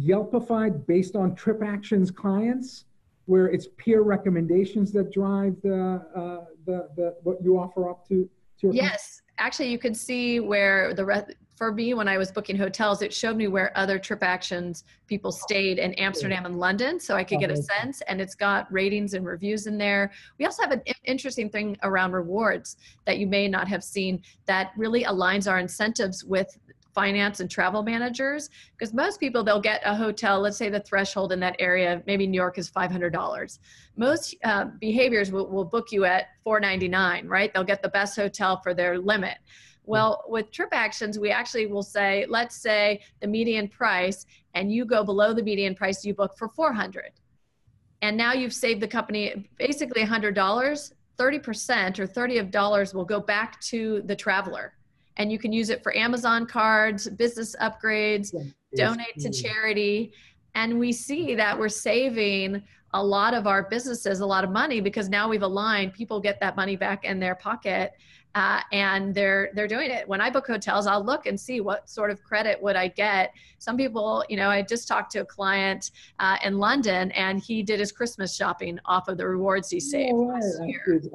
Yelpified 0.00 0.86
based 0.86 1.16
on 1.16 1.34
TripAction's 1.36 2.10
clients, 2.10 2.84
where 3.26 3.46
it's 3.46 3.68
peer 3.76 4.02
recommendations 4.02 4.92
that 4.92 5.12
drive 5.12 5.56
the 5.62 6.02
uh, 6.14 6.44
the, 6.64 6.88
the 6.96 7.16
what 7.22 7.42
you 7.42 7.58
offer 7.58 7.90
up 7.90 8.06
to 8.08 8.28
to 8.60 8.66
your 8.66 8.74
yes. 8.74 9.22
Actually 9.38 9.70
you 9.70 9.78
could 9.78 9.96
see 9.96 10.40
where 10.40 10.94
the 10.94 11.04
re- 11.04 11.24
for 11.56 11.72
me 11.72 11.94
when 11.94 12.06
i 12.08 12.16
was 12.18 12.30
booking 12.30 12.56
hotels 12.56 13.02
it 13.02 13.12
showed 13.12 13.36
me 13.36 13.48
where 13.48 13.76
other 13.76 13.98
TripActions 13.98 14.84
people 15.06 15.32
stayed 15.32 15.78
in 15.78 15.92
amsterdam 15.94 16.44
and 16.46 16.58
london 16.58 17.00
so 17.00 17.14
i 17.14 17.24
could 17.24 17.40
get 17.40 17.50
a 17.50 17.56
sense 17.56 18.02
and 18.08 18.20
it's 18.20 18.34
got 18.34 18.70
ratings 18.72 19.14
and 19.14 19.26
reviews 19.26 19.66
in 19.66 19.78
there. 19.78 20.10
We 20.38 20.44
also 20.44 20.62
have 20.62 20.72
an 20.72 20.82
interesting 21.04 21.48
thing 21.50 21.76
around 21.82 22.12
rewards 22.12 22.76
that 23.04 23.18
you 23.18 23.26
may 23.26 23.48
not 23.48 23.68
have 23.68 23.82
seen 23.82 24.22
that 24.46 24.72
really 24.76 25.04
aligns 25.04 25.50
our 25.50 25.58
incentives 25.58 26.24
with 26.24 26.58
finance 26.96 27.40
and 27.40 27.50
travel 27.50 27.82
managers 27.82 28.48
because 28.72 28.92
most 28.94 29.20
people 29.20 29.44
they'll 29.44 29.60
get 29.60 29.80
a 29.84 29.94
hotel 29.94 30.40
let's 30.40 30.56
say 30.56 30.70
the 30.70 30.80
threshold 30.80 31.30
in 31.30 31.38
that 31.38 31.54
area 31.58 32.02
maybe 32.06 32.26
new 32.26 32.40
york 32.44 32.56
is 32.58 32.70
$500 32.70 33.58
most 33.96 34.34
uh, 34.44 34.64
behaviors 34.80 35.30
will, 35.30 35.48
will 35.48 35.64
book 35.64 35.92
you 35.92 36.04
at 36.04 36.28
499, 36.42 37.28
right 37.28 37.52
they'll 37.52 37.64
get 37.72 37.82
the 37.82 37.90
best 37.90 38.16
hotel 38.16 38.60
for 38.62 38.72
their 38.74 38.98
limit 38.98 39.36
well, 39.88 40.24
with 40.26 40.50
TripActions, 40.50 41.16
we 41.16 41.30
actually 41.30 41.66
will 41.66 41.84
say, 41.84 42.26
let's 42.28 42.56
say 42.56 43.02
the 43.20 43.28
median 43.28 43.68
price, 43.68 44.26
and 44.54 44.72
you 44.72 44.84
go 44.84 45.04
below 45.04 45.32
the 45.32 45.44
median 45.44 45.76
price, 45.76 46.04
you 46.04 46.12
book 46.12 46.36
for 46.36 46.48
400. 46.48 47.12
And 48.02 48.16
now 48.16 48.32
you've 48.32 48.52
saved 48.52 48.80
the 48.80 48.88
company 48.88 49.48
basically 49.58 50.02
$100. 50.02 50.92
30% 51.18 51.98
or 51.98 52.06
30 52.06 52.38
of 52.38 52.50
dollars 52.50 52.94
will 52.94 53.04
go 53.04 53.20
back 53.20 53.60
to 53.60 54.02
the 54.04 54.14
traveler 54.14 54.75
and 55.16 55.32
you 55.32 55.38
can 55.38 55.52
use 55.52 55.70
it 55.70 55.82
for 55.82 55.96
Amazon 55.96 56.46
cards, 56.46 57.08
business 57.08 57.56
upgrades, 57.60 58.34
donate 58.74 59.18
to 59.18 59.30
charity. 59.30 60.12
And 60.54 60.78
we 60.78 60.92
see 60.92 61.34
that 61.34 61.58
we're 61.58 61.68
saving 61.68 62.62
a 62.94 63.02
lot 63.02 63.34
of 63.34 63.46
our 63.46 63.64
businesses 63.64 64.20
a 64.20 64.26
lot 64.26 64.44
of 64.44 64.50
money 64.50 64.80
because 64.80 65.08
now 65.08 65.28
we've 65.28 65.42
aligned 65.42 65.92
people 65.92 66.20
get 66.20 66.40
that 66.40 66.56
money 66.56 66.76
back 66.76 67.04
in 67.04 67.18
their 67.18 67.34
pocket 67.34 67.92
uh, 68.34 68.60
and 68.70 69.14
they're 69.14 69.50
they're 69.54 69.66
doing 69.66 69.90
it. 69.90 70.08
When 70.08 70.20
i 70.20 70.30
book 70.30 70.46
hotels 70.46 70.86
i'll 70.86 71.04
look 71.04 71.26
and 71.26 71.38
see 71.38 71.60
what 71.60 71.90
sort 71.90 72.10
of 72.10 72.22
credit 72.22 72.62
would 72.62 72.76
i 72.76 72.88
get. 72.88 73.32
Some 73.58 73.76
people 73.76 74.24
you 74.30 74.36
know 74.36 74.48
i 74.48 74.62
just 74.62 74.86
talked 74.88 75.10
to 75.12 75.20
a 75.20 75.24
client 75.24 75.90
uh, 76.20 76.36
in 76.44 76.58
london 76.58 77.10
and 77.12 77.42
he 77.42 77.62
did 77.62 77.80
his 77.80 77.92
christmas 77.92 78.34
shopping 78.34 78.78
off 78.86 79.08
of 79.08 79.18
the 79.18 79.26
rewards 79.26 79.68
he 79.68 79.80
saved 79.80 80.12
oh, 80.14 80.28
right. 80.28 80.42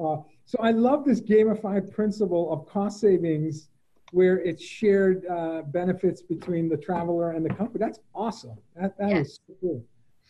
uh, 0.00 0.22
so 0.44 0.58
i 0.60 0.70
love 0.70 1.04
this 1.04 1.20
gamified 1.20 1.90
principle 1.90 2.52
of 2.52 2.66
cost 2.66 3.00
savings 3.00 3.68
where 4.12 4.38
it's 4.40 4.62
shared 4.62 5.26
uh, 5.26 5.62
benefits 5.62 6.22
between 6.22 6.68
the 6.68 6.76
traveler 6.76 7.32
and 7.32 7.44
the 7.44 7.52
company. 7.52 7.78
That's 7.80 7.98
awesome. 8.14 8.56
That, 8.76 8.96
that 8.98 9.08
yes. 9.08 9.26
is 9.26 9.40
so 9.46 9.54
cool. 9.60 9.84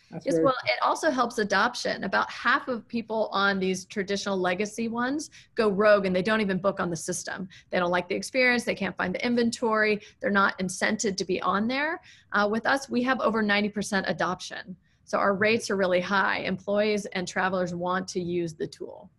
That's 0.09 0.25
yes, 0.25 0.39
well, 0.41 0.55
it 0.65 0.79
also 0.81 1.09
helps 1.09 1.37
adoption. 1.39 2.03
About 2.03 2.31
half 2.31 2.67
of 2.67 2.87
people 2.87 3.29
on 3.31 3.59
these 3.59 3.85
traditional 3.85 4.37
legacy 4.37 4.87
ones 4.87 5.31
go 5.55 5.69
rogue 5.69 6.05
and 6.05 6.15
they 6.15 6.21
don't 6.21 6.39
even 6.39 6.59
book 6.59 6.79
on 6.79 6.89
the 6.89 6.95
system. 6.95 7.49
They 7.71 7.79
don't 7.79 7.91
like 7.91 8.07
the 8.07 8.15
experience. 8.15 8.63
They 8.63 8.75
can't 8.75 8.95
find 8.95 9.13
the 9.13 9.25
inventory. 9.25 9.99
They're 10.21 10.29
not 10.31 10.57
incented 10.59 11.17
to 11.17 11.25
be 11.25 11.41
on 11.41 11.67
there. 11.67 11.99
Uh, 12.31 12.47
with 12.49 12.65
us, 12.65 12.89
we 12.89 13.03
have 13.03 13.19
over 13.21 13.43
90% 13.43 14.07
adoption. 14.07 14.75
So 15.03 15.17
our 15.17 15.33
rates 15.33 15.69
are 15.69 15.75
really 15.75 16.01
high. 16.01 16.39
Employees 16.39 17.05
and 17.07 17.27
travelers 17.27 17.75
want 17.75 18.07
to 18.09 18.21
use 18.21 18.53
the 18.53 18.67
tool. 18.67 19.09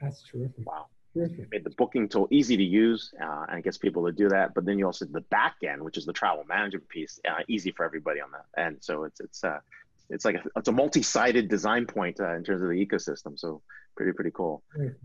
That's 0.00 0.22
terrific. 0.22 0.66
Wow. 0.66 0.86
Made 1.50 1.64
the 1.64 1.70
booking 1.70 2.08
tool 2.08 2.28
easy 2.30 2.56
to 2.56 2.62
use 2.62 3.12
uh, 3.22 3.46
and 3.48 3.64
gets 3.64 3.78
people 3.78 4.06
to 4.06 4.12
do 4.12 4.28
that. 4.28 4.54
But 4.54 4.64
then 4.64 4.78
you 4.78 4.86
also 4.86 5.04
the 5.04 5.20
back 5.22 5.56
end, 5.66 5.82
which 5.82 5.96
is 5.96 6.06
the 6.06 6.12
travel 6.12 6.44
management 6.48 6.88
piece, 6.88 7.20
uh, 7.28 7.42
easy 7.48 7.72
for 7.72 7.84
everybody 7.84 8.20
on 8.20 8.30
that 8.32 8.44
And 8.56 8.76
So 8.80 9.04
it's 9.04 9.20
it's 9.20 9.44
uh, 9.44 9.58
it's 10.10 10.24
like 10.24 10.36
a, 10.36 10.42
it's 10.56 10.68
a 10.68 10.72
multi-sided 10.72 11.48
design 11.48 11.86
point 11.86 12.20
uh, 12.20 12.34
in 12.34 12.44
terms 12.44 12.62
of 12.62 12.68
the 12.68 12.74
ecosystem. 12.74 13.38
So 13.38 13.62
pretty 13.96 14.12
pretty 14.12 14.30
cool. 14.32 14.62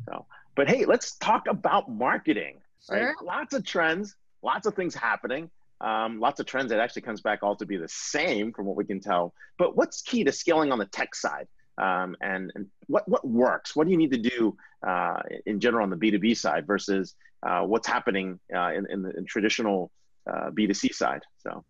So, 0.08 0.26
but 0.56 0.70
hey, 0.70 0.86
let's 0.86 1.16
talk 1.18 1.48
about 1.48 1.90
marketing. 1.90 2.58
Sure. 2.86 3.08
Right? 3.08 3.16
Lots 3.24 3.54
of 3.54 3.66
trends, 3.66 4.16
lots 4.42 4.68
of 4.68 4.76
things 4.76 4.94
happening. 4.94 5.50
Um, 5.82 6.20
lots 6.20 6.40
of 6.40 6.46
trends 6.46 6.70
that 6.70 6.80
actually 6.80 7.02
comes 7.02 7.22
back 7.22 7.44
all 7.44 7.58
to 7.58 7.66
be 7.66 7.76
the 7.76 7.90
same 7.90 8.54
from 8.54 8.66
what 8.66 8.78
we 8.78 8.86
can 8.86 9.02
tell. 9.02 9.34
But 9.58 9.76
what's 9.76 10.02
key 10.02 10.24
to 10.24 10.32
scaling 10.32 10.72
on 10.72 10.80
the 10.80 10.86
tech 10.86 11.14
side? 11.14 11.48
Um, 11.78 12.16
and, 12.22 12.52
and 12.56 12.68
what, 12.88 13.08
what 13.08 13.26
works? 13.28 13.76
What 13.76 13.86
do 13.86 13.92
you 13.92 13.98
need 13.98 14.12
to 14.12 14.18
do 14.18 14.58
uh, 14.86 15.20
in 15.46 15.60
general 15.60 15.84
on 15.84 15.90
the 15.90 15.96
B2B 15.96 16.38
side 16.38 16.68
versus 16.68 17.16
uh, 17.42 17.62
what's 17.62 17.88
happening 17.88 18.40
uh, 18.56 18.72
in, 18.74 18.86
in 18.90 19.02
the 19.02 19.16
in 19.18 19.26
traditional 19.26 19.92
B2C 20.28 20.92
uh, 20.92 20.94
side? 20.94 21.22
So. 21.38 21.64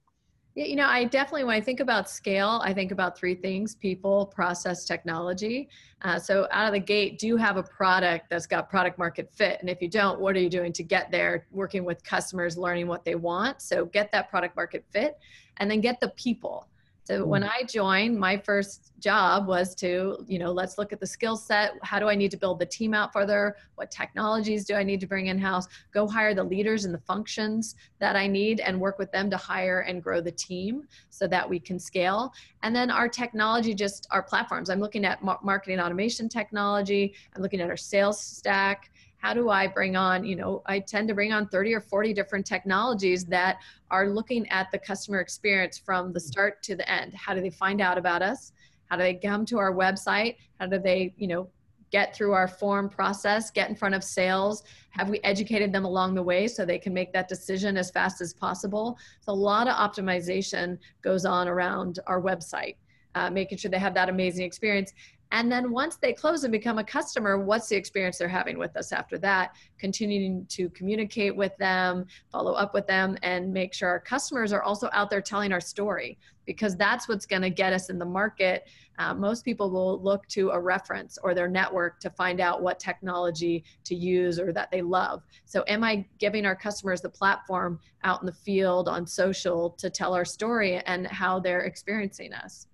Yeah, 0.56 0.66
you 0.66 0.76
know, 0.76 0.86
I 0.86 1.06
definitely, 1.06 1.46
when 1.46 1.56
I 1.56 1.62
think 1.62 1.80
about 1.80 2.08
scale, 2.08 2.62
I 2.63 2.76
think 2.76 2.92
about 2.92 3.18
three 3.18 3.34
things 3.34 3.74
people, 3.74 4.28
process, 4.28 4.86
technology. 4.86 5.68
Uh, 6.04 6.20
so, 6.20 6.48
out 6.52 6.68
of 6.68 6.74
the 6.74 6.80
gate, 6.80 7.18
do 7.18 7.26
you 7.26 7.38
have 7.38 7.58
a 7.58 7.63
product 7.63 8.30
that's 8.30 8.46
got 8.46 8.70
product 8.70 9.00
market 9.00 9.32
fit? 9.34 9.58
And 9.62 9.70
if 9.70 9.82
you 9.82 9.88
don't, 9.88 10.20
what 10.20 10.36
are 10.36 10.39
you 10.39 10.52
doing 10.52 10.72
to 10.74 10.84
get 10.84 11.10
there? 11.10 11.48
Working 11.50 11.86
with 11.86 12.04
customers, 12.04 12.56
learning 12.56 12.86
what 12.86 13.04
they 13.04 13.16
want. 13.16 13.63
So, 13.63 13.86
get 13.86 14.12
that 14.12 14.30
product 14.30 14.56
market 14.56 14.86
fit 14.92 15.18
and 15.58 15.72
then 15.72 15.82
get 15.82 16.00
the 16.00 16.10
people. 16.10 16.68
So 17.06 17.26
when 17.26 17.44
mm. 17.44 17.50
I 17.50 17.63
joined, 17.63 18.18
my 18.18 18.38
first 18.38 18.94
job 19.00 19.46
was 19.46 19.76
to, 19.76 20.24
you 20.26 20.39
know, 20.39 20.54
let's 20.54 20.78
look 20.78 20.94
at 20.94 21.02
the 21.02 21.08
skill 21.08 21.36
set. 21.36 21.74
How 21.84 22.00
do 22.00 22.08
I 22.08 22.16
need 22.16 22.32
to 22.32 22.38
build 22.38 22.60
the 22.60 22.66
team 22.66 22.94
out 22.94 23.12
further? 23.12 23.58
What 23.76 23.92
technologies 23.92 24.63
do 24.63 24.76
I 24.76 24.84
need 24.84 25.02
to 25.02 25.08
bring 25.08 25.28
in 25.28 25.38
house? 25.38 25.68
Go 25.94 26.08
hire 26.08 26.34
the 26.34 26.44
leaders 26.44 26.86
and 26.86 26.94
the 26.94 27.00
functions 27.00 27.76
that 28.00 28.16
I 28.16 28.26
need 28.28 28.62
and 28.62 28.80
work 28.80 29.00
with 29.00 29.12
them 29.12 29.30
to 29.32 29.38
hire 29.38 29.82
and 29.82 30.02
grow 30.02 30.22
the 30.22 30.32
team 30.32 30.88
so 31.10 31.28
that 31.28 31.50
we 31.50 31.60
can 31.60 31.78
scale. 31.78 32.34
And 32.62 32.74
then 32.74 32.89
our 32.89 33.10
technology, 33.10 33.74
just 33.74 34.08
our 34.12 34.24
platforms. 34.24 34.70
I'm 34.70 34.80
looking 34.80 35.04
at 35.04 35.22
marketing 35.22 35.82
automation 35.82 36.30
technology. 36.30 37.13
I'm 37.36 37.42
looking 37.42 37.60
at 37.60 37.70
our 37.70 37.78
sales 37.78 38.22
stack 38.22 38.92
how 39.23 39.33
do 39.33 39.49
I 39.49 39.67
bring 39.67 39.95
on, 39.95 40.25
you 40.25 40.36
know, 40.36 40.62
I 40.65 40.79
tend 40.79 41.07
to 41.07 41.13
bring 41.13 41.31
on 41.31 41.47
30 41.47 41.73
or 41.73 41.79
40 41.79 42.13
different 42.13 42.45
technologies 42.45 43.23
that 43.25 43.59
are 43.89 44.09
looking 44.09 44.45
at 44.49 44.69
the 44.69 44.77
customer 44.77 45.21
experience 45.21 45.77
from 45.77 46.12
the 46.12 46.19
start 46.19 46.62
to 46.63 46.75
the 46.75 46.88
end. 46.91 47.13
How 47.13 47.33
do 47.33 47.39
they 47.39 47.49
find 47.49 47.79
out 47.79 47.97
about 47.97 48.21
us? 48.21 48.51
How 48.88 48.97
do 48.97 49.03
they 49.03 49.13
come 49.13 49.45
to 49.45 49.57
our 49.59 49.73
website? 49.73 50.36
How 50.59 50.65
do 50.65 50.77
they, 50.77 51.13
you 51.15 51.27
know, 51.27 51.47
get 51.89 52.13
through 52.13 52.33
our 52.33 52.49
form 52.49 52.89
process, 52.89 53.49
get 53.49 53.69
in 53.69 53.77
front 53.77 53.95
of 53.95 54.03
sales? 54.03 54.63
Have 54.89 55.09
we 55.09 55.21
educated 55.21 55.71
them 55.71 55.86
along 55.86 56.15
the 56.15 56.23
way 56.23 56.45
so 56.45 56.65
they 56.65 56.77
can 56.77 56.93
make 56.93 57.13
that 57.13 57.29
decision 57.29 57.77
as 57.77 57.91
fast 57.91 58.19
as 58.19 58.33
possible? 58.33 58.97
So 59.21 59.31
a 59.31 59.33
lot 59.33 59.69
of 59.69 59.75
optimization 59.75 60.77
goes 61.01 61.23
on 61.23 61.47
around 61.47 61.99
our 62.07 62.21
website. 62.21 62.75
Uh, 63.15 63.29
making 63.29 63.59
sure 63.59 63.69
they 63.69 63.77
have 63.77 63.93
that 63.93 64.09
amazing 64.09 64.43
experience. 64.43 64.91
And 65.34 65.52
then 65.52 65.72
once 65.72 65.96
they 65.96 66.13
close 66.13 66.43
and 66.43 66.52
become 66.52 66.78
a 66.78 66.84
customer, 66.84 67.39
what's 67.39 67.67
the 67.67 67.76
experience 67.76 68.19
they're 68.19 68.28
having 68.28 68.60
with 68.60 68.78
us 68.78 68.91
after 68.91 69.17
that? 69.17 69.56
Continuing 69.80 70.46
to 70.50 70.69
communicate 70.69 71.36
with 71.36 71.58
them, 71.58 72.06
follow 72.32 72.54
up 72.54 72.76
with 72.76 72.86
them, 72.86 73.17
and 73.24 73.52
make 73.52 73.74
sure 73.74 73.89
our 73.89 74.00
customers 74.00 74.54
are 74.54 74.62
also 74.62 74.89
out 74.93 75.10
there 75.10 75.22
telling 75.22 75.52
our 75.52 75.60
story 75.60 76.19
because 76.46 76.76
that's 76.76 77.10
what's 77.10 77.26
going 77.26 77.41
to 77.41 77.50
get 77.50 77.74
us 77.74 77.89
in 77.89 77.98
the 77.98 78.06
market. 78.06 78.67
Uh, 79.00 79.15
most 79.15 79.43
people 79.43 79.72
will 79.72 80.00
look 80.04 80.28
to 80.28 80.52
a 80.52 80.60
reference 80.60 81.17
or 81.24 81.34
their 81.34 81.48
network 81.48 82.00
to 82.02 82.12
find 82.12 82.39
out 82.39 82.62
what 82.62 82.80
technology 82.80 83.63
to 83.86 83.96
use 83.96 84.39
or 84.39 84.54
that 84.54 84.70
they 84.70 84.84
love. 84.84 85.24
So, 85.45 85.64
am 85.68 85.84
I 85.84 86.05
giving 86.20 86.45
our 86.45 86.55
customers 86.55 87.01
the 87.01 87.10
platform 87.10 87.80
out 88.03 88.22
in 88.22 88.28
the 88.28 88.34
field 88.34 88.88
on 88.88 89.07
social 89.07 89.72
to 89.80 89.89
tell 89.89 90.14
our 90.14 90.26
story 90.26 90.78
and 90.86 91.07
how 91.07 91.39
they're 91.39 91.62
experiencing 91.62 92.34
us? 92.34 92.68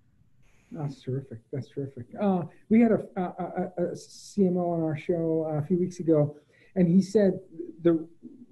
That's 0.72 1.02
terrific. 1.02 1.38
That's 1.52 1.68
terrific. 1.68 2.06
Uh, 2.20 2.42
we 2.68 2.80
had 2.80 2.92
a, 2.92 3.00
a, 3.16 3.22
a, 3.22 3.72
a, 3.78 3.92
CMO 3.92 4.76
on 4.76 4.82
our 4.82 4.96
show 4.96 5.46
uh, 5.50 5.58
a 5.58 5.62
few 5.62 5.78
weeks 5.78 5.98
ago, 5.98 6.36
and 6.76 6.86
he 6.86 7.02
said 7.02 7.40
the 7.82 8.06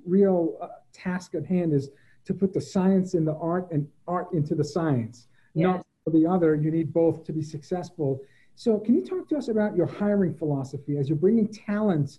real 0.04 0.58
uh, 0.60 0.68
task 0.92 1.34
at 1.34 1.46
hand 1.46 1.72
is 1.72 1.90
to 2.24 2.34
put 2.34 2.52
the 2.52 2.60
science 2.60 3.14
in 3.14 3.24
the 3.24 3.34
art 3.34 3.68
and 3.70 3.86
art 4.06 4.32
into 4.32 4.54
the 4.54 4.64
science. 4.64 5.28
Yes. 5.54 5.66
Not 5.66 5.86
the 6.12 6.26
other. 6.26 6.54
You 6.54 6.70
need 6.70 6.92
both 6.92 7.24
to 7.24 7.32
be 7.32 7.42
successful. 7.42 8.20
So, 8.56 8.78
can 8.80 8.94
you 8.94 9.04
talk 9.04 9.28
to 9.28 9.36
us 9.36 9.48
about 9.48 9.76
your 9.76 9.86
hiring 9.86 10.34
philosophy 10.34 10.96
as 10.98 11.08
you're 11.08 11.16
bringing 11.16 11.46
talent 11.46 12.18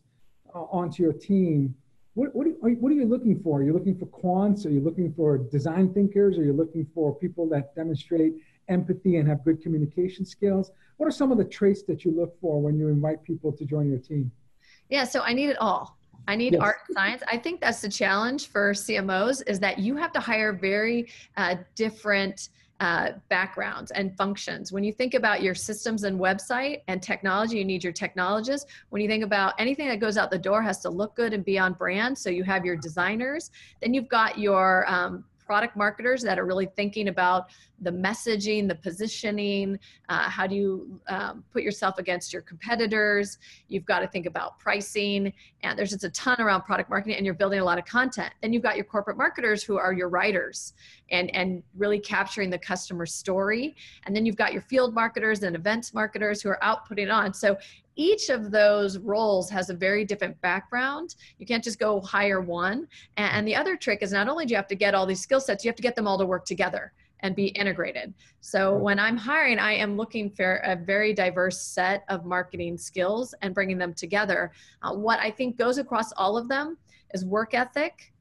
uh, 0.56 0.60
onto 0.60 1.04
your 1.04 1.14
team? 1.14 1.76
What, 2.14 2.34
what, 2.34 2.48
are, 2.48 2.52
what 2.52 2.92
are 2.92 2.96
you 2.96 3.06
looking 3.06 3.40
for? 3.42 3.60
Are 3.60 3.64
you 3.64 3.74
looking 3.74 3.98
for 3.98 4.06
quants? 4.06 4.66
Are 4.66 4.70
you 4.70 4.80
looking 4.80 5.14
for 5.14 5.38
design 5.38 5.94
thinkers? 5.94 6.38
Are 6.38 6.44
you 6.44 6.54
looking 6.54 6.88
for 6.94 7.14
people 7.16 7.48
that 7.50 7.76
demonstrate 7.76 8.36
empathy 8.70 9.18
and 9.18 9.28
have 9.28 9.44
good 9.44 9.62
communication 9.62 10.26
skills? 10.26 10.72
What 10.98 11.08
are 11.08 11.12
some 11.12 11.32
of 11.32 11.38
the 11.38 11.46
traits 11.46 11.84
that 11.84 12.06
you 12.06 12.12
look 12.12 12.40
for 12.40 12.62
when 12.62 12.78
you 12.78 12.88
invite 12.88 13.24
people 13.24 13.52
to 13.54 13.66
join 13.66 13.90
your 13.90 14.00
team? 14.00 14.32
Yeah, 14.90 15.04
so 15.04 15.22
I 15.22 15.34
need 15.34 15.50
it 15.50 15.58
all. 15.60 15.98
I 16.28 16.36
need 16.36 16.54
yes. 16.54 16.62
art 16.62 16.78
science. 16.92 17.24
I 17.32 17.38
think 17.38 17.62
that's 17.62 17.82
the 17.82 17.90
challenge 17.90 18.48
for 18.48 18.74
CMOs 18.74 19.42
is 19.48 19.60
that 19.62 19.80
you 19.80 19.96
have 19.96 20.12
to 20.14 20.20
hire 20.20 20.54
very 20.54 21.08
uh, 21.38 21.56
different 21.76 22.50
uh, 22.80 23.12
backgrounds 23.30 23.92
and 23.92 24.16
functions. 24.16 24.72
When 24.72 24.84
you 24.84 24.94
think 24.94 25.14
about 25.14 25.42
your 25.42 25.56
systems 25.56 26.04
and 26.04 26.20
website 26.20 26.82
and 26.88 27.02
technology, 27.02 27.58
you 27.58 27.66
need 27.66 27.84
your 27.84 27.94
technologists. 27.94 28.72
When 28.90 29.02
you 29.02 29.08
think 29.08 29.24
about 29.24 29.54
anything 29.60 29.88
that 29.90 30.00
goes 30.00 30.18
out 30.18 30.32
the 30.32 30.38
door 30.38 30.62
has 30.62 30.80
to 30.82 30.90
look 30.90 31.16
good 31.16 31.34
and 31.34 31.44
be 31.44 31.60
on 31.60 31.74
brand. 31.74 32.18
So 32.18 32.30
you 32.30 32.44
have 32.44 32.66
your 32.66 32.78
designers. 32.78 33.52
Then 33.82 33.94
you've 33.94 34.08
got 34.08 34.38
your 34.38 34.86
um, 34.88 35.26
product 35.50 35.76
marketers 35.76 36.22
that 36.22 36.38
are 36.38 36.46
really 36.46 36.68
thinking 36.76 37.08
about 37.08 37.50
the 37.82 37.90
messaging, 37.90 38.68
the 38.68 38.76
positioning, 38.76 39.80
uh, 40.08 40.30
how 40.30 40.46
do 40.46 40.54
you 40.54 41.02
um, 41.08 41.44
put 41.52 41.64
yourself 41.64 41.98
against 41.98 42.32
your 42.32 42.44
competitors. 42.44 43.40
You've 43.68 43.86
got 43.86 44.02
to 44.02 44.08
think 44.08 44.28
about 44.28 44.60
pricing, 44.60 45.34
and 45.64 45.80
there's 45.80 45.90
just 45.90 46.04
a 46.04 46.12
ton 46.12 46.40
around 46.40 46.66
product 46.66 46.88
marketing, 46.88 47.16
and 47.18 47.26
you're 47.26 47.34
building 47.34 47.62
a 47.62 47.64
lot 47.64 47.80
of 47.80 47.86
content. 47.86 48.32
Then 48.44 48.54
you've 48.54 48.62
got 48.62 48.76
your 48.76 48.86
corporate 48.86 49.18
marketers 49.18 49.64
who 49.64 49.80
are 49.80 49.92
your 49.92 50.10
writers 50.10 50.74
and, 51.10 51.34
and 51.36 51.64
really 51.76 52.00
capturing 52.00 52.52
the 52.52 52.60
customer 52.60 53.08
story. 53.08 53.76
And 54.06 54.16
then 54.16 54.28
you've 54.28 54.36
got 54.36 54.54
your 54.54 54.62
field 54.62 54.94
marketers 54.94 55.42
and 55.42 55.56
events 55.56 55.96
marketers 55.96 56.44
who 56.44 56.50
are 56.50 56.64
out 56.64 56.88
putting 56.88 57.10
on. 57.10 57.34
So 57.34 57.58
each 58.00 58.30
of 58.30 58.50
those 58.50 58.98
roles 58.98 59.50
has 59.50 59.70
a 59.70 59.74
very 59.74 60.06
different 60.06 60.40
background. 60.40 61.16
You 61.38 61.46
can't 61.46 61.64
just 61.64 61.80
go 61.80 62.00
hire 62.00 62.40
one. 62.40 62.88
And, 63.18 63.46
the 63.46 63.56
other 63.56 63.76
trick 63.76 64.02
is 64.02 64.14
not 64.14 64.30
only 64.30 64.46
do 64.46 64.52
you 64.52 64.56
have 64.56 64.68
to 64.68 64.76
get 64.76 64.94
all 64.94 65.06
these 65.06 65.22
skill 65.22 65.42
sets, 65.42 65.66
you 65.66 65.70
have 65.70 65.76
to 65.76 65.82
get 65.82 65.96
them 65.96 66.08
all 66.08 66.18
to 66.18 66.26
work 66.26 66.46
together 66.46 66.94
and 67.22 67.36
be 67.36 67.48
integrated. 67.48 68.14
So 68.40 68.76
when 68.78 69.00
I'm 69.00 69.18
hiring, 69.18 69.60
I 69.60 69.74
am 69.74 69.98
looking 69.98 70.30
for 70.30 70.58
a 70.64 70.76
very 70.76 71.14
diverse 71.14 71.62
set 71.62 72.06
of 72.08 72.26
marketing 72.26 72.78
skills 72.78 73.34
and 73.42 73.54
bringing 73.54 73.78
them 73.78 73.94
together. 73.94 74.52
Uh, 74.82 74.94
what 74.94 75.20
I 75.20 75.32
think 75.32 75.58
goes 75.58 75.78
across 75.78 76.14
all 76.14 76.38
of 76.38 76.48
them 76.48 76.78
is 77.14 77.26
work 77.26 77.54
ethic, 77.54 78.14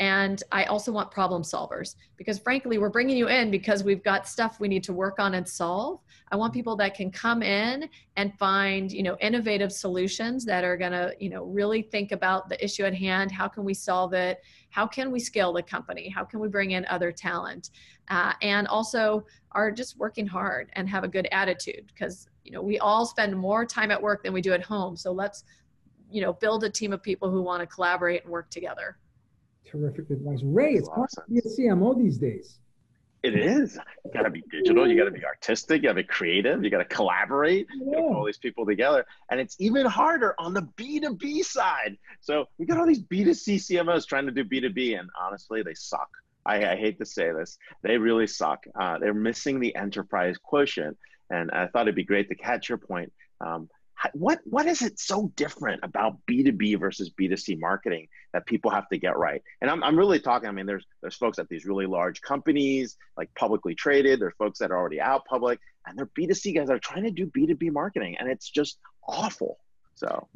and 0.00 0.40
I 0.52 0.64
also 0.64 0.92
want 0.92 1.10
problem 1.10 1.42
solvers 1.42 1.96
because, 2.16 2.38
frankly, 2.38 2.78
we're 2.78 2.88
bringing 2.88 3.16
you 3.16 3.28
in 3.28 3.50
because 3.50 3.82
we've 3.82 4.04
got 4.04 4.28
stuff 4.28 4.60
we 4.60 4.68
need 4.68 4.84
to 4.84 4.92
work 4.92 5.18
on 5.18 5.34
and 5.34 5.48
solve. 5.48 6.00
I 6.30 6.36
want 6.36 6.52
people 6.52 6.76
that 6.76 6.94
can 6.94 7.10
come 7.10 7.42
in 7.42 7.88
and 8.16 8.32
find, 8.38 8.92
you 8.92 9.02
know, 9.02 9.16
innovative 9.20 9.72
solutions 9.72 10.44
that 10.44 10.62
are 10.62 10.76
going 10.76 10.92
to, 10.92 11.14
you 11.18 11.30
know, 11.30 11.44
really 11.44 11.82
think 11.82 12.12
about 12.12 12.48
the 12.48 12.62
issue 12.64 12.84
at 12.84 12.94
hand. 12.94 13.32
How 13.32 13.48
can 13.48 13.64
we 13.64 13.74
solve 13.74 14.12
it? 14.12 14.40
How 14.70 14.86
can 14.86 15.10
we 15.10 15.18
scale 15.18 15.52
the 15.52 15.62
company? 15.62 16.08
How 16.08 16.22
can 16.22 16.38
we 16.38 16.46
bring 16.46 16.72
in 16.72 16.86
other 16.86 17.10
talent? 17.10 17.70
Uh, 18.08 18.34
and 18.40 18.68
also 18.68 19.26
are 19.52 19.72
just 19.72 19.98
working 19.98 20.28
hard 20.28 20.70
and 20.74 20.88
have 20.88 21.02
a 21.02 21.08
good 21.08 21.26
attitude 21.32 21.86
because, 21.88 22.28
you 22.44 22.52
know, 22.52 22.62
we 22.62 22.78
all 22.78 23.04
spend 23.04 23.36
more 23.36 23.66
time 23.66 23.90
at 23.90 24.00
work 24.00 24.22
than 24.22 24.32
we 24.32 24.42
do 24.42 24.52
at 24.52 24.62
home. 24.62 24.96
So 24.96 25.10
let's, 25.10 25.42
you 26.08 26.20
know, 26.20 26.34
build 26.34 26.62
a 26.62 26.70
team 26.70 26.92
of 26.92 27.02
people 27.02 27.28
who 27.30 27.42
want 27.42 27.60
to 27.60 27.66
collaborate 27.66 28.22
and 28.22 28.30
work 28.30 28.48
together. 28.50 28.96
Terrific 29.70 30.10
advice. 30.10 30.40
Ray, 30.42 30.74
it's 30.74 30.88
hard 30.88 31.10
to 31.10 31.22
be 31.28 31.38
a 31.38 31.42
CMO 31.42 31.96
these 31.96 32.18
days. 32.18 32.58
It 33.22 33.34
is. 33.34 33.78
You 34.04 34.10
got 34.12 34.22
to 34.22 34.30
be 34.30 34.44
digital. 34.50 34.88
You 34.88 34.96
got 34.96 35.06
to 35.06 35.10
be 35.10 35.24
artistic. 35.24 35.82
You 35.82 35.88
got 35.88 35.94
to 35.94 36.02
be 36.02 36.04
creative. 36.04 36.62
You 36.62 36.70
got 36.70 36.78
to 36.78 36.84
collaborate. 36.84 37.66
Yeah. 37.74 37.98
You 37.98 38.14
all 38.14 38.24
these 38.24 38.38
people 38.38 38.64
together, 38.64 39.04
and 39.30 39.40
it's 39.40 39.56
even 39.58 39.86
harder 39.86 40.34
on 40.38 40.54
the 40.54 40.62
B 40.76 41.00
two 41.00 41.14
B 41.14 41.42
side. 41.42 41.98
So 42.20 42.46
we 42.58 42.66
got 42.66 42.78
all 42.78 42.86
these 42.86 43.00
B 43.00 43.24
two 43.24 43.34
C 43.34 43.56
CMOs 43.56 44.06
trying 44.06 44.26
to 44.26 44.32
do 44.32 44.44
B 44.44 44.60
two 44.60 44.70
B, 44.70 44.94
and 44.94 45.10
honestly, 45.20 45.62
they 45.62 45.74
suck. 45.74 46.08
I, 46.46 46.72
I, 46.72 46.76
hate 46.76 46.98
to 46.98 47.04
say 47.04 47.30
this, 47.32 47.58
they 47.82 47.98
really 47.98 48.26
suck. 48.26 48.64
Uh, 48.78 48.98
they're 48.98 49.12
missing 49.12 49.60
the 49.60 49.74
enterprise 49.74 50.36
quotient, 50.42 50.96
and 51.28 51.50
I 51.50 51.66
thought 51.66 51.82
it'd 51.82 51.94
be 51.94 52.04
great 52.04 52.28
to 52.30 52.36
catch 52.36 52.68
your 52.70 52.78
point. 52.78 53.12
Um, 53.40 53.68
what 54.12 54.40
what 54.44 54.66
is 54.66 54.82
it 54.82 54.98
so 54.98 55.32
different 55.36 55.80
about 55.82 56.16
b2b 56.28 56.78
versus 56.78 57.10
b2c 57.10 57.58
marketing 57.58 58.06
that 58.32 58.46
people 58.46 58.70
have 58.70 58.88
to 58.88 58.98
get 58.98 59.16
right 59.16 59.42
and 59.60 59.70
i'm, 59.70 59.82
I'm 59.82 59.96
really 59.96 60.20
talking 60.20 60.48
i 60.48 60.52
mean 60.52 60.66
there's 60.66 60.86
there's 61.00 61.16
folks 61.16 61.38
at 61.38 61.48
these 61.48 61.64
really 61.64 61.86
large 61.86 62.20
companies 62.20 62.96
like 63.16 63.32
publicly 63.34 63.74
traded 63.74 64.20
there's 64.20 64.34
folks 64.38 64.58
that 64.58 64.70
are 64.70 64.76
already 64.76 65.00
out 65.00 65.24
public 65.26 65.58
and 65.86 65.98
they're 65.98 66.06
b2c 66.06 66.54
guys 66.54 66.68
that 66.68 66.74
are 66.74 66.78
trying 66.78 67.04
to 67.04 67.10
do 67.10 67.26
b2b 67.26 67.72
marketing 67.72 68.16
and 68.18 68.28
it's 68.30 68.50
just 68.50 68.78
awful 69.06 69.58
so 69.94 70.28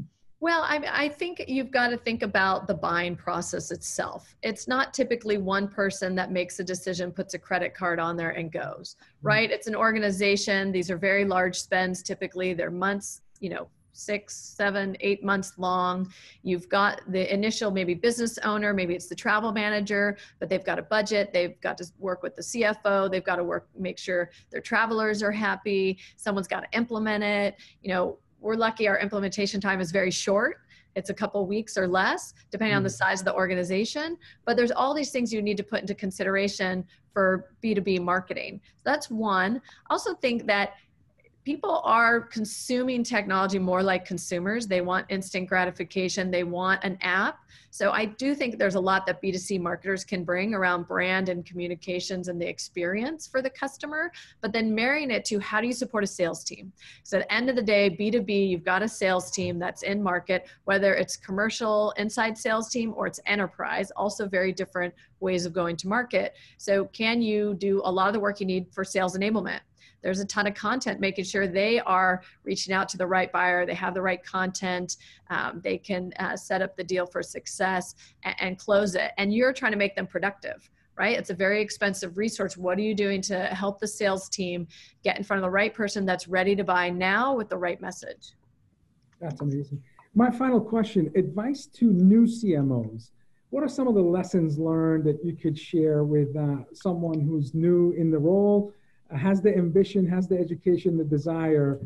well, 0.43 0.63
I, 0.63 0.83
I, 0.91 1.09
think 1.09 1.45
you've 1.47 1.71
got 1.71 1.91
to 1.91 1.97
think 1.97 2.25
about 2.25 2.67
the 2.67 2.75
buying 2.75 3.15
process 3.15 3.71
itself. 3.71 4.35
It's 4.43 4.67
not 4.67 4.93
typically 4.93 5.39
one 5.39 5.69
person 5.69 6.17
that 6.17 6.33
makes 6.33 6.59
a 6.59 6.65
decision, 6.65 7.13
puts 7.13 7.35
a 7.35 7.39
credit 7.39 7.77
card 7.77 8.01
on 8.01 8.17
there, 8.17 8.31
and 8.31 8.51
goes, 8.51 8.97
mm-hmm. 8.97 9.29
right? 9.29 9.49
It's 9.49 9.69
an 9.69 9.77
organization. 9.77 10.73
These 10.73 10.91
are 10.91 10.97
very 10.97 11.25
large 11.25 11.61
spends 11.61 12.03
typically, 12.03 12.55
they're 12.55 12.73
months, 12.73 13.21
you 13.43 13.51
know 13.51 13.68
six 13.93 14.34
seven 14.34 14.97
eight 15.01 15.22
months 15.22 15.53
long. 15.59 16.11
You've 16.43 16.68
got 16.68 17.03
the 17.09 17.32
initial 17.32 17.70
maybe 17.70 17.95
business 17.95 18.38
owner 18.38 18.72
maybe 18.72 18.95
it's 18.95 19.07
the 19.07 19.14
travel 19.14 19.53
manager 19.53 20.16
but 20.40 20.49
they've 20.49 20.64
got 20.64 20.78
a 20.78 20.82
budget 20.82 21.32
they've 21.32 21.61
got 21.61 21.76
to 21.78 21.86
work 21.99 22.22
with 22.22 22.34
the 22.34 22.43
cfo 22.43 23.11
they've 23.11 23.24
got 23.24 23.36
to 23.36 23.45
work 23.45 23.68
make 23.78 23.99
sure 23.99 24.30
their 24.51 24.62
travelers 24.62 25.22
are 25.22 25.32
happy 25.32 25.99
someone's 26.16 26.49
got 26.49 26.61
to 26.61 26.76
implement 26.76 27.22
it. 27.22 27.57
You 27.82 27.93
know 27.93 28.18
we're 28.40 28.57
lucky 28.57 28.88
our 28.88 28.99
implementation 28.99 29.61
time 29.61 29.80
is 29.80 29.93
very 29.93 30.11
short. 30.11 30.59
It's 30.95 31.11
a 31.11 31.14
couple 31.14 31.47
weeks 31.47 31.76
or 31.76 31.86
less 31.86 32.34
depending 32.51 32.76
on 32.76 32.82
the 32.82 32.88
mm. 32.88 32.97
size 32.97 33.20
of 33.20 33.26
the 33.26 33.34
organization. 33.34 34.16
But 34.47 34.57
there's 34.57 34.72
all 34.72 34.95
these 34.95 35.11
things 35.11 35.32
you 35.32 35.43
need 35.43 35.57
to 35.59 35.62
put 35.62 35.80
into 35.80 35.95
consideration 35.95 36.84
for 37.12 37.51
b2b 37.62 38.01
marketing. 38.01 38.61
So 38.76 38.82
that's 38.84 39.11
one. 39.11 39.61
Also 39.90 40.14
think 40.14 40.47
that 40.47 40.74
people 41.45 41.80
are 41.84 42.20
consuming 42.20 43.03
technology 43.03 43.59
more 43.59 43.82
like 43.82 44.05
consumers. 44.05 44.66
They 44.66 44.80
want 44.80 45.07
instant 45.09 45.49
gratification, 45.49 46.30
they 46.30 46.45
want 46.45 46.84
an 46.84 46.99
app. 47.01 47.38
So 47.70 47.90
I 47.90 48.05
do 48.05 48.34
think 48.34 48.59
there's 48.59 48.74
a 48.74 48.80
lot 48.80 49.07
that 49.07 49.22
B2C 49.22 49.59
marketers 49.59 50.05
can 50.05 50.24
bring 50.24 50.55
around 50.55 50.86
brand 50.86 51.30
and 51.30 51.45
communications 51.45 52.28
and 52.28 52.40
the 52.40 52.47
experience 52.47 53.26
for 53.26 53.40
the 53.40 53.51
customer, 53.51 54.12
but 54.40 54.53
then 54.53 54.74
marrying 54.74 55.11
it 55.11 55.24
to 55.26 55.40
how 55.40 55.61
do 55.61 55.66
you 55.66 55.72
support 55.72 56.05
a 56.05 56.07
sales 56.07 56.45
team? 56.45 56.72
So 57.03 57.18
at 57.18 57.28
the 57.28 57.32
end 57.32 57.49
of 57.49 57.57
the 57.57 57.62
day, 57.62 57.90
B2B, 57.90 58.51
you've 58.51 58.64
got 58.64 58.82
a 58.82 58.88
sales 58.88 59.30
team 59.30 59.59
that's 59.59 59.82
in 59.82 60.03
market, 60.03 60.49
whether 60.64 60.95
it's 60.95 61.16
commercial 61.16 61.93
inside 61.97 62.36
sales 62.36 62.68
team 62.68 62.93
or 62.95 63.07
it's 63.07 63.20
enterprise, 63.26 63.90
also 63.93 64.28
very 64.28 64.53
different 64.53 64.93
ways 65.20 65.47
of 65.47 65.53
going 65.53 65.76
to 65.76 65.88
market. 65.88 66.34
So 66.59 66.84
can 66.86 67.22
you 67.22 67.55
do 67.55 67.80
a 67.84 67.90
lot 67.90 68.09
of 68.09 68.12
the 68.12 68.20
work 68.20 68.38
you 68.38 68.47
need 68.47 68.66
for 68.70 68.84
sales 68.84 69.16
enablement? 69.16 69.61
There's 70.03 70.20
a 70.20 70.24
ton 70.24 70.46
of 70.46 70.55
content 70.55 71.00
making 71.00 71.24
sure 71.24 71.46
they 71.46 71.80
are 71.80 72.22
reaching 72.44 72.74
out 72.74 72.88
to 72.88 72.96
the 72.96 73.07
right 73.07 73.32
buyer 73.32 73.64
they 73.64 73.74
have 73.74 73.94
the 73.94 74.03
right 74.03 74.24
content 74.24 74.96
um, 75.30 75.61
they 75.62 75.78
can 75.78 76.12
uh, 76.18 76.36
set 76.36 76.62
up 76.62 76.76
the 76.76 76.84
deal 76.84 77.07
for 77.07 77.22
success 77.22 77.94
and, 78.24 78.34
and 78.40 78.59
close 78.59 78.94
it 78.94 79.12
and 79.18 79.32
you're 79.32 79.53
trying 79.53 79.72
to 79.72 79.78
make 79.78 79.94
them 79.94 80.07
productive 80.07 80.68
right? 80.96 81.18
It's 81.18 81.30
a 81.30 81.34
very 81.34 81.61
expensive 81.61 82.16
resource. 82.16 82.57
What 82.57 82.78
are 82.78 82.82
you 82.82 82.94
doing 82.94 83.22
to 83.22 83.46
help 83.46 83.80
the 83.80 83.88
sales 83.88 84.28
team 84.28 84.66
get 85.03 85.16
in 85.16 85.24
front 85.24 85.38
of 85.38 85.42
the 85.42 85.50
right 85.50 85.72
person 85.72 86.05
that's 86.05 86.28
ready 86.28 86.55
to 86.57 86.64
buy 86.64 86.90
now 86.90 87.34
with 87.34 87.48
the 87.48 87.57
right 87.57 87.80
message? 87.80 88.32
That's 89.20 89.40
amazing. 89.40 89.82
My 90.14 90.30
final 90.30 90.61
question 90.61 91.11
advice 91.16 91.66
to 91.66 91.86
new 91.86 92.26
CMOs. 92.26 93.11
What 93.50 93.62
are 93.62 93.68
some 93.68 93.88
of 93.88 93.94
the 93.94 94.03
lessons 94.03 94.59
learned 94.59 95.05
that 95.05 95.24
you 95.24 95.34
could 95.34 95.59
share 95.59 96.05
with 96.05 96.34
uh, 96.36 96.57
someone 96.72 97.20
who's 97.20 97.55
new 97.55 97.92
in 97.92 98.11
the 98.11 98.18
role 98.18 98.72
has 99.17 99.41
the 99.41 99.57
ambition, 99.57 100.07
has 100.07 100.29
the 100.29 100.39
education, 100.39 100.97
the 100.97 101.05
desire, 101.05 101.81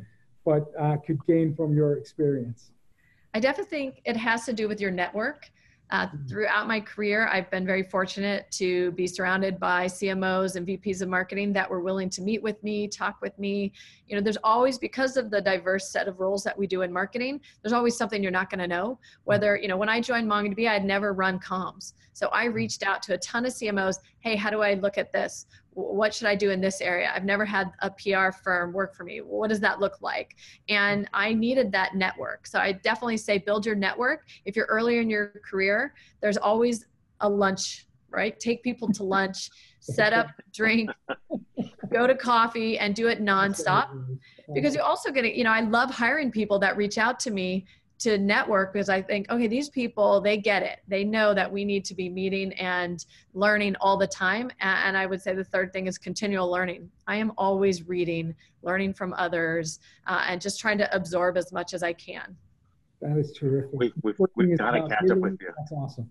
but 0.45 0.73
uh, 0.79 0.97
could 0.99 1.25
gain 1.27 1.55
from 1.55 1.75
your 1.75 1.97
experience? 1.97 2.71
I 3.35 3.41
definitely 3.41 3.79
think 3.79 4.01
it 4.05 4.17
has 4.17 4.47
to 4.47 4.53
do 4.53 4.69
with 4.69 4.81
your 4.81 4.91
network. 4.91 5.51
Uh, 5.91 6.07
mm-hmm. 6.07 6.27
throughout 6.27 6.67
my 6.67 6.81
career, 6.81 7.29
I've 7.29 7.49
been 7.51 7.65
very 7.65 7.85
fortunate 7.85 8.51
to 8.53 8.91
be 8.93 9.07
surrounded 9.07 9.61
by 9.61 9.87
CMOs 9.87 10.57
and 10.57 10.67
VPs 10.67 11.01
of 11.01 11.09
marketing 11.09 11.53
that 11.53 11.71
were 11.71 11.81
willing 11.81 12.11
to 12.11 12.23
meet 12.23 12.43
with 12.43 12.61
me, 12.65 12.89
talk 12.89 13.19
with 13.23 13.39
me. 13.39 13.73
You 14.09 14.17
know, 14.17 14.23
there's 14.23 14.39
always, 14.43 14.79
because 14.79 15.17
of 15.17 15.31
the 15.31 15.41
diverse 15.41 15.89
set 15.89 16.09
of 16.09 16.19
roles 16.19 16.43
that 16.43 16.59
we 16.59 16.67
do 16.67 16.83
in 16.83 16.93
marketing, 16.93 17.41
there's 17.63 17.73
always 17.73 17.97
something 17.97 18.21
you're 18.21 18.33
not 18.33 18.51
going 18.51 18.59
to 18.59 18.67
know. 18.67 18.99
Whether, 19.25 19.57
you 19.57 19.69
know, 19.69 19.77
when 19.77 19.89
I 19.89 20.01
joined 20.01 20.29
MongoDB, 20.29 20.69
I 20.69 20.73
had 20.73 20.85
never 20.85 21.13
run 21.13 21.39
comms. 21.39 21.93
So 22.15 22.31
I 22.33 22.47
mm-hmm. 22.47 22.55
reached 22.55 22.83
out 22.83 23.01
to 23.03 23.15
a 23.15 23.19
ton 23.19 23.47
of 23.47 23.53
CMOs. 23.53 23.99
Hey, 24.21 24.35
how 24.35 24.51
do 24.51 24.63
I 24.63 24.75
look 24.75 24.99
at 24.99 25.13
this? 25.13 25.47
What 25.77 26.15
should 26.15 26.27
I 26.27 26.35
do 26.35 26.51
in 26.51 26.61
this 26.61 26.81
area? 26.81 27.13
I've 27.15 27.25
never 27.25 27.45
had 27.45 27.71
a 27.81 27.91
PR 27.91 28.33
firm 28.33 28.73
work 28.73 28.95
for 28.95 29.05
me. 29.05 29.19
What 29.19 29.51
does 29.51 29.61
that 29.61 29.79
look 29.79 30.01
like? 30.01 30.35
And 30.71 31.07
I 31.13 31.35
needed 31.35 31.71
that 31.73 31.95
network. 31.95 32.47
So 32.47 32.59
I 32.59 32.73
definitely 32.73 33.19
say 33.19 33.37
build 33.37 33.67
your 33.67 33.75
network. 33.75 34.27
If 34.47 34.57
you're 34.57 34.67
earlier 34.67 35.03
in 35.03 35.11
your 35.11 35.35
career, 35.49 35.93
there's 36.23 36.39
always 36.39 36.87
a 37.21 37.29
lunch, 37.29 37.87
right? 38.09 38.41
Take 38.41 38.63
people 38.63 38.91
to 38.95 39.05
lunch, 39.05 39.51
set 39.81 40.15
up, 40.15 40.29
drink, 40.55 40.91
go 41.93 42.07
to 42.07 42.15
coffee, 42.15 42.79
and 42.79 42.95
do 42.95 43.09
it 43.09 43.23
nonstop. 43.23 43.89
Because 44.55 44.75
you're 44.75 44.85
also 44.85 45.11
going 45.11 45.25
to, 45.25 45.37
you 45.37 45.45
know, 45.45 45.53
I 45.53 45.61
love 45.61 45.91
hiring 45.91 46.31
people 46.31 46.59
that 46.61 46.79
reach 46.79 46.97
out 46.97 47.21
to 47.21 47.31
me 47.31 47.67
to 47.99 48.19
network 48.19 48.73
because 48.73 48.89
I 48.89 49.01
think, 49.01 49.31
okay, 49.31 49.47
these 49.47 49.71
people, 49.71 50.21
they 50.21 50.37
get 50.37 50.63
it. 50.63 50.81
They 50.87 51.03
know 51.03 51.33
that 51.33 51.51
we 51.51 51.65
need 51.65 51.85
to 51.87 51.95
be 51.95 52.09
meeting 52.09 52.53
and 52.55 53.05
learning 53.33 53.77
all 53.81 53.97
the 53.97 54.07
time. 54.07 54.51
And 54.61 54.97
I 54.97 55.07
would 55.07 55.23
say 55.23 55.35
the 55.35 55.45
third 55.45 55.73
thing 55.73 55.87
is 55.87 55.97
continual 55.97 56.51
learning. 56.51 56.91
I 57.07 57.17
am 57.17 57.33
always 57.39 57.89
reading, 57.89 58.35
learning 58.63 58.95
from 58.95 59.15
others, 59.15 59.81
uh, 60.07 60.25
and 60.29 60.41
just 60.41 60.61
trying 60.61 60.79
to 60.79 60.95
absorb 60.95 61.37
as 61.37 61.53
much 61.53 61.73
as 61.73 61.83
I 61.83 61.95
can. 61.95 62.37
That 63.01 63.17
is 63.17 63.33
terrific. 63.33 63.71
We, 63.73 63.93
we've, 64.03 64.19
we've 64.35 64.59
got 64.59 64.73
to 64.73 64.89
catch 64.89 65.11
up 65.11 65.19
with 65.19 65.39
you. 65.41 65.53
That's 65.57 65.73
awesome. 65.73 66.11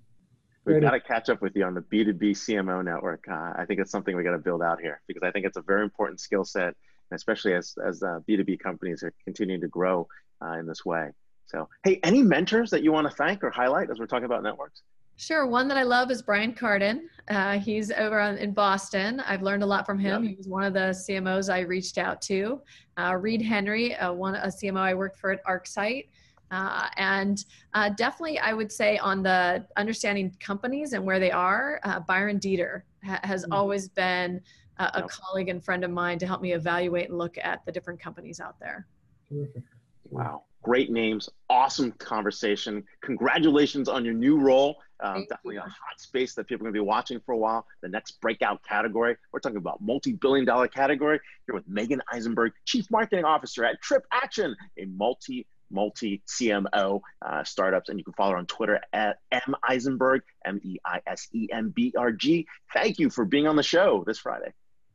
We've 0.65 0.81
got 0.81 0.91
to 0.91 0.99
catch 0.99 1.29
up 1.29 1.43
with 1.43 1.55
you 1.55 1.63
on 1.63 1.75
the 1.75 1.81
B2B 1.81 2.31
CMO 2.31 2.83
network. 2.83 3.23
Uh, 3.29 3.53
I 3.55 3.65
think 3.67 3.79
it's 3.79 3.91
something 3.91 4.15
we 4.15 4.23
got 4.23 4.31
to 4.31 4.39
build 4.39 4.63
out 4.63 4.81
here 4.81 4.99
because 5.07 5.21
I 5.21 5.29
think 5.29 5.45
it's 5.45 5.57
a 5.57 5.61
very 5.61 5.83
important 5.83 6.19
skill 6.19 6.43
set, 6.43 6.73
especially 7.11 7.53
as, 7.53 7.75
as 7.85 8.01
uh, 8.01 8.19
B2B 8.27 8.59
companies 8.59 9.03
are 9.03 9.13
continuing 9.23 9.61
to 9.61 9.67
grow 9.67 10.07
uh, 10.43 10.53
in 10.53 10.65
this 10.65 10.83
way. 10.83 11.11
So, 11.47 11.69
hey, 11.83 11.99
any 12.03 12.23
mentors 12.23 12.69
that 12.71 12.83
you 12.83 12.91
want 12.91 13.09
to 13.09 13.15
thank 13.15 13.43
or 13.43 13.49
highlight 13.49 13.89
as 13.89 13.99
we're 13.99 14.07
talking 14.07 14.25
about 14.25 14.43
networks? 14.43 14.81
Sure. 15.17 15.45
One 15.47 15.67
that 15.69 15.77
I 15.77 15.83
love 15.83 16.11
is 16.11 16.21
Brian 16.21 16.53
Kardon. 16.53 17.07
Uh, 17.29 17.57
he's 17.57 17.91
over 17.91 18.19
on, 18.19 18.37
in 18.37 18.51
Boston. 18.51 19.21
I've 19.21 19.41
learned 19.41 19.63
a 19.63 19.65
lot 19.65 19.85
from 19.85 19.97
him. 19.97 20.23
Yep. 20.23 20.29
He 20.29 20.35
was 20.35 20.47
one 20.47 20.63
of 20.63 20.73
the 20.73 20.89
CMOs 20.89 21.53
I 21.53 21.59
reached 21.59 21.97
out 21.97 22.21
to. 22.23 22.61
Uh, 22.97 23.15
Reed 23.15 23.41
Henry, 23.41 23.95
uh, 23.95 24.11
one 24.11 24.35
a 24.35 24.47
CMO 24.47 24.79
I 24.79 24.93
worked 24.93 25.17
for 25.19 25.31
at 25.31 25.45
ArcSight. 25.45 26.07
Uh, 26.51 26.89
and 26.97 27.45
uh, 27.73 27.89
definitely, 27.89 28.39
I 28.39 28.53
would 28.53 28.71
say 28.71 28.97
on 28.97 29.23
the 29.23 29.65
understanding 29.77 30.35
companies 30.39 30.93
and 30.93 31.03
where 31.03 31.19
they 31.19 31.31
are, 31.31 31.79
uh, 31.83 32.01
Byron 32.01 32.37
Deeter 32.37 32.85
ha- 33.03 33.21
has 33.23 33.43
mm-hmm. 33.43 33.53
always 33.53 33.87
been 33.87 34.41
a, 34.79 34.83
a 34.83 34.99
yep. 34.99 35.09
colleague 35.09 35.49
and 35.49 35.63
friend 35.63 35.83
of 35.85 35.91
mine 35.91 36.19
to 36.19 36.27
help 36.27 36.41
me 36.41 36.53
evaluate 36.53 37.09
and 37.09 37.17
look 37.17 37.37
at 37.41 37.65
the 37.65 37.71
different 37.71 37.99
companies 38.01 38.39
out 38.39 38.59
there. 38.59 38.85
Terrific. 39.29 39.63
Wow 40.09 40.43
great 40.65 40.89
names, 40.89 41.29
awesome 41.47 41.91
conversation. 41.91 42.83
Congratulations 43.01 43.87
on 43.87 44.03
your 44.03 44.15
new 44.15 44.39
role. 44.39 44.77
Um, 44.99 45.27
definitely 45.29 45.55
you. 45.55 45.59
a 45.59 45.63
hot 45.63 45.99
space 45.99 46.33
that 46.33 46.47
people 46.47 46.65
are 46.65 46.71
going 46.71 46.73
to 46.73 46.81
be 46.81 46.85
watching 46.85 47.19
for 47.19 47.33
a 47.33 47.37
while. 47.37 47.67
The 47.83 47.89
next 47.89 48.19
breakout 48.19 48.63
category. 48.63 49.15
We're 49.31 49.41
talking 49.41 49.59
about 49.59 49.79
multi-billion 49.79 50.43
dollar 50.43 50.67
category. 50.67 51.19
Here 51.45 51.53
with 51.53 51.69
Meagen 51.69 51.99
Eisenberg, 52.11 52.53
Chief 52.65 52.89
Marketing 52.89 53.25
Officer 53.25 53.63
at 53.63 53.79
Trip 53.79 54.03
Action, 54.11 54.55
a 54.79 54.85
multi 54.85 55.45
multi 55.69 56.23
CMO 56.27 57.01
uh, 57.23 57.43
startups, 57.43 57.89
and 57.89 57.99
you 57.99 58.03
can 58.03 58.13
follow 58.13 58.31
her 58.31 58.37
on 58.37 58.47
Twitter 58.47 58.81
at 58.91 59.19
M 59.31 59.55
Eisenberg, 59.69 60.23
M 60.45 60.59
E 60.63 60.77
I 60.83 60.99
S 61.05 61.27
E 61.31 61.47
M 61.51 61.69
B 61.75 61.93
R 61.95 62.11
G. 62.11 62.47
Thank 62.73 62.97
you 62.97 63.11
for 63.11 63.23
being 63.23 63.45
on 63.45 63.55
the 63.55 63.63
show 63.63 64.03
this 64.07 64.17
Friday. 64.17 64.51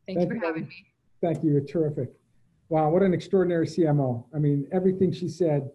Thank, 0.06 0.18
Thank 0.18 0.32
you 0.32 0.40
for 0.40 0.46
having 0.46 0.66
me. 0.66 0.84
Thank 1.20 1.44
you. 1.44 1.52
You're 1.52 1.60
terrific. 1.60 2.19
Wow, 2.70 2.88
what 2.90 3.02
an 3.02 3.12
extraordinary 3.12 3.66
CMO. 3.66 4.24
I 4.32 4.38
mean, 4.38 4.68
everything 4.70 5.10
she 5.10 5.28
said, 5.28 5.68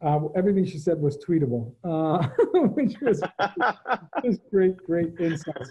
uh, 0.00 0.18
everything 0.34 0.64
she 0.64 0.78
said 0.78 0.98
was 0.98 1.18
tweetable, 1.18 1.74
uh, 1.84 2.26
which 2.68 2.98
was, 3.02 3.22
was 4.24 4.38
great, 4.50 4.78
great 4.78 5.12
insights. 5.20 5.70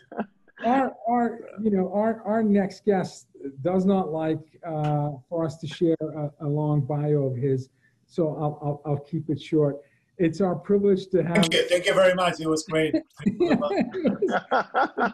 Our, 0.63 0.93
our, 1.09 1.39
you 1.63 1.71
know, 1.71 1.91
our, 1.91 2.21
our 2.25 2.43
next 2.43 2.85
guest 2.85 3.25
does 3.63 3.87
not 3.87 4.11
like 4.11 4.37
uh, 4.63 5.13
for 5.27 5.43
us 5.43 5.57
to 5.57 5.67
share 5.67 5.97
a, 5.99 6.29
a, 6.41 6.47
long 6.47 6.81
bio 6.81 7.23
of 7.23 7.35
his, 7.35 7.69
so 8.05 8.29
I'll, 8.35 8.59
I'll, 8.61 8.81
I'll 8.85 8.99
keep 8.99 9.31
it 9.31 9.41
short. 9.41 9.77
It's 10.19 10.39
our 10.41 10.53
privilege 10.53 11.07
to 11.07 11.23
have. 11.23 11.37
Thank 11.37 11.53
you, 11.55 11.67
Thank 11.67 11.87
you 11.87 11.95
very 11.95 12.13
much. 12.13 12.39
It 12.39 12.47
was 12.47 12.63
great. 12.65 12.93
it's 13.25 13.61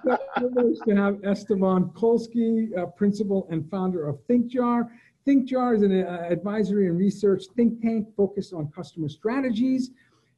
our 0.05 0.19
privilege 0.35 0.77
to 0.85 0.95
have 0.97 1.23
Esteban 1.23 1.85
Kolsky, 1.95 2.77
uh, 2.77 2.87
principal 2.87 3.47
and 3.49 3.69
founder 3.71 4.09
of 4.09 4.19
ThinkJar. 4.27 4.89
ThinkJar 5.27 5.75
is 5.75 5.81
an 5.81 6.05
uh, 6.05 6.25
advisory 6.29 6.87
and 6.87 6.97
research 6.97 7.43
think 7.57 7.81
tank 7.81 8.07
focused 8.15 8.53
on 8.53 8.71
customer 8.71 9.09
strategies. 9.09 9.91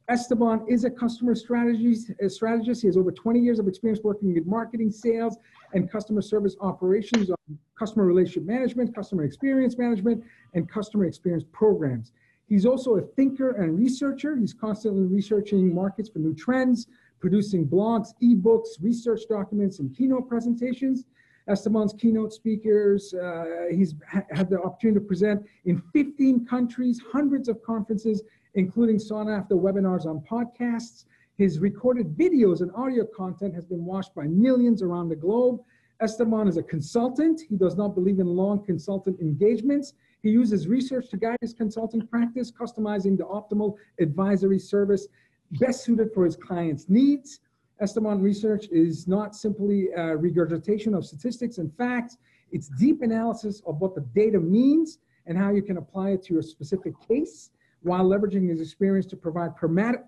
Esteban 0.09 0.65
is 0.67 0.83
a 0.83 0.89
customer 0.89 1.35
strategies, 1.35 2.11
a 2.19 2.27
strategist. 2.27 2.81
He 2.81 2.87
has 2.87 2.97
over 2.97 3.11
20 3.11 3.39
years 3.39 3.59
of 3.59 3.67
experience 3.67 4.03
working 4.03 4.35
in 4.35 4.49
marketing, 4.49 4.89
sales, 4.89 5.37
and 5.75 5.91
customer 5.91 6.23
service 6.23 6.55
operations 6.59 7.29
on 7.29 7.59
customer 7.77 8.05
relationship 8.05 8.45
management, 8.45 8.95
customer 8.95 9.23
experience 9.25 9.77
management, 9.77 10.23
and 10.55 10.67
customer 10.67 11.05
experience 11.05 11.43
programs. 11.51 12.11
He's 12.47 12.65
also 12.65 12.95
a 12.95 13.01
thinker 13.01 13.51
and 13.61 13.77
researcher. 13.77 14.35
He's 14.35 14.55
constantly 14.55 15.03
researching 15.03 15.71
markets 15.71 16.09
for 16.09 16.17
new 16.17 16.33
trends, 16.33 16.87
producing 17.19 17.67
blogs, 17.67 18.07
ebooks, 18.23 18.69
research 18.81 19.21
documents, 19.29 19.77
and 19.77 19.95
keynote 19.95 20.27
presentations. 20.27 21.05
Esteban's 21.49 21.93
keynote 21.93 22.31
speakers. 22.31 23.13
Uh, 23.13 23.65
he's 23.71 23.95
ha 24.07 24.21
had 24.31 24.49
the 24.49 24.61
opportunity 24.61 24.99
to 24.99 25.05
present 25.05 25.43
in 25.65 25.81
15 25.93 26.45
countries, 26.45 27.01
hundreds 27.11 27.49
of 27.49 27.61
conferences, 27.63 28.21
including 28.53 28.99
sought 28.99 29.29
after 29.29 29.55
webinars 29.55 30.05
on 30.05 30.19
podcasts. 30.21 31.05
His 31.37 31.59
recorded 31.59 32.15
videos 32.15 32.61
and 32.61 32.71
audio 32.75 33.05
content 33.05 33.55
has 33.55 33.65
been 33.65 33.83
watched 33.83 34.13
by 34.13 34.25
millions 34.27 34.81
around 34.83 35.09
the 35.09 35.15
globe. 35.15 35.61
Esteban 36.01 36.47
is 36.47 36.57
a 36.57 36.63
consultant. 36.63 37.41
He 37.49 37.55
does 37.55 37.75
not 37.75 37.95
believe 37.95 38.19
in 38.19 38.27
long 38.27 38.63
consultant 38.63 39.19
engagements. 39.19 39.93
He 40.21 40.29
uses 40.29 40.67
research 40.67 41.09
to 41.09 41.17
guide 41.17 41.37
his 41.41 41.53
consulting 41.53 42.05
practice, 42.05 42.51
customizing 42.51 43.17
the 43.17 43.23
optimal 43.23 43.75
advisory 43.99 44.59
service 44.59 45.07
best 45.53 45.83
suited 45.83 46.13
for 46.13 46.25
his 46.25 46.35
clients' 46.35 46.89
needs. 46.89 47.39
Esteban 47.81 48.21
research 48.21 48.67
is 48.71 49.07
not 49.07 49.35
simply 49.35 49.89
a 49.95 50.17
regurgitation 50.17 50.93
of 50.93 51.05
statistics 51.05 51.57
and 51.57 51.73
facts, 51.75 52.17
it's 52.51 52.69
deep 52.79 53.01
analysis 53.01 53.61
of 53.65 53.79
what 53.79 53.95
the 53.95 54.01
data 54.01 54.39
means 54.39 54.99
and 55.25 55.37
how 55.37 55.51
you 55.51 55.61
can 55.61 55.77
apply 55.77 56.09
it 56.11 56.23
to 56.23 56.33
your 56.33 56.41
specific 56.41 56.93
case 57.07 57.51
while 57.81 58.03
leveraging 58.03 58.49
his 58.49 58.59
experience 58.61 59.05
to 59.05 59.15
provide 59.15 59.55
pragmatic, 59.55 60.01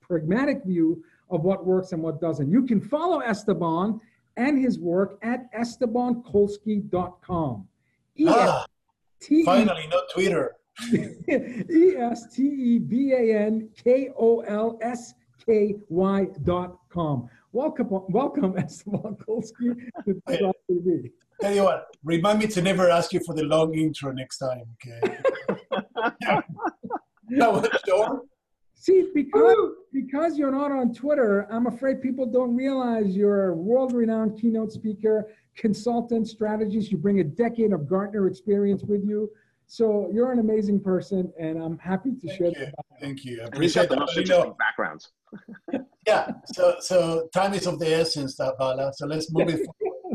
pragmatic 0.00 0.62
view 0.64 1.02
of 1.30 1.42
what 1.42 1.66
works 1.66 1.90
and 1.92 2.02
what 2.02 2.20
doesn't. 2.20 2.50
You 2.50 2.64
can 2.64 2.80
follow 2.80 3.20
Esteban 3.20 4.00
and 4.36 4.62
his 4.62 4.78
work 4.78 5.18
at 5.22 5.50
estebankolsky.com. 5.52 7.66
Ah, 8.28 8.66
finally, 9.44 9.86
not 9.88 10.04
Twitter. 10.12 10.54
E 10.92 11.94
S 11.96 12.34
T 12.34 12.42
E 12.42 12.78
B 12.78 13.12
A 13.12 13.34
N 13.34 13.70
K 13.82 14.10
O 14.18 14.40
L 14.40 14.78
S 14.82 15.14
ky.com. 15.46 17.28
Welcome, 17.52 17.88
welcome, 17.90 18.58
Esteban 18.58 19.16
Kolsky 19.16 19.74
to 20.04 20.52
TV. 20.70 21.10
Tell 21.40 21.54
you 21.54 21.64
what, 21.64 21.86
remind 22.02 22.38
me 22.38 22.46
to 22.48 22.62
never 22.62 22.90
ask 22.90 23.12
you 23.12 23.20
for 23.20 23.34
the 23.34 23.44
long 23.44 23.74
intro 23.74 24.12
next 24.12 24.38
time, 24.38 24.64
okay? 24.74 25.18
no, 27.28 27.64
sure. 27.86 28.22
See, 28.74 29.10
because, 29.14 29.56
because 29.92 30.38
you're 30.38 30.52
not 30.52 30.70
on 30.70 30.94
Twitter, 30.94 31.46
I'm 31.50 31.66
afraid 31.66 32.00
people 32.00 32.26
don't 32.26 32.54
realize 32.54 33.16
you're 33.16 33.50
a 33.50 33.54
world-renowned 33.54 34.40
keynote 34.40 34.72
speaker, 34.72 35.28
consultant, 35.56 36.28
strategist. 36.28 36.90
You 36.90 36.98
bring 36.98 37.20
a 37.20 37.24
decade 37.24 37.72
of 37.72 37.88
Gartner 37.88 38.26
experience 38.28 38.82
with 38.82 39.04
you. 39.04 39.30
So 39.66 40.08
you're 40.12 40.30
an 40.30 40.38
amazing 40.38 40.80
person, 40.80 41.32
and 41.38 41.60
I'm 41.60 41.78
happy 41.78 42.12
to 42.12 42.28
Thank 42.28 42.38
share. 42.38 42.66
You. 42.66 42.72
Thank 43.00 43.24
you. 43.24 43.42
I 43.42 43.46
appreciate 43.46 43.88
the 43.88 43.96
most 43.96 44.16
interesting 44.16 44.54
backgrounds. 44.58 45.10
yeah. 46.06 46.30
So 46.46 46.76
so 46.78 47.28
time 47.34 47.52
is 47.52 47.66
of 47.66 47.80
the 47.80 47.92
essence, 47.92 48.36
that 48.36 48.54
Vala. 48.58 48.92
So 48.94 49.06
let's 49.06 49.32
move 49.32 49.48
it. 49.48 49.66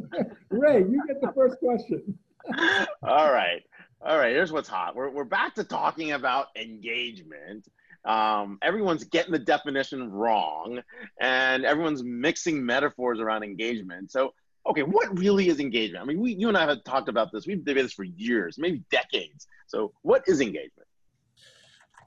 Ray, 0.49 0.79
you 0.79 1.03
get 1.05 1.21
the 1.21 1.31
first 1.35 1.57
question. 1.59 2.17
All 3.03 3.31
right. 3.31 3.61
All 4.01 4.17
right. 4.17 4.31
Here's 4.31 4.51
what's 4.51 4.69
hot. 4.69 4.95
We're 4.95 5.09
we're 5.09 5.25
back 5.25 5.53
to 5.55 5.65
talking 5.65 6.13
about 6.13 6.47
engagement. 6.55 7.67
Um, 8.05 8.57
everyone's 8.63 9.03
getting 9.03 9.33
the 9.33 9.39
definition 9.39 10.11
wrong, 10.11 10.81
and 11.19 11.65
everyone's 11.65 12.03
mixing 12.03 12.65
metaphors 12.65 13.19
around 13.19 13.43
engagement. 13.43 14.11
So 14.11 14.31
okay, 14.67 14.83
what 14.83 15.17
really 15.17 15.49
is 15.49 15.59
engagement? 15.59 16.03
I 16.03 16.05
mean, 16.05 16.19
we, 16.19 16.33
you 16.33 16.47
and 16.47 16.57
I 16.57 16.67
have 16.67 16.83
talked 16.83 17.09
about 17.09 17.31
this. 17.31 17.47
We've 17.47 17.63
debated 17.63 17.85
this 17.85 17.93
for 17.93 18.03
years, 18.03 18.57
maybe 18.57 18.83
decades. 18.89 19.47
So, 19.67 19.93
what 20.01 20.23
is 20.27 20.41
engagement? 20.41 20.87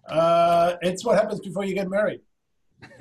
Uh, 0.09 0.75
it's 0.83 1.05
what 1.05 1.17
happens 1.17 1.41
before 1.41 1.65
you 1.65 1.75
get 1.75 1.89
married. 1.89 2.21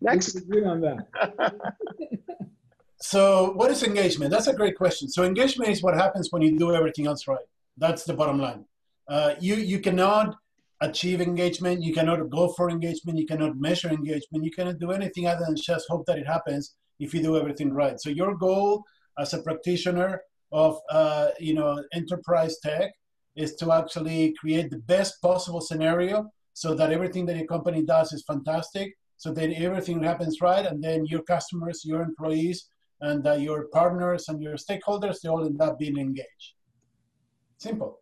Next. 0.00 0.36
on 0.36 0.80
that. 0.80 1.54
so, 3.00 3.52
what 3.52 3.70
is 3.70 3.82
engagement? 3.82 4.30
That's 4.30 4.46
a 4.48 4.54
great 4.54 4.76
question. 4.76 5.08
So, 5.08 5.24
engagement 5.24 5.70
is 5.70 5.82
what 5.82 5.94
happens 5.94 6.28
when 6.30 6.42
you 6.42 6.58
do 6.58 6.74
everything 6.74 7.06
else 7.06 7.26
right. 7.26 7.38
That's 7.76 8.04
the 8.04 8.14
bottom 8.14 8.38
line. 8.38 8.64
Uh, 9.08 9.34
you 9.40 9.56
you 9.56 9.80
cannot 9.80 10.36
achieve 10.88 11.20
engagement. 11.20 11.82
You 11.82 11.94
cannot 11.94 12.28
go 12.30 12.48
for 12.56 12.70
engagement. 12.70 13.18
You 13.18 13.26
cannot 13.26 13.56
measure 13.56 13.88
engagement. 13.88 14.44
You 14.44 14.50
cannot 14.50 14.78
do 14.78 14.92
anything 14.92 15.26
other 15.26 15.44
than 15.46 15.56
just 15.56 15.86
hope 15.88 16.04
that 16.06 16.18
it 16.18 16.26
happens 16.26 16.74
if 16.98 17.12
you 17.14 17.22
do 17.22 17.36
everything 17.36 17.72
right. 17.72 18.00
So 18.00 18.10
your 18.10 18.36
goal 18.36 18.84
as 19.18 19.32
a 19.34 19.42
practitioner 19.42 20.20
of 20.52 20.78
uh, 20.90 21.28
you 21.38 21.54
know 21.54 21.82
enterprise 21.92 22.56
tech 22.62 22.90
is 23.36 23.56
to 23.56 23.72
actually 23.72 24.34
create 24.40 24.70
the 24.70 24.82
best 24.94 25.20
possible 25.20 25.60
scenario 25.60 26.30
so 26.52 26.74
that 26.74 26.92
everything 26.92 27.26
that 27.26 27.36
your 27.36 27.46
company 27.46 27.82
does 27.82 28.12
is 28.12 28.22
fantastic. 28.26 28.94
So 29.16 29.32
that 29.32 29.52
everything 29.52 30.02
happens 30.02 30.40
right, 30.40 30.66
and 30.66 30.82
then 30.82 31.06
your 31.06 31.22
customers, 31.22 31.82
your 31.84 32.02
employees, 32.02 32.68
and 33.00 33.26
uh, 33.26 33.34
your 33.34 33.68
partners 33.72 34.28
and 34.28 34.42
your 34.42 34.56
stakeholders, 34.56 35.20
they 35.20 35.28
all 35.28 35.46
end 35.46 35.60
up 35.60 35.78
being 35.78 35.96
engaged. 35.98 36.54
Simple. 37.58 38.00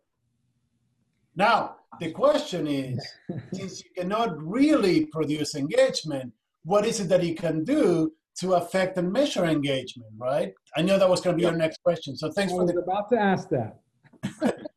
Now, 1.35 1.77
The 1.99 2.11
question 2.11 2.67
is, 2.67 2.99
since 3.53 3.83
you 3.83 3.89
cannot 3.97 4.41
really 4.41 5.05
produce 5.07 5.55
engagement, 5.55 6.33
what 6.63 6.85
is 6.85 6.99
it 6.99 7.09
that 7.09 7.23
you 7.23 7.35
can 7.35 7.63
do 7.63 8.11
to 8.39 8.53
affect 8.53 8.97
and 8.97 9.11
measure 9.11 9.45
engagement, 9.45 10.09
right? 10.17 10.53
I 10.75 10.81
know 10.81 10.97
that 10.97 11.07
was 11.07 11.21
going 11.21 11.35
to 11.35 11.37
be 11.37 11.43
your 11.43 11.55
next 11.55 11.83
question. 11.83 12.15
So 12.15 12.31
thanks 12.31 12.51
I 12.51 12.55
for 12.55 12.63
was 12.63 12.73
the. 12.73 12.79
about 12.79 13.09
to 13.09 13.19
ask 13.19 13.49
that. 13.49 13.79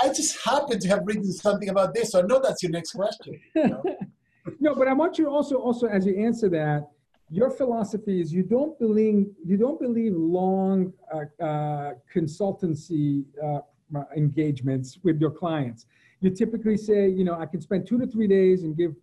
I 0.00 0.08
just 0.08 0.44
happened 0.44 0.80
to 0.82 0.88
have 0.88 1.00
written 1.04 1.32
something 1.32 1.68
about 1.68 1.94
this, 1.94 2.12
so 2.12 2.20
I 2.20 2.22
know 2.22 2.40
that's 2.40 2.62
your 2.62 2.72
next 2.72 2.92
question. 2.92 3.40
you 3.54 3.68
know? 3.68 3.82
no, 4.60 4.74
but 4.74 4.88
I 4.88 4.92
want 4.92 5.18
you 5.18 5.28
also, 5.30 5.56
also 5.56 5.86
as 5.86 6.04
you 6.04 6.16
answer 6.16 6.48
that, 6.50 6.88
your 7.30 7.50
philosophy 7.50 8.20
is 8.20 8.32
you 8.32 8.42
don't 8.42 8.76
believe 8.80 9.26
you 9.44 9.56
don't 9.56 9.78
believe 9.78 10.12
long 10.14 10.92
uh, 11.14 11.42
uh, 11.42 11.92
consultancy 12.12 13.24
uh, 13.42 13.60
Uh, 13.92 14.04
engagements 14.16 15.00
with 15.02 15.20
your 15.20 15.32
clients. 15.32 15.86
You 16.20 16.30
typically 16.30 16.76
say, 16.76 17.08
you 17.08 17.24
know, 17.24 17.34
I 17.34 17.44
can 17.44 17.60
spend 17.60 17.88
two 17.88 17.98
to 17.98 18.06
three 18.06 18.28
days 18.28 18.62
and 18.62 18.76
give 18.76 18.94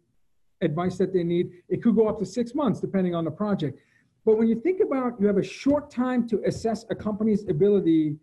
advice 0.62 0.98
that 1.00 1.12
they 1.12 1.26
need. 1.26 1.52
It 1.68 1.84
could 1.84 1.94
go 1.94 2.08
up 2.08 2.20
to 2.20 2.26
six 2.26 2.56
months 2.56 2.80
depending 2.80 3.14
on 3.14 3.26
the 3.26 3.32
project. 3.32 3.82
But 4.24 4.38
when 4.38 4.48
you 4.48 4.56
think 4.56 4.80
about 4.80 5.20
you 5.20 5.28
have 5.28 5.36
a 5.36 5.44
short 5.44 5.92
time 5.92 6.26
to 6.30 6.42
assess 6.46 6.86
a 6.90 6.96
company's 6.96 7.50
ability 7.50 8.16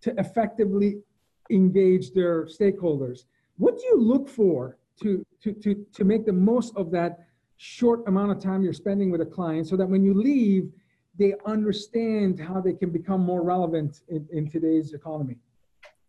to 0.00 0.12
effectively 0.18 1.02
engage 1.50 2.10
their 2.10 2.46
stakeholders, 2.46 3.26
what 3.56 3.78
do 3.78 3.84
you 3.84 4.00
look 4.00 4.28
for 4.28 4.76
to, 5.00 5.24
to, 5.44 5.52
to, 5.52 5.86
to 5.92 6.04
make 6.04 6.26
the 6.26 6.32
most 6.32 6.76
of 6.76 6.90
that 6.90 7.28
short 7.58 8.02
amount 8.08 8.32
of 8.32 8.42
time 8.42 8.64
you're 8.64 8.72
spending 8.72 9.12
with 9.12 9.20
a 9.20 9.26
client 9.26 9.68
so 9.68 9.76
that 9.76 9.88
when 9.88 10.02
you 10.02 10.14
leave, 10.14 10.72
they 11.16 11.34
understand 11.46 12.40
how 12.40 12.60
they 12.60 12.72
can 12.72 12.90
become 12.90 13.20
more 13.20 13.44
relevant 13.44 14.00
in, 14.08 14.26
in 14.32 14.50
today's 14.50 14.94
economy? 14.94 15.36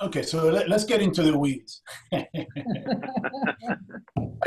Okay, 0.02 0.22
so 0.22 0.50
let, 0.50 0.72
us 0.72 0.86
get 0.86 1.02
into 1.02 1.24
the 1.24 1.38
weeds. 1.38 1.82
I 2.14 2.26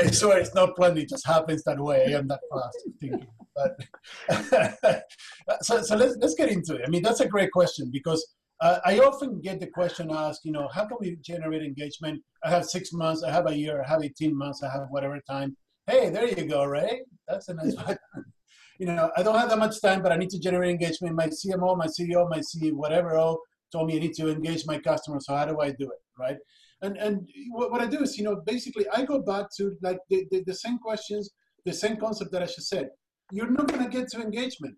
swear 0.11 0.39
it's 0.39 0.55
not 0.55 0.75
planned, 0.75 0.97
it 0.97 1.09
just 1.09 1.27
happens 1.27 1.63
that 1.65 1.79
way. 1.79 2.05
I 2.07 2.17
am 2.17 2.27
that 2.27 2.39
fast 2.51 2.79
thinking. 2.99 3.27
But 3.55 5.05
so, 5.61 5.83
so 5.83 5.95
let's, 5.95 6.17
let's 6.19 6.33
get 6.33 6.49
into 6.49 6.75
it. 6.75 6.81
I 6.87 6.89
mean, 6.89 7.03
that's 7.03 7.19
a 7.19 7.27
great 7.27 7.51
question 7.51 7.91
because 7.93 8.25
uh, 8.61 8.79
I 8.83 8.97
often 8.99 9.41
get 9.41 9.59
the 9.59 9.67
question 9.67 10.09
asked, 10.09 10.43
you 10.43 10.51
know, 10.51 10.67
how 10.73 10.85
can 10.85 10.97
we 10.99 11.17
generate 11.21 11.61
engagement? 11.61 12.23
I 12.43 12.49
have 12.49 12.65
six 12.65 12.91
months, 12.91 13.21
I 13.23 13.29
have 13.29 13.47
a 13.47 13.55
year, 13.55 13.83
I 13.85 13.87
have 13.87 14.03
18 14.03 14.35
months, 14.35 14.63
I 14.63 14.71
have 14.71 14.87
whatever 14.89 15.19
time. 15.29 15.55
Hey, 15.85 16.09
there 16.09 16.27
you 16.27 16.45
go, 16.45 16.63
Ray. 16.65 17.01
That's 17.27 17.49
a 17.49 17.53
nice 17.53 17.75
one. 17.75 17.97
you 18.79 18.87
know, 18.87 19.11
I 19.15 19.21
don't 19.21 19.37
have 19.37 19.49
that 19.49 19.59
much 19.59 19.79
time, 19.81 20.01
but 20.01 20.11
I 20.11 20.17
need 20.17 20.31
to 20.31 20.39
generate 20.39 20.71
engagement. 20.71 21.15
My 21.15 21.27
CMO, 21.27 21.77
my 21.77 21.87
CEO, 21.87 22.27
my 22.27 22.39
CEO, 22.39 22.73
whatever, 22.73 23.17
oh, 23.17 23.39
told 23.73 23.87
me 23.87 23.97
I 23.97 23.99
need 23.99 24.13
to 24.13 24.29
engage 24.29 24.65
my 24.65 24.79
customers. 24.79 25.25
So 25.25 25.35
how 25.35 25.45
do 25.45 25.59
I 25.59 25.71
do 25.71 25.85
it, 25.95 26.01
right? 26.17 26.37
And 26.81 26.97
and 26.97 27.27
what, 27.51 27.71
what 27.71 27.81
I 27.81 27.87
do 27.87 28.01
is, 28.01 28.17
you 28.17 28.23
know, 28.23 28.41
basically 28.45 28.85
I 28.89 29.03
go 29.03 29.21
back 29.21 29.47
to 29.57 29.75
like 29.81 29.99
the, 30.09 30.25
the, 30.31 30.43
the 30.45 30.53
same 30.53 30.77
questions, 30.77 31.31
the 31.65 31.73
same 31.73 31.97
concept 31.97 32.31
that 32.31 32.43
I 32.43 32.45
just 32.45 32.69
said. 32.69 32.89
You're 33.31 33.51
not 33.51 33.67
going 33.67 33.83
to 33.83 33.89
get 33.89 34.09
to 34.09 34.21
engagement. 34.21 34.75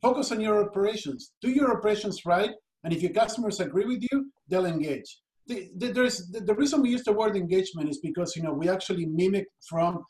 Focus 0.00 0.30
on 0.32 0.40
your 0.40 0.64
operations. 0.64 1.32
Do 1.40 1.50
your 1.50 1.76
operations 1.76 2.24
right, 2.26 2.50
and 2.84 2.92
if 2.92 3.02
your 3.02 3.12
customers 3.12 3.60
agree 3.60 3.86
with 3.86 4.02
you, 4.10 4.30
they'll 4.48 4.66
engage. 4.66 5.18
The, 5.46 5.70
the, 5.76 5.88
there's, 5.88 6.28
the, 6.28 6.40
the, 6.40 6.54
reason 6.54 6.82
we 6.82 6.90
use 6.90 7.02
the 7.02 7.12
word 7.12 7.36
engagement 7.36 7.88
is 7.88 7.98
because 7.98 8.36
you 8.36 8.42
know 8.44 8.52
we 8.52 8.68
actually 8.68 9.06
mimic 9.06 9.46
from 9.68 10.04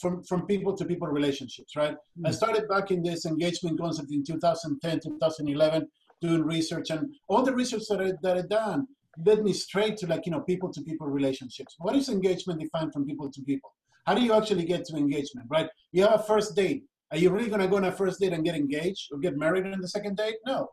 from 0.00 0.24
from 0.24 0.46
people 0.46 0.76
to 0.76 0.84
people 0.84 1.06
relationships, 1.06 1.76
right? 1.76 1.94
Mm. 2.18 2.28
I 2.28 2.30
started 2.32 2.68
back 2.68 2.90
in 2.90 3.02
this 3.02 3.24
engagement 3.24 3.78
concept 3.78 4.10
in 4.10 4.24
2010, 4.24 5.00
2011 5.00 5.86
doing 6.22 6.42
research 6.42 6.88
and 6.90 7.14
all 7.28 7.42
the 7.42 7.54
research 7.54 7.82
that 7.90 8.00
I, 8.00 8.12
that 8.22 8.38
I 8.38 8.42
done 8.42 8.86
led 9.26 9.42
me 9.42 9.52
straight 9.52 9.96
to 9.98 10.06
like, 10.06 10.24
you 10.24 10.32
know, 10.32 10.40
people 10.40 10.72
to 10.72 10.80
people 10.82 11.06
relationships. 11.06 11.74
What 11.78 11.96
is 11.96 12.08
engagement 12.08 12.60
defined 12.60 12.92
from 12.92 13.06
people 13.06 13.30
to 13.30 13.42
people? 13.42 13.74
How 14.06 14.14
do 14.14 14.22
you 14.22 14.32
actually 14.32 14.64
get 14.64 14.84
to 14.86 14.96
engagement, 14.96 15.46
right? 15.50 15.68
You 15.92 16.02
have 16.04 16.20
a 16.20 16.22
first 16.22 16.56
date. 16.56 16.84
Are 17.10 17.18
you 17.18 17.30
really 17.30 17.48
going 17.48 17.60
to 17.60 17.68
go 17.68 17.76
on 17.76 17.84
a 17.84 17.92
first 17.92 18.20
date 18.20 18.32
and 18.32 18.44
get 18.44 18.54
engaged 18.54 19.08
or 19.12 19.18
get 19.18 19.36
married 19.36 19.66
on 19.66 19.80
the 19.80 19.88
second 19.88 20.16
date? 20.16 20.36
No. 20.46 20.68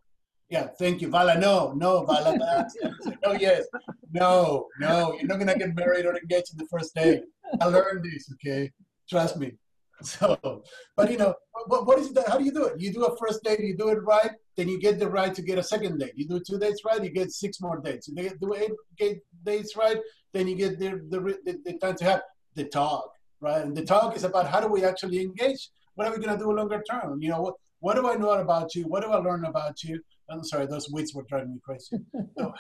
Yeah, 0.49 0.67
thank 0.79 1.01
you, 1.01 1.09
Vala. 1.09 1.37
No, 1.37 1.73
no, 1.75 2.05
Vala. 2.05 2.37
no, 2.37 2.65
oh, 3.25 3.33
yes. 3.33 3.65
No, 4.11 4.67
no, 4.79 5.13
you're 5.13 5.27
not 5.27 5.37
going 5.37 5.47
to 5.47 5.59
get 5.59 5.75
married 5.75 6.05
or 6.05 6.17
engaged 6.17 6.53
in 6.53 6.57
the 6.57 6.67
first 6.71 6.95
date. 6.95 7.23
I 7.61 7.65
learned 7.65 8.03
this, 8.03 8.31
okay? 8.33 8.71
Trust 9.07 9.37
me. 9.37 9.51
So, 10.03 10.63
but 10.95 11.11
you 11.11 11.17
know, 11.17 11.33
what, 11.67 11.85
what 11.85 11.99
is 11.99 12.07
it 12.07 12.15
that, 12.15 12.29
how 12.29 12.37
do 12.37 12.45
you 12.45 12.53
do 12.53 12.65
it? 12.65 12.79
You 12.79 12.93
do 12.93 13.05
a 13.05 13.17
first 13.17 13.43
date, 13.43 13.59
you 13.59 13.75
do 13.75 13.89
it 13.89 13.99
right, 14.03 14.31
then 14.55 14.69
you 14.69 14.79
get 14.79 14.97
the 14.97 15.09
right 15.09 15.33
to 15.33 15.41
get 15.41 15.57
a 15.57 15.63
second 15.63 15.99
date. 15.99 16.13
You 16.15 16.25
do 16.25 16.39
two 16.39 16.57
dates 16.57 16.83
right, 16.85 17.03
you 17.03 17.09
get 17.09 17.31
six 17.31 17.59
more 17.59 17.79
dates. 17.79 18.07
You 18.07 18.15
do 18.15 18.55
eight 18.55 19.19
dates 19.43 19.75
right, 19.75 19.97
then 20.33 20.47
you 20.47 20.55
get 20.55 20.79
the, 20.79 21.01
the, 21.09 21.19
the, 21.45 21.59
the 21.65 21.73
time 21.79 21.95
to 21.97 22.05
have 22.05 22.21
the 22.55 22.65
talk, 22.65 23.11
right? 23.41 23.61
And 23.61 23.75
the 23.75 23.83
talk 23.83 24.15
is 24.15 24.23
about 24.23 24.47
how 24.47 24.61
do 24.61 24.67
we 24.67 24.85
actually 24.85 25.21
engage? 25.21 25.69
What 25.95 26.07
are 26.07 26.11
we 26.11 26.23
going 26.23 26.37
to 26.37 26.43
do 26.43 26.51
longer 26.51 26.81
term? 26.89 27.21
You 27.21 27.31
know, 27.31 27.41
what, 27.41 27.55
what 27.81 27.95
do 27.95 28.07
I 28.09 28.15
know 28.15 28.31
about 28.31 28.75
you? 28.75 28.83
What 28.83 29.03
do 29.03 29.09
I 29.09 29.17
learn 29.17 29.45
about 29.45 29.83
you? 29.83 30.01
I'm 30.29 30.43
sorry, 30.43 30.65
those 30.67 30.89
weeds 30.91 31.13
were 31.13 31.23
driving 31.23 31.53
me 31.53 31.59
crazy. 31.63 31.97
So, 32.37 32.53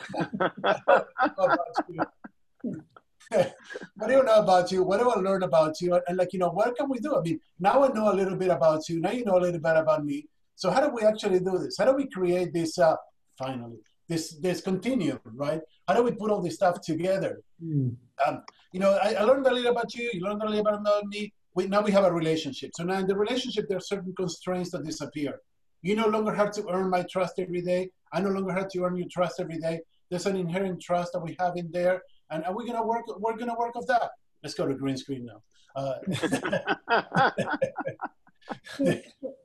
what 3.29 4.07
do 4.07 4.13
you 4.13 4.23
know 4.23 4.39
about 4.39 4.71
you? 4.71 4.83
What 4.83 4.99
do 4.99 5.09
I 5.09 5.19
learn 5.19 5.43
about 5.43 5.79
you? 5.81 5.99
And 6.07 6.17
like, 6.17 6.33
you 6.33 6.39
know, 6.39 6.49
what 6.49 6.75
can 6.75 6.89
we 6.89 6.99
do? 6.99 7.15
I 7.15 7.21
mean, 7.21 7.39
now 7.59 7.83
I 7.83 7.89
know 7.89 8.11
a 8.11 8.15
little 8.15 8.35
bit 8.35 8.49
about 8.49 8.89
you. 8.89 8.99
Now 8.99 9.11
you 9.11 9.23
know 9.23 9.37
a 9.37 9.41
little 9.41 9.59
bit 9.59 9.77
about 9.77 10.03
me. 10.03 10.25
So 10.55 10.71
how 10.71 10.81
do 10.81 10.89
we 10.89 11.03
actually 11.03 11.39
do 11.39 11.59
this? 11.59 11.77
How 11.77 11.85
do 11.85 11.93
we 11.95 12.09
create 12.09 12.53
this, 12.53 12.79
uh, 12.79 12.95
finally, 13.37 13.77
this, 14.07 14.35
this 14.39 14.61
continuum, 14.61 15.19
right? 15.35 15.61
How 15.87 15.93
do 15.93 16.03
we 16.03 16.11
put 16.11 16.31
all 16.31 16.41
this 16.41 16.55
stuff 16.55 16.81
together? 16.81 17.41
Mm. 17.63 17.95
Um, 18.25 18.43
you 18.73 18.79
know, 18.79 18.97
I, 19.01 19.13
I, 19.13 19.23
learned 19.23 19.45
a 19.45 19.53
little 19.53 19.71
about 19.71 19.93
you. 19.93 20.09
You 20.11 20.21
learned 20.21 20.41
a 20.41 20.49
little 20.49 20.63
bit 20.63 20.73
about 20.73 21.05
me. 21.05 21.31
We, 21.53 21.67
now 21.67 21.81
we 21.81 21.91
have 21.91 22.05
a 22.05 22.11
relationship. 22.11 22.71
So 22.75 22.83
now 22.83 22.97
in 22.97 23.07
the 23.07 23.15
relationship, 23.15 23.67
there 23.67 23.77
are 23.77 23.81
certain 23.81 24.13
constraints 24.15 24.71
that 24.71 24.83
disappear. 24.83 25.39
You 25.83 25.95
no 25.95 26.07
longer 26.07 26.33
have 26.33 26.51
to 26.53 26.67
earn 26.69 26.89
my 26.89 27.03
trust 27.03 27.35
every 27.37 27.61
day. 27.61 27.91
I 28.11 28.21
no 28.21 28.29
longer 28.29 28.53
have 28.53 28.69
to 28.69 28.83
earn 28.83 28.97
your 28.97 29.07
trust 29.11 29.39
every 29.39 29.59
day. 29.59 29.81
There's 30.09 30.25
an 30.25 30.35
inherent 30.35 30.81
trust 30.81 31.13
that 31.13 31.19
we 31.19 31.35
have 31.39 31.55
in 31.57 31.69
there 31.71 32.01
and 32.31 32.45
are 32.45 32.55
we 32.55 32.65
gonna 32.65 32.85
work? 32.85 33.05
We're 33.19 33.37
gonna 33.37 33.55
work 33.57 33.75
off 33.75 33.87
that. 33.87 34.11
Let's 34.43 34.55
go 34.55 34.67
to 34.67 34.73
green 34.73 34.97
screen 34.97 35.25
now. 35.25 35.41
Uh, 35.75 35.95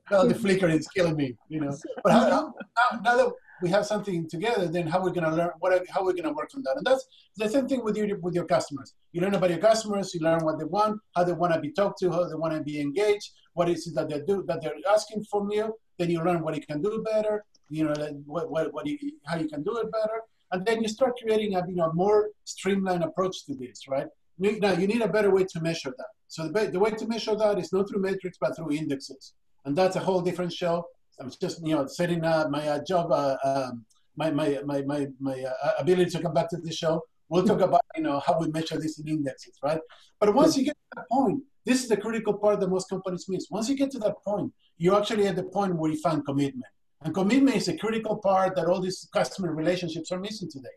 well, 0.09 0.27
the 0.27 0.35
flickering 0.35 0.77
is 0.77 0.87
killing 0.87 1.15
me, 1.15 1.35
you 1.49 1.59
know. 1.61 1.75
But 2.03 2.13
how, 2.13 2.29
how, 2.29 2.53
now, 2.93 3.01
now, 3.03 3.17
that 3.17 3.31
we 3.61 3.69
have 3.69 3.85
something 3.85 4.27
together, 4.29 4.67
then 4.67 4.87
how 4.87 4.99
we're 5.01 5.11
we 5.11 5.21
to 5.21 5.29
learn? 5.29 5.51
What? 5.59 5.85
How 5.89 6.01
are 6.01 6.05
we 6.05 6.21
to 6.21 6.31
work 6.31 6.49
on 6.55 6.63
that? 6.63 6.77
And 6.77 6.85
that's 6.85 7.07
the 7.37 7.49
same 7.49 7.67
thing 7.67 7.83
with 7.83 7.97
your 7.97 8.17
with 8.19 8.33
your 8.33 8.45
customers. 8.45 8.93
You 9.11 9.21
learn 9.21 9.35
about 9.35 9.49
your 9.49 9.59
customers. 9.59 10.13
You 10.13 10.21
learn 10.21 10.43
what 10.43 10.57
they 10.59 10.65
want, 10.65 10.99
how 11.15 11.23
they 11.23 11.33
want 11.33 11.53
to 11.53 11.59
be 11.59 11.71
talked 11.71 11.99
to, 11.99 12.11
how 12.11 12.27
they 12.27 12.35
want 12.35 12.53
to 12.53 12.61
be 12.61 12.79
engaged. 12.79 13.31
What 13.53 13.69
is 13.69 13.87
it 13.87 13.95
that 13.95 14.09
they 14.09 14.21
do 14.21 14.43
that 14.47 14.61
they're 14.61 14.75
asking 14.91 15.25
from 15.25 15.49
you? 15.51 15.73
Then 15.97 16.09
you 16.09 16.23
learn 16.23 16.41
what 16.41 16.55
you 16.55 16.61
can 16.61 16.81
do 16.81 17.03
better. 17.03 17.45
You 17.69 17.85
know 17.85 17.93
what 18.25 18.49
what, 18.49 18.73
what 18.73 18.85
you, 18.85 18.97
how 19.25 19.37
you 19.37 19.47
can 19.47 19.63
do 19.63 19.77
it 19.77 19.91
better 19.91 20.21
and 20.55 20.65
then 20.65 20.81
you 20.81 20.87
start 20.87 21.13
creating 21.21 21.51
a 21.55 21.61
you 21.67 21.75
know 21.75 21.91
more 21.93 22.29
streamlined 22.45 23.03
approach 23.03 23.35
to 23.45 23.53
this, 23.61 23.77
right? 23.95 24.07
Now 24.39 24.73
you 24.81 24.87
need 24.87 25.01
a 25.01 25.11
better 25.15 25.31
way 25.37 25.43
to 25.53 25.59
measure 25.61 25.93
that. 25.99 26.11
So 26.27 26.47
the, 26.47 26.61
the 26.75 26.79
way 26.79 26.91
to 26.91 27.05
measure 27.13 27.35
that 27.35 27.59
is 27.59 27.71
not 27.73 27.89
through 27.89 28.01
metrics 28.09 28.37
but 28.43 28.55
through 28.55 28.71
indexes, 28.71 29.33
and 29.65 29.75
that's 29.79 29.97
a 29.97 30.03
whole 30.07 30.21
different 30.21 30.53
show. 30.61 30.75
I'm 31.19 31.29
just 31.45 31.57
you 31.67 31.75
know 31.75 31.85
setting 31.87 32.23
up 32.23 32.49
my 32.57 32.63
uh, 32.73 32.79
job, 32.91 33.11
uh, 33.11 33.35
um, 33.49 33.85
my 34.15 34.29
my 34.31 34.49
my 34.71 34.81
my, 34.91 35.01
my 35.19 35.37
uh, 35.43 35.71
ability 35.83 36.11
to 36.11 36.21
come 36.21 36.33
back 36.33 36.49
to 36.51 36.57
this 36.57 36.77
show. 36.83 36.95
We'll 37.27 37.45
talk 37.51 37.61
about 37.69 37.81
you 37.97 38.03
know 38.03 38.17
how 38.25 38.39
we 38.39 38.47
measure 38.57 38.77
this 38.79 38.97
in 38.99 39.07
indexes, 39.09 39.57
right? 39.61 39.81
But 40.21 40.33
once 40.33 40.55
you 40.57 40.63
get 40.63 40.77
to 40.83 40.95
that 40.95 41.05
point, 41.11 41.43
this 41.65 41.83
is 41.83 41.89
the 41.89 41.97
critical 41.97 42.33
part 42.43 42.61
that 42.61 42.69
most 42.69 42.87
companies 42.89 43.25
miss. 43.27 43.47
Once 43.49 43.67
you 43.67 43.75
get 43.75 43.91
to 43.91 43.99
that 44.05 44.15
point, 44.25 44.53
you're 44.77 44.97
actually 45.01 45.27
at 45.27 45.35
the 45.35 45.47
point 45.57 45.75
where 45.75 45.91
you 45.91 45.99
find 46.07 46.25
commitment. 46.25 46.74
And 47.05 47.13
commitment 47.13 47.55
is 47.55 47.67
a 47.67 47.77
critical 47.77 48.17
part 48.17 48.55
that 48.55 48.65
all 48.65 48.81
these 48.81 49.07
customer 49.13 49.53
relationships 49.53 50.11
are 50.11 50.19
missing 50.19 50.49
today. 50.51 50.75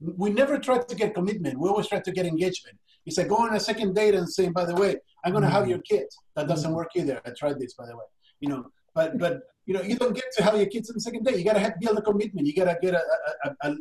We 0.00 0.30
never 0.30 0.58
try 0.58 0.78
to 0.78 0.94
get 0.94 1.14
commitment. 1.14 1.60
We 1.60 1.68
always 1.68 1.88
try 1.88 2.00
to 2.00 2.10
get 2.10 2.24
engagement. 2.24 2.78
It's 3.04 3.18
like 3.18 3.28
going 3.28 3.50
on 3.50 3.56
a 3.56 3.60
second 3.60 3.94
date 3.94 4.14
and 4.14 4.26
saying, 4.28 4.52
by 4.52 4.64
the 4.64 4.74
way, 4.74 4.96
I'm 5.24 5.32
going 5.32 5.44
to 5.44 5.50
have 5.50 5.64
mm. 5.64 5.70
your 5.70 5.80
kids. 5.80 6.16
That 6.36 6.48
doesn't 6.48 6.72
work 6.72 6.90
either. 6.96 7.20
I 7.26 7.30
tried 7.38 7.58
this, 7.58 7.74
by 7.74 7.86
the 7.86 7.94
way. 7.94 8.04
You 8.40 8.48
know, 8.48 8.64
but 8.94 9.18
but 9.18 9.40
you 9.66 9.74
know, 9.74 9.82
you 9.82 9.96
don't 9.96 10.14
get 10.14 10.24
to 10.38 10.42
have 10.42 10.56
your 10.56 10.66
kids 10.66 10.88
on 10.88 10.94
the 10.94 11.00
second 11.00 11.24
date. 11.24 11.36
You 11.36 11.44
got 11.44 11.54
to 11.54 11.74
build 11.78 11.98
a 11.98 12.02
commitment. 12.02 12.46
You 12.46 12.54
got 12.54 12.72
to 12.72 12.78
get 12.80 12.94
a, 12.94 13.02
a, 13.44 13.68
a, 13.68 13.76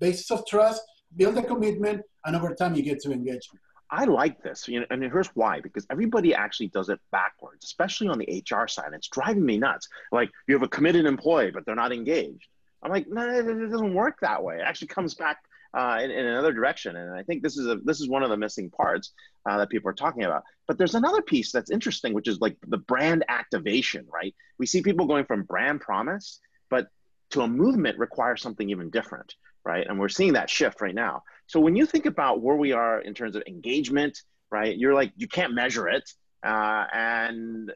basis 0.00 0.30
of 0.30 0.46
trust, 0.46 0.82
build 1.16 1.36
a 1.36 1.42
commitment, 1.42 2.00
and 2.24 2.34
over 2.34 2.54
time 2.54 2.74
you 2.74 2.82
get 2.82 3.00
to 3.00 3.12
engagement. 3.12 3.60
I 3.90 4.04
like 4.04 4.42
this, 4.42 4.66
you 4.66 4.80
know, 4.80 4.86
and 4.90 5.02
here's 5.02 5.28
why: 5.28 5.60
because 5.60 5.86
everybody 5.90 6.34
actually 6.34 6.68
does 6.68 6.88
it 6.88 6.98
backwards, 7.12 7.64
especially 7.64 8.08
on 8.08 8.18
the 8.18 8.42
HR 8.50 8.66
side. 8.66 8.90
It's 8.92 9.08
driving 9.08 9.44
me 9.44 9.58
nuts. 9.58 9.88
Like 10.10 10.30
you 10.48 10.54
have 10.54 10.62
a 10.62 10.68
committed 10.68 11.06
employee, 11.06 11.52
but 11.52 11.64
they're 11.64 11.76
not 11.76 11.92
engaged. 11.92 12.48
I'm 12.82 12.90
like, 12.90 13.06
no, 13.08 13.22
it 13.28 13.70
doesn't 13.70 13.94
work 13.94 14.18
that 14.20 14.42
way. 14.42 14.56
It 14.56 14.62
actually 14.62 14.88
comes 14.88 15.14
back 15.14 15.38
uh, 15.72 16.00
in, 16.02 16.10
in, 16.10 16.26
another 16.26 16.52
direction, 16.52 16.96
and 16.96 17.14
I 17.14 17.22
think 17.22 17.42
this 17.42 17.56
is 17.56 17.66
a 17.66 17.76
this 17.76 18.00
is 18.00 18.08
one 18.08 18.24
of 18.24 18.30
the 18.30 18.36
missing 18.36 18.70
parts 18.70 19.12
uh, 19.48 19.58
that 19.58 19.70
people 19.70 19.90
are 19.90 19.94
talking 19.94 20.24
about. 20.24 20.42
But 20.66 20.78
there's 20.78 20.96
another 20.96 21.22
piece 21.22 21.52
that's 21.52 21.70
interesting, 21.70 22.12
which 22.12 22.28
is 22.28 22.40
like 22.40 22.56
the 22.66 22.78
brand 22.78 23.24
activation. 23.28 24.06
Right? 24.12 24.34
We 24.58 24.66
see 24.66 24.82
people 24.82 25.06
going 25.06 25.26
from 25.26 25.44
brand 25.44 25.80
promise, 25.80 26.40
but 26.70 26.88
to 27.30 27.42
a 27.42 27.48
movement 27.48 27.98
requires 27.98 28.42
something 28.42 28.68
even 28.68 28.90
different 28.90 29.34
right? 29.66 29.86
And 29.86 29.98
we're 29.98 30.08
seeing 30.08 30.34
that 30.34 30.48
shift 30.48 30.80
right 30.80 30.94
now. 30.94 31.24
So 31.46 31.60
when 31.60 31.76
you 31.76 31.86
think 31.86 32.06
about 32.06 32.42
where 32.42 32.56
we 32.56 32.72
are 32.72 33.00
in 33.00 33.14
terms 33.14 33.36
of 33.36 33.42
engagement, 33.46 34.20
right? 34.50 34.76
You're 34.76 34.94
like, 34.94 35.12
you 35.16 35.28
can't 35.28 35.54
measure 35.54 35.88
it. 35.88 36.08
Uh, 36.44 36.84
and 36.92 37.72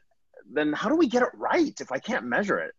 then 0.51 0.73
how 0.73 0.89
do 0.89 0.95
we 0.95 1.07
get 1.07 1.23
it 1.23 1.29
right 1.35 1.73
if 1.79 1.91
I 1.91 1.99
can't 1.99 2.25
measure 2.25 2.59
it? 2.59 2.73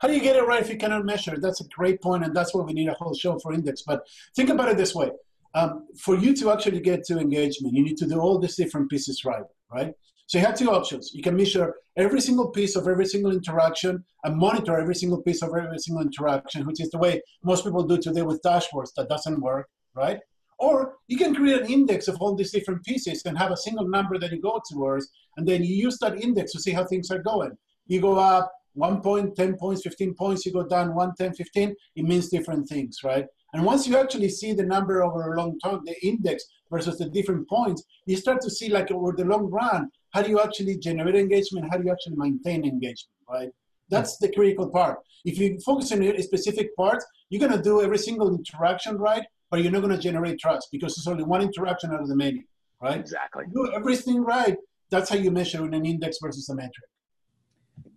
How 0.00 0.08
do 0.08 0.14
you 0.14 0.20
get 0.20 0.36
it 0.36 0.46
right 0.46 0.60
if 0.60 0.68
you 0.68 0.76
cannot 0.76 1.04
measure 1.04 1.34
it? 1.34 1.40
That's 1.40 1.60
a 1.60 1.68
great 1.68 2.02
point, 2.02 2.24
and 2.24 2.36
that's 2.36 2.54
what 2.54 2.66
we 2.66 2.72
need 2.72 2.88
a 2.88 2.94
whole 2.94 3.14
show 3.14 3.38
for 3.38 3.52
index. 3.52 3.82
But 3.82 4.06
think 4.36 4.50
about 4.50 4.68
it 4.68 4.76
this 4.76 4.94
way: 4.94 5.10
um, 5.54 5.86
for 5.98 6.14
you 6.16 6.34
to 6.36 6.50
actually 6.52 6.80
get 6.80 7.04
to 7.04 7.18
engagement, 7.18 7.74
you 7.74 7.82
need 7.82 7.96
to 7.98 8.06
do 8.06 8.18
all 8.20 8.38
these 8.38 8.56
different 8.56 8.90
pieces 8.90 9.24
right, 9.24 9.44
right? 9.72 9.94
So 10.32 10.38
you 10.38 10.46
have 10.46 10.56
two 10.56 10.70
options. 10.70 11.12
You 11.12 11.22
can 11.22 11.36
measure 11.36 11.74
every 11.94 12.22
single 12.22 12.48
piece 12.48 12.74
of 12.74 12.88
every 12.88 13.04
single 13.04 13.32
interaction 13.32 14.02
and 14.24 14.34
monitor 14.34 14.78
every 14.78 14.94
single 14.94 15.20
piece 15.20 15.42
of 15.42 15.50
every 15.54 15.78
single 15.78 16.02
interaction, 16.02 16.64
which 16.64 16.80
is 16.80 16.88
the 16.88 16.96
way 16.96 17.20
most 17.44 17.64
people 17.64 17.82
do 17.82 17.98
today 17.98 18.22
with 18.22 18.40
dashboards. 18.40 18.94
That 18.96 19.10
doesn't 19.10 19.42
work, 19.42 19.68
right? 19.94 20.20
Or 20.58 20.94
you 21.06 21.18
can 21.18 21.34
create 21.34 21.60
an 21.60 21.70
index 21.70 22.08
of 22.08 22.16
all 22.18 22.34
these 22.34 22.50
different 22.50 22.82
pieces 22.82 23.20
and 23.26 23.36
have 23.36 23.50
a 23.50 23.58
single 23.58 23.86
number 23.86 24.18
that 24.18 24.32
you 24.32 24.40
go 24.40 24.58
towards, 24.70 25.06
and 25.36 25.46
then 25.46 25.62
you 25.64 25.74
use 25.74 25.98
that 25.98 26.18
index 26.18 26.52
to 26.52 26.60
see 26.60 26.70
how 26.70 26.86
things 26.86 27.10
are 27.10 27.22
going. 27.22 27.52
You 27.86 28.00
go 28.00 28.18
up 28.18 28.50
one 28.72 29.02
point, 29.02 29.36
10 29.36 29.58
points, 29.58 29.82
15 29.82 30.14
points, 30.14 30.46
you 30.46 30.52
go 30.54 30.66
down 30.66 30.94
1, 30.94 31.12
10, 31.14 31.34
15, 31.34 31.74
it 31.96 32.04
means 32.04 32.30
different 32.30 32.66
things, 32.70 33.00
right? 33.04 33.26
And 33.52 33.66
once 33.66 33.86
you 33.86 33.98
actually 33.98 34.30
see 34.30 34.54
the 34.54 34.64
number 34.64 35.02
over 35.02 35.34
a 35.34 35.36
long 35.36 35.58
time, 35.58 35.82
the 35.84 35.94
index 36.02 36.46
versus 36.70 36.96
the 36.96 37.10
different 37.10 37.46
points, 37.50 37.84
you 38.06 38.16
start 38.16 38.40
to 38.40 38.50
see 38.50 38.70
like 38.70 38.90
over 38.90 39.12
the 39.12 39.26
long 39.26 39.50
run, 39.50 39.90
how 40.12 40.22
do 40.22 40.30
you 40.30 40.40
actually 40.40 40.76
generate 40.78 41.16
engagement? 41.16 41.66
How 41.70 41.78
do 41.78 41.84
you 41.84 41.92
actually 41.92 42.16
maintain 42.16 42.64
engagement, 42.64 43.16
right? 43.28 43.50
That's 43.88 44.16
the 44.18 44.30
critical 44.32 44.68
part. 44.68 44.98
If 45.24 45.38
you 45.38 45.58
focus 45.64 45.92
on 45.92 46.02
a 46.02 46.22
specific 46.22 46.74
part, 46.76 47.02
you're 47.30 47.46
gonna 47.46 47.62
do 47.62 47.82
every 47.82 47.98
single 47.98 48.34
interaction 48.34 48.96
right, 48.98 49.24
but 49.50 49.62
you're 49.62 49.72
not 49.72 49.82
gonna 49.82 49.98
generate 49.98 50.38
trust 50.38 50.68
because 50.70 50.96
it's 50.96 51.06
only 51.06 51.24
one 51.24 51.42
interaction 51.42 51.92
out 51.92 52.00
of 52.00 52.08
the 52.08 52.16
many, 52.16 52.44
right? 52.80 53.00
Exactly. 53.00 53.44
do 53.52 53.72
everything 53.72 54.22
right. 54.22 54.56
That's 54.90 55.08
how 55.08 55.16
you 55.16 55.30
measure 55.30 55.64
in 55.64 55.72
an 55.74 55.86
index 55.86 56.18
versus 56.20 56.48
a 56.50 56.54
metric. 56.54 56.90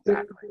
Exactly. 0.05 0.49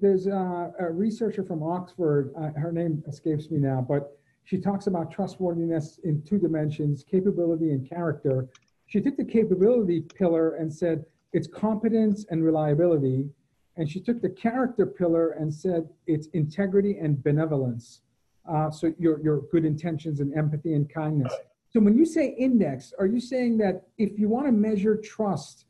There's 0.00 0.26
a, 0.26 0.72
a 0.80 0.90
researcher 0.90 1.44
from 1.44 1.62
Oxford, 1.62 2.32
uh, 2.36 2.50
her 2.58 2.72
name 2.72 3.02
escapes 3.06 3.50
me 3.50 3.58
now, 3.58 3.84
but 3.88 4.18
she 4.44 4.58
talks 4.58 4.86
about 4.86 5.10
trustworthiness 5.10 6.00
in 6.04 6.22
two 6.22 6.38
dimensions, 6.38 7.04
capability 7.04 7.70
and 7.70 7.88
character. 7.88 8.48
She 8.86 9.00
took 9.00 9.16
the 9.16 9.24
capability 9.24 10.00
pillar 10.00 10.54
and 10.54 10.72
said 10.72 11.04
it's 11.32 11.46
competence 11.46 12.24
and 12.30 12.44
reliability. 12.44 13.28
And 13.76 13.90
she 13.90 14.00
took 14.00 14.22
the 14.22 14.30
character 14.30 14.86
pillar 14.86 15.32
and 15.32 15.52
said 15.52 15.88
it's 16.06 16.28
integrity 16.28 16.98
and 16.98 17.22
benevolence. 17.22 18.00
Uh, 18.48 18.70
so 18.70 18.94
your, 18.98 19.20
your 19.20 19.42
good 19.52 19.64
intentions 19.64 20.20
and 20.20 20.32
empathy 20.34 20.74
and 20.74 20.88
kindness. 20.88 21.34
So 21.68 21.80
when 21.80 21.98
you 21.98 22.06
say 22.06 22.34
index, 22.38 22.94
are 22.98 23.06
you 23.06 23.20
saying 23.20 23.58
that 23.58 23.88
if 23.98 24.18
you 24.18 24.28
want 24.28 24.46
to 24.46 24.52
measure 24.52 24.96
trust, 24.96 25.66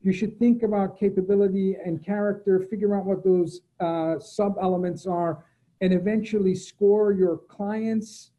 you 0.00 0.12
should 0.12 0.38
think 0.38 0.62
about 0.62 0.98
capability 0.98 1.76
and 1.84 2.02
character, 2.02 2.60
figure 2.60 2.96
out 2.96 3.04
what 3.04 3.22
those 3.22 3.60
uh, 3.80 4.18
sub 4.18 4.56
elements 4.62 5.06
are, 5.06 5.44
and 5.82 5.92
eventually 5.92 6.54
score 6.54 7.12
your 7.12 7.36
clients 7.36 8.30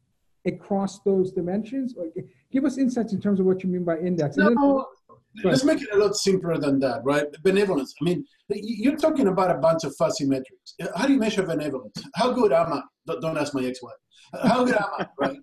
across 0.46 1.00
those 1.00 1.30
dimensions? 1.32 1.94
Give 2.52 2.64
us 2.64 2.76
insights 2.78 3.12
in 3.12 3.20
terms 3.20 3.40
of 3.40 3.46
what 3.46 3.62
you 3.62 3.70
mean 3.70 3.84
by 3.84 3.98
index. 3.98 4.36
No, 4.36 4.86
let's 5.42 5.64
make 5.64 5.80
it 5.80 5.88
a 5.94 5.96
lot 5.96 6.14
simpler 6.14 6.58
than 6.58 6.78
that, 6.80 7.02
right? 7.02 7.26
Benevolence. 7.42 7.94
I 8.00 8.04
mean, 8.04 8.24
you're 8.50 8.96
talking 8.96 9.28
about 9.28 9.50
a 9.50 9.58
bunch 9.58 9.84
of 9.84 9.96
fuzzy 9.96 10.26
metrics. 10.26 10.74
How 10.94 11.06
do 11.06 11.14
you 11.14 11.18
measure 11.18 11.42
benevolence? 11.42 11.96
How 12.14 12.32
good 12.32 12.52
am 12.52 12.72
I? 12.74 12.82
Don't 13.20 13.38
ask 13.38 13.54
my 13.54 13.64
ex-wife. 13.64 13.94
How 14.42 14.64
good 14.64 14.76
am 14.76 14.90
I? 14.98 15.06
Right? 15.18 15.38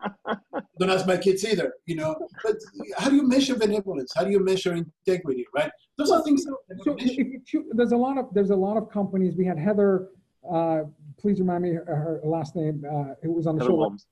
Don't 0.79 0.91
ask 0.91 1.07
my 1.07 1.17
kids 1.17 1.43
either. 1.43 1.73
You 1.87 1.95
know, 1.95 2.15
but 2.43 2.55
how 2.97 3.09
do 3.09 3.15
you 3.15 3.27
measure 3.27 3.55
benevolence? 3.55 4.11
How 4.15 4.23
do 4.23 4.31
you 4.31 4.39
measure 4.39 4.73
integrity? 4.73 5.45
Right? 5.55 5.71
Those 5.97 6.11
are 6.11 6.23
things. 6.23 6.45
So 6.83 6.95
you, 6.99 7.41
there's 7.73 7.91
a 7.91 7.97
lot 7.97 8.17
of 8.19 8.25
there's 8.33 8.51
a 8.51 8.55
lot 8.55 8.77
of 8.77 8.91
companies. 8.91 9.35
We 9.35 9.45
had 9.45 9.57
Heather. 9.57 10.09
Uh, 10.49 10.83
please 11.17 11.39
remind 11.39 11.63
me 11.63 11.71
her, 11.73 11.83
her 11.85 12.21
last 12.23 12.55
name. 12.55 12.85
Uh, 12.89 13.15
who 13.23 13.33
was 13.33 13.47
on 13.47 13.55
the 13.55 13.63
Heather 13.63 13.71
show? 13.71 13.77
Holmes. 13.77 14.05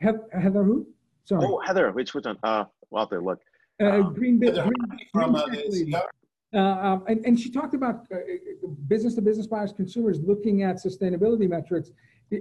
Heather, 0.00 0.24
Heather 0.32 0.64
who? 0.64 0.86
Sorry. 1.30 1.46
Oh, 1.46 1.60
Heather, 1.64 1.92
which 1.92 2.12
which 2.12 2.24
one? 2.24 2.36
Uh, 2.42 2.64
well, 2.90 3.06
there, 3.06 3.22
look. 3.22 3.40
Uh, 3.80 4.00
um, 4.00 4.14
Green 4.14 4.40
Bay. 4.40 4.46
Heather 4.46 4.62
Green, 4.64 5.06
from 5.12 5.32
Green 5.32 5.42
uh, 5.42 5.46
Tech 5.46 5.64
the 5.64 5.70
lady. 5.70 5.92
CR. 5.92 5.98
Uh, 6.52 6.58
um, 6.58 7.04
and, 7.06 7.24
and 7.24 7.38
she 7.38 7.52
talked 7.52 7.74
about 7.74 8.04
uh, 8.12 8.16
business 8.88 9.14
to 9.14 9.22
business 9.22 9.46
buyers, 9.46 9.72
consumers 9.72 10.18
looking 10.26 10.64
at 10.64 10.74
sustainability 10.76 11.48
metrics 11.48 11.92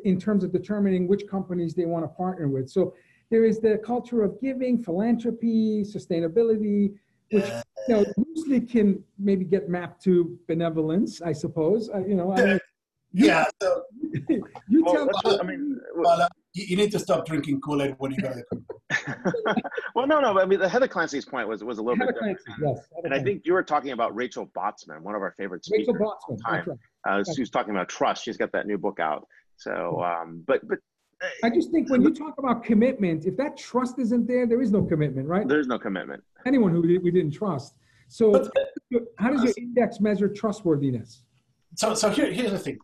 in 0.05 0.19
terms 0.19 0.43
of 0.43 0.51
determining 0.51 1.07
which 1.07 1.27
companies 1.29 1.75
they 1.75 1.85
want 1.85 2.03
to 2.03 2.07
partner 2.07 2.47
with. 2.47 2.67
So 2.67 2.95
there 3.29 3.45
is 3.45 3.59
the 3.59 3.77
culture 3.85 4.23
of 4.23 4.41
giving, 4.41 4.81
philanthropy, 4.81 5.83
sustainability, 5.83 6.95
which 7.29 7.45
you 7.87 7.93
know 7.93 8.05
loosely 8.17 8.59
can 8.59 9.03
maybe 9.19 9.45
get 9.45 9.69
mapped 9.69 10.03
to 10.05 10.35
benevolence, 10.47 11.21
I 11.21 11.33
suppose. 11.33 11.91
Uh, 11.93 12.03
you 12.07 12.15
know, 12.15 12.33
I 12.33 12.43
mean, 12.43 12.59
Yeah. 13.13 13.45
So, 13.61 13.83
you 14.29 14.83
well, 14.83 14.95
tell 14.95 15.05
let's 15.05 15.25
me. 15.25 15.39
I 15.39 15.43
mean, 15.43 15.79
well, 15.95 16.27
you, 16.53 16.65
you 16.69 16.77
need 16.77 16.91
to 16.91 16.99
stop 16.99 17.25
drinking 17.25 17.61
Kool-Aid 17.61 17.95
when 17.97 18.11
you 18.11 18.17
go 18.21 18.29
to 18.29 18.43
the 18.49 18.63
well, 19.95 20.07
no, 20.07 20.19
no. 20.19 20.33
but 20.33 20.43
I 20.43 20.45
mean, 20.45 20.59
the 20.59 20.67
Heather 20.67 20.87
Clancy's 20.87 21.25
point 21.25 21.47
was 21.47 21.63
was 21.63 21.77
a 21.77 21.81
little 21.81 21.99
Heather 21.99 22.13
bit 22.13 22.15
different. 22.15 22.39
Clancy, 22.45 22.63
yes. 22.65 22.87
Heather 22.95 23.05
And 23.05 23.13
I 23.13 23.23
think 23.23 23.43
you 23.45 23.53
were 23.53 23.63
talking 23.63 23.91
about 23.91 24.15
Rachel 24.15 24.47
Botsman, 24.47 25.01
one 25.01 25.15
of 25.15 25.21
our 25.21 25.33
favorite 25.37 25.63
speakers. 25.63 25.87
Rachel 25.87 25.95
of 25.95 26.01
all 26.01 26.19
Botsman, 26.29 26.37
time. 26.43 26.53
that's 26.55 26.67
right. 27.05 27.19
Uh, 27.19 27.33
she 27.35 27.41
was 27.41 27.49
talking 27.49 27.71
about 27.71 27.87
trust. 27.87 28.23
She's 28.23 28.37
got 28.37 28.51
that 28.53 28.65
new 28.65 28.77
book 28.77 28.99
out. 28.99 29.27
So, 29.57 30.01
um, 30.03 30.43
but 30.47 30.67
but 30.67 30.79
I 31.43 31.49
just 31.49 31.71
think 31.71 31.89
when 31.89 32.01
you 32.01 32.13
talk 32.13 32.35
about 32.39 32.63
commitment, 32.63 33.25
if 33.25 33.35
that 33.37 33.57
trust 33.57 33.99
isn't 33.99 34.25
there, 34.27 34.47
there 34.47 34.61
is 34.61 34.71
no 34.71 34.83
commitment, 34.83 35.27
right? 35.27 35.47
there's 35.47 35.67
no 35.67 35.77
commitment. 35.77 36.23
anyone 36.45 36.71
who 36.71 36.81
we 36.81 36.97
we 36.97 37.11
didn't 37.11 37.31
trust. 37.31 37.75
So 38.07 38.49
how 39.17 39.29
does 39.29 39.43
your 39.43 39.53
index 39.57 39.99
measure 39.99 40.27
trustworthiness? 40.27 41.23
So, 41.75 41.93
so 41.93 42.09
here, 42.09 42.31
here's 42.31 42.51
the 42.51 42.57
thing. 42.57 42.79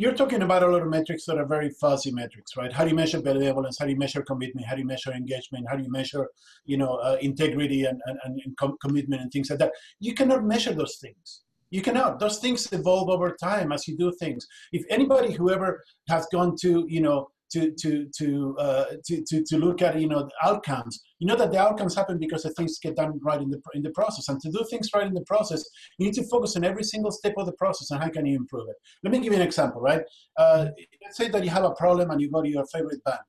You're 0.00 0.14
talking 0.14 0.42
about 0.42 0.62
a 0.62 0.68
lot 0.68 0.82
of 0.82 0.88
metrics 0.88 1.24
that 1.24 1.38
are 1.38 1.44
very 1.44 1.70
fuzzy 1.70 2.12
metrics, 2.12 2.56
right? 2.56 2.72
How 2.72 2.84
do 2.84 2.90
you 2.90 2.94
measure 2.94 3.20
benevolence? 3.20 3.78
How 3.80 3.84
do 3.84 3.90
you 3.90 3.98
measure 3.98 4.22
commitment? 4.22 4.64
How 4.64 4.76
do 4.76 4.82
you 4.82 4.86
measure 4.86 5.10
engagement? 5.10 5.66
How 5.68 5.74
do 5.74 5.82
you 5.82 5.90
measure, 5.90 6.28
you 6.66 6.76
know, 6.76 6.94
uh, 6.98 7.16
integrity 7.20 7.82
and, 7.82 8.00
and, 8.06 8.16
and 8.22 8.56
com- 8.56 8.76
commitment 8.80 9.22
and 9.22 9.32
things 9.32 9.50
like 9.50 9.58
that? 9.58 9.72
You 9.98 10.14
cannot 10.14 10.44
measure 10.44 10.72
those 10.72 10.98
things. 10.98 11.42
You 11.70 11.82
cannot. 11.82 12.20
Those 12.20 12.38
things 12.38 12.72
evolve 12.72 13.10
over 13.10 13.36
time 13.42 13.72
as 13.72 13.88
you 13.88 13.98
do 13.98 14.12
things. 14.20 14.46
If 14.72 14.84
anybody 14.88 15.32
who 15.32 15.50
ever 15.50 15.82
has 16.08 16.28
gone 16.30 16.54
to, 16.60 16.86
you 16.88 17.00
know, 17.00 17.30
to 17.52 17.72
to 17.72 18.06
to, 18.16 18.56
uh, 18.58 18.84
to 19.06 19.24
to 19.26 19.44
to 19.44 19.58
look 19.58 19.82
at 19.82 20.00
you 20.00 20.08
know 20.08 20.24
the 20.24 20.48
outcomes, 20.48 21.02
you 21.18 21.26
know 21.26 21.36
that 21.36 21.50
the 21.50 21.58
outcomes 21.58 21.94
happen 21.94 22.18
because 22.18 22.42
the 22.42 22.50
things 22.50 22.78
get 22.78 22.96
done 22.96 23.18
right 23.22 23.40
in 23.40 23.50
the 23.50 23.60
in 23.74 23.82
the 23.82 23.90
process. 23.90 24.28
And 24.28 24.40
to 24.40 24.50
do 24.50 24.64
things 24.70 24.90
right 24.94 25.06
in 25.06 25.14
the 25.14 25.22
process, 25.22 25.64
you 25.98 26.06
need 26.06 26.14
to 26.14 26.24
focus 26.24 26.56
on 26.56 26.64
every 26.64 26.84
single 26.84 27.10
step 27.10 27.34
of 27.36 27.46
the 27.46 27.52
process 27.52 27.90
and 27.90 28.02
how 28.02 28.08
can 28.10 28.26
you 28.26 28.36
improve 28.36 28.68
it. 28.68 28.76
Let 29.02 29.12
me 29.12 29.20
give 29.20 29.32
you 29.32 29.38
an 29.38 29.46
example, 29.46 29.80
right? 29.80 30.02
Uh, 30.36 30.66
let's 31.02 31.16
say 31.16 31.28
that 31.28 31.44
you 31.44 31.50
have 31.50 31.64
a 31.64 31.72
problem 31.72 32.10
and 32.10 32.20
you 32.20 32.30
go 32.30 32.42
to 32.42 32.48
your 32.48 32.66
favorite 32.66 33.02
bank. 33.04 33.20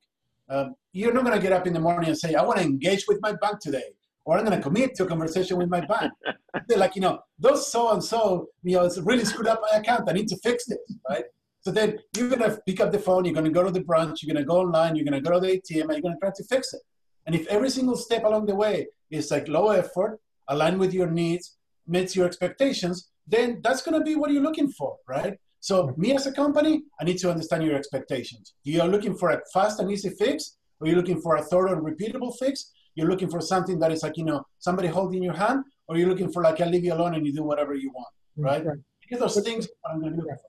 Um, 0.50 0.76
you're 0.94 1.14
not 1.14 1.24
going 1.24 1.36
to 1.36 1.42
get 1.42 1.52
up 1.52 1.68
in 1.68 1.74
the 1.74 1.80
morning 1.80 2.10
and 2.10 2.18
say, 2.18 2.34
I 2.34 2.44
want 2.44 2.60
to 2.60 2.66
engage 2.66 3.06
with 3.08 3.20
my 3.22 3.34
bank 3.34 3.60
today, 3.60 3.84
or 4.26 4.38
I'm 4.38 4.46
going 4.46 4.58
to 4.58 4.64
commit 4.64 4.96
to 4.96 5.04
a 5.04 5.08
conversation 5.08 5.58
with 5.58 5.70
my 5.70 5.82
bank. 5.82 6.12
They're 6.68 6.78
like, 6.78 6.96
you 6.96 7.02
know, 7.02 7.20
those 7.38 7.72
so 7.72 7.92
and 7.94 8.04
so, 8.04 8.48
you 8.64 8.76
know, 8.76 8.86
it's 8.86 8.98
really 8.98 9.26
screwed 9.26 9.48
up 9.48 9.62
my 9.62 9.78
account. 9.78 10.10
I 10.10 10.14
need 10.14 10.28
to 10.30 10.38
fix 10.38 10.66
this, 10.66 10.80
right? 11.08 11.26
So 11.62 11.72
then 11.72 12.00
you're 12.16 12.30
going 12.30 12.42
to 12.42 12.60
pick 12.66 12.80
up 12.80 12.92
the 12.92 13.00
phone, 13.00 13.26
you're 13.26 13.34
going 13.34 13.46
to 13.46 13.52
go 13.52 13.64
to 13.64 13.72
the 13.72 13.82
branch, 13.82 14.24
you're 14.24 14.34
going 14.34 14.44
to 14.44 14.48
go 14.48 14.60
online, 14.62 14.96
you're 14.96 15.06
going 15.06 15.22
to 15.22 15.30
go 15.30 15.40
to 15.40 15.46
the 15.46 15.58
ATM, 15.58 15.82
and 15.82 15.92
you're 15.92 16.02
going 16.02 16.14
to 16.14 16.20
try 16.20 16.32
to 16.34 16.44
fix 16.46 16.74
it. 16.74 16.82
And 17.26 17.36
if 17.36 17.46
every 17.48 17.70
single 17.70 17.98
step 17.98 18.24
along 18.24 18.46
the 18.46 18.56
way 18.56 18.88
is 19.12 19.30
like 19.30 19.48
low 19.48 19.70
effort, 19.70 20.20
aligned 20.48 20.80
with 20.80 20.94
your 20.94 21.08
needs, 21.08 21.58
meets 21.86 22.16
your 22.16 22.26
expectations, 22.26 23.10
then 23.28 23.60
that's 23.64 23.82
going 23.82 23.98
to 24.00 24.04
be 24.04 24.16
what 24.16 24.32
you're 24.32 24.42
looking 24.42 24.72
for, 24.72 24.96
right? 25.08 25.38
So 25.60 25.94
me 25.98 26.16
as 26.16 26.26
a 26.26 26.32
company, 26.32 26.84
I 27.00 27.04
need 27.04 27.18
to 27.20 27.30
understand 27.30 27.64
your 27.64 27.76
expectations. 27.76 28.54
You 28.64 28.82
are 28.82 28.88
looking 28.88 29.16
for 29.16 29.32
a 29.32 29.42
fast 29.54 29.80
and 29.80 29.92
easy 29.92 30.10
fix, 30.10 30.58
or 30.80 30.88
you're 30.88 30.96
looking 30.96 31.22
for 31.22 31.36
a 31.36 31.42
thorough 31.44 31.74
and 31.74 31.86
repeatable 31.86 32.34
fix. 32.40 32.72
You're 32.96 33.10
looking 33.10 33.30
for 33.30 33.42
something 33.42 33.78
that 33.80 33.92
is 33.92 34.02
like, 34.02 34.18
you 34.18 34.24
know, 34.24 34.44
somebody 34.60 34.88
holding 34.88 35.22
your 35.22 35.34
hand, 35.34 35.66
or 35.88 35.98
you're 35.98 36.10
looking 36.10 36.32
for 36.32 36.42
like, 36.42 36.62
I'll 36.62 36.70
leave 36.70 36.86
you 36.86 36.94
alone 36.94 37.16
and 37.16 37.26
you 37.26 37.34
do 37.34 37.44
whatever 37.44 37.76
you 37.76 37.92
want, 37.92 38.08
mm-hmm. 38.38 38.46
right? 38.46 38.78
These 39.10 39.18
are 39.18 39.28
those 39.28 39.42
things 39.42 39.68
I'm 39.90 40.00
going 40.00 40.14
to 40.14 40.18
look 40.18 40.30
for. 40.30 40.49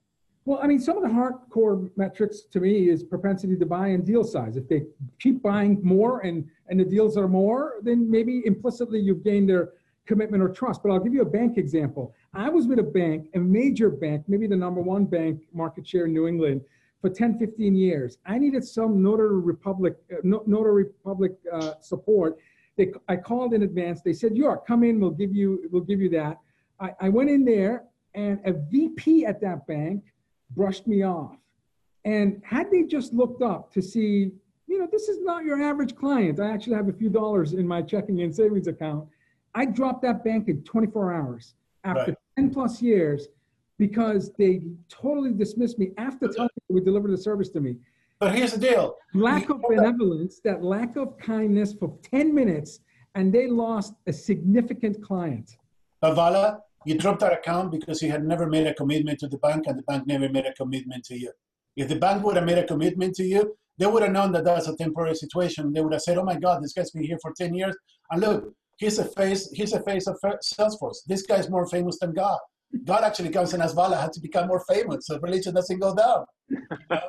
Well, 0.51 0.59
I 0.61 0.67
mean, 0.67 0.81
some 0.81 0.97
of 0.97 1.05
the 1.05 1.09
hardcore 1.09 1.89
metrics 1.97 2.41
to 2.41 2.59
me 2.59 2.89
is 2.89 3.05
propensity 3.05 3.57
to 3.57 3.65
buy 3.65 3.87
and 3.91 4.05
deal 4.05 4.25
size. 4.25 4.57
If 4.57 4.67
they 4.67 4.83
keep 5.21 5.41
buying 5.45 5.79
more 5.85 6.23
and 6.23 6.45
and 6.67 6.81
the 6.81 6.85
deals 6.85 7.17
are 7.17 7.29
more, 7.29 7.75
then 7.83 8.11
maybe 8.11 8.43
implicitly 8.45 8.99
you've 8.99 9.23
gained 9.23 9.49
their 9.49 9.75
commitment 10.07 10.43
or 10.43 10.49
trust. 10.49 10.83
But 10.83 10.91
I'll 10.91 10.99
give 10.99 11.15
you 11.15 11.23
a 11.23 11.33
bank 11.39 11.57
example. 11.57 12.17
I 12.35 12.49
was 12.49 12.67
with 12.67 12.81
a 12.81 12.91
bank, 13.01 13.29
a 13.37 13.39
major 13.39 13.91
bank, 13.91 14.25
maybe 14.27 14.49
the 14.49 14.57
number 14.57 14.81
one 14.81 15.05
bank 15.05 15.43
market 15.53 15.87
share 15.87 16.07
in 16.07 16.13
New 16.13 16.27
England 16.27 16.63
for 17.01 17.11
10, 17.11 17.39
15 17.39 17.77
years. 17.77 18.19
I 18.27 18.37
needed 18.37 18.65
some 18.65 19.01
Notary 19.01 19.39
Republic, 19.39 19.99
uh, 20.13 20.17
Notary 20.25 20.83
Republic 20.83 21.37
uh, 21.53 21.75
support. 21.81 22.39
They, 22.77 22.93
I 23.09 23.15
called 23.15 23.55
in 23.55 23.63
advance. 23.63 24.03
They 24.03 24.15
said, 24.15 24.37
"York, 24.37 24.67
come 24.67 24.83
in. 24.83 24.99
We'll 24.99 25.13
give 25.13 25.33
you, 25.33 25.69
we'll 25.71 25.89
give 25.93 26.01
you 26.01 26.11
that." 26.11 26.39
I, 26.81 26.91
I 27.03 27.09
went 27.09 27.31
in 27.31 27.45
there, 27.45 27.85
and 28.17 28.41
a 28.45 28.53
VP 28.53 29.27
at 29.27 29.41
that 29.43 29.65
bank 29.69 30.03
brushed 30.57 30.87
me 30.87 31.03
off. 31.03 31.37
And 32.05 32.41
had 32.45 32.71
they 32.71 32.85
just 32.85 33.13
looked 33.13 33.43
up 33.43 33.73
to 33.73 33.83
see, 33.83 34.33
you 34.67 34.79
know, 34.79 34.89
this 34.91 35.09
is 35.09 35.23
not 35.23 35.45
your 35.45 35.61
average 35.61 35.95
client. 35.95 36.41
I 36.41 36.51
actually 36.51 36.77
have 36.77 36.89
a 36.89 36.93
few 36.93 37.11
dollars 37.11 37.53
in 37.53 37.67
my 37.67 37.83
checking 37.83 38.21
and 38.23 38.35
savings 38.35 38.67
account. 38.67 39.09
I 39.55 39.67
dropped 39.67 40.03
that 40.03 40.25
bank 40.25 40.49
in 40.49 40.63
24 40.63 41.13
hours 41.13 41.55
after 41.85 42.13
Right. 42.13 42.17
10 42.37 42.51
plus 42.55 42.81
years 42.81 43.29
because 43.79 44.33
they 44.39 44.63
totally 44.89 45.33
dismissed 45.33 45.79
me 45.79 45.91
after 45.99 46.29
telling 46.29 46.51
me 46.57 46.63
they 46.69 46.75
would 46.75 46.85
deliver 46.85 47.09
the 47.09 47.17
service 47.19 47.49
to 47.51 47.61
me. 47.61 47.77
But 48.19 48.35
here's 48.35 48.53
the 48.53 48.59
deal. 48.59 48.97
Lack 49.15 49.49
of 49.49 49.63
benevolence, 49.63 50.41
that 50.45 50.63
lack 50.63 50.97
of 50.97 51.17
kindness 51.19 51.73
for 51.73 51.99
10 52.03 52.35
minutes, 52.35 52.81
and 53.15 53.33
they 53.33 53.49
lost 53.49 53.95
a 54.07 54.13
significant 54.13 55.03
client. 55.03 55.57
Bavala, 56.03 56.61
you 56.87 56.97
dropped 56.97 57.21
that 57.21 57.33
account 57.33 57.71
because 57.71 58.03
you 58.03 58.11
had 58.11 58.25
never 58.25 58.47
made 58.47 58.67
a 58.67 58.75
commitment 58.75 59.19
to 59.21 59.29
the 59.29 59.39
bank 59.39 59.67
and 59.67 59.79
the 59.79 59.83
bank 59.83 60.07
never 60.07 60.29
made 60.29 60.47
a 60.47 60.55
commitment 60.55 61.05
to 61.05 61.19
you. 61.19 61.33
If 61.77 61.89
the 61.89 61.97
bank 61.97 62.25
would 62.25 62.37
have 62.37 62.47
made 62.47 62.59
a 62.59 62.67
commitment 62.67 63.15
to 63.17 63.25
you, 63.25 63.55
they 63.79 63.87
would 63.87 64.03
have 64.03 64.13
known 64.13 64.33
that 64.33 64.45
that's 64.45 64.69
a 64.69 64.77
temporary 64.77 65.15
situation. 65.15 65.73
They 65.73 65.81
would 65.81 65.93
have 65.93 66.03
said, 66.03 66.19
oh 66.19 66.25
my 66.25 66.37
God, 66.37 66.63
this 66.63 66.73
guy's 66.73 66.91
been 66.91 67.05
here 67.05 67.19
for 67.23 67.33
10 67.37 67.55
years. 67.55 67.77
And 68.11 68.21
look, 68.21 68.53
he's 68.79 68.99
a 68.99 69.05
face, 69.05 69.51
he's 69.53 69.73
a 69.73 69.83
face 69.83 70.07
of 70.07 70.19
Salesforce. 70.23 70.99
This 71.07 71.23
guy's 71.23 71.49
more 71.49 71.67
famous 71.67 71.99
than 71.99 72.13
God. 72.13 72.39
God 72.85 73.05
actually 73.05 73.31
comes 73.31 73.53
and 73.53 73.63
asks 73.63 73.75
Vala 73.75 73.97
had 73.97 74.13
to 74.13 74.21
become 74.21 74.47
more 74.47 74.63
famous 74.69 75.07
so 75.07 75.19
religion 75.21 75.55
doesn't 75.55 75.79
go 75.79 75.95
down. 75.95 76.25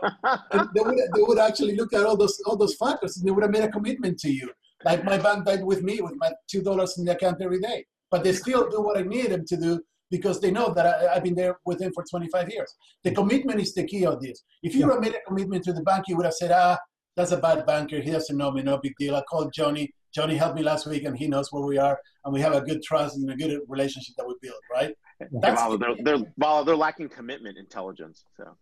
They, 0.73 0.81
would, 0.81 0.97
they 1.15 1.21
would 1.21 1.39
actually 1.39 1.75
look 1.75 1.93
at 1.93 2.05
all 2.05 2.15
those 2.15 2.39
all 2.45 2.55
those 2.55 2.75
factors 2.75 3.17
and 3.17 3.27
they 3.27 3.31
would 3.31 3.43
have 3.43 3.51
made 3.51 3.63
a 3.63 3.71
commitment 3.71 4.19
to 4.19 4.31
you. 4.31 4.49
Like 4.85 5.03
my 5.03 5.17
bank 5.17 5.45
died 5.45 5.63
with 5.63 5.81
me 5.83 6.01
with 6.01 6.13
my 6.17 6.31
two 6.49 6.61
dollars 6.61 6.97
in 6.97 7.05
the 7.05 7.13
account 7.13 7.41
every 7.41 7.59
day. 7.59 7.85
But 8.11 8.23
they 8.23 8.33
still 8.33 8.69
do 8.69 8.81
what 8.81 8.97
I 8.97 9.03
need 9.03 9.31
them 9.31 9.45
to 9.47 9.57
do 9.57 9.81
because 10.11 10.41
they 10.41 10.51
know 10.51 10.73
that 10.73 10.85
I, 10.85 11.15
I've 11.15 11.23
been 11.23 11.35
there 11.35 11.57
with 11.65 11.79
them 11.79 11.93
for 11.93 12.03
25 12.03 12.49
years. 12.51 12.75
The 13.05 13.11
commitment 13.11 13.61
is 13.61 13.73
the 13.73 13.85
key 13.85 14.05
of 14.05 14.21
this. 14.21 14.43
If 14.61 14.75
you 14.75 14.81
Yeah. 14.91 14.99
made 14.99 15.15
a 15.15 15.21
commitment 15.25 15.63
to 15.63 15.73
the 15.73 15.81
bank, 15.81 16.09
you 16.09 16.17
would 16.17 16.25
have 16.25 16.33
said, 16.33 16.51
ah, 16.53 16.77
that's 17.15 17.31
a 17.31 17.37
bad 17.37 17.65
banker. 17.65 18.01
He 18.01 18.11
doesn't 18.11 18.35
know 18.37 18.51
me, 18.51 18.61
no 18.61 18.77
big 18.77 18.93
deal. 18.99 19.15
I 19.15 19.21
called 19.23 19.53
Johnny. 19.53 19.89
Johnny 20.13 20.35
helped 20.35 20.57
me 20.57 20.63
last 20.63 20.85
week 20.85 21.05
and 21.05 21.17
he 21.17 21.27
knows 21.27 21.47
where 21.53 21.63
we 21.63 21.77
are 21.77 21.97
and 22.25 22.33
we 22.33 22.41
have 22.41 22.53
a 22.53 22.59
good 22.59 22.83
trust 22.83 23.15
and 23.15 23.29
a 23.31 23.35
good 23.35 23.57
relationship 23.69 24.13
that 24.17 24.27
we 24.27 24.35
built, 24.41 24.59
right? 24.69 24.93
That's 25.41 25.61
Vala, 25.61 25.77
they're, 25.77 25.95
they're, 26.03 26.33
Vala, 26.37 26.65
they're 26.65 26.75
lacking 26.75 27.07
commitment 27.07 27.57
intelligence. 27.57 28.25
So 28.35 28.57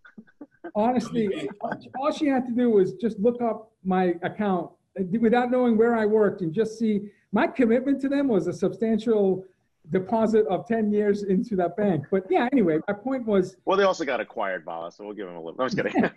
Honestly, 0.75 1.49
all 1.99 2.11
she 2.11 2.27
had 2.27 2.45
to 2.45 2.51
do 2.51 2.69
was 2.69 2.93
just 2.93 3.17
look 3.19 3.41
up 3.41 3.71
my 3.83 4.13
account 4.21 4.69
uh, 4.99 5.03
without 5.19 5.49
knowing 5.49 5.75
where 5.77 5.95
I 5.95 6.05
worked 6.05 6.41
and 6.41 6.53
just 6.53 6.77
see 6.77 7.09
my 7.31 7.47
commitment 7.47 8.01
to 8.01 8.09
them 8.09 8.27
was 8.27 8.47
a 8.47 8.53
substantial 8.53 9.45
deposit 9.91 10.45
of 10.47 10.67
10 10.67 10.91
years 10.91 11.23
into 11.23 11.55
that 11.55 11.75
bank. 11.75 12.05
But 12.11 12.25
yeah, 12.29 12.47
anyway, 12.51 12.79
my 12.87 12.93
point 12.93 13.25
was 13.25 13.55
well, 13.65 13.77
they 13.77 13.83
also 13.83 14.05
got 14.05 14.19
acquired, 14.19 14.63
Vala, 14.65 14.91
so 14.91 15.03
we'll 15.05 15.13
give 15.15 15.27
them 15.27 15.35
a 15.35 15.41
little. 15.41 15.57
No, 15.57 15.63
I'm 15.63 15.69
just 15.69 15.77
kidding. 15.77 16.11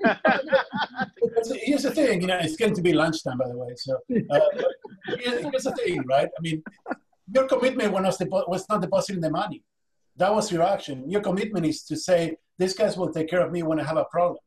Here's 1.64 1.82
the 1.84 1.90
thing, 1.90 2.20
you 2.20 2.26
know, 2.26 2.38
it's 2.40 2.56
going 2.56 2.74
to 2.74 2.82
be 2.82 2.92
lunchtime, 2.92 3.38
by 3.38 3.48
the 3.48 3.56
way. 3.56 3.74
So 3.76 3.96
uh, 4.30 4.40
here- 5.18 5.40
here's 5.50 5.64
the 5.64 5.72
thing, 5.72 6.02
right? 6.06 6.28
I 6.36 6.40
mean, 6.40 6.62
your 7.34 7.46
commitment 7.46 7.92
was, 7.92 8.18
depo- 8.18 8.48
was 8.48 8.68
not 8.68 8.80
depositing 8.82 9.20
the 9.20 9.30
money. 9.30 9.62
That 10.16 10.34
was 10.34 10.52
your 10.52 10.62
action. 10.62 11.08
Your 11.08 11.22
commitment 11.22 11.64
is 11.66 11.82
to 11.84 11.96
say, 11.96 12.36
these 12.58 12.74
guys 12.74 12.96
will 12.96 13.10
take 13.12 13.28
care 13.30 13.40
of 13.40 13.50
me 13.50 13.62
when 13.62 13.80
I 13.80 13.84
have 13.84 13.96
a 13.96 14.04
problem, 14.04 14.38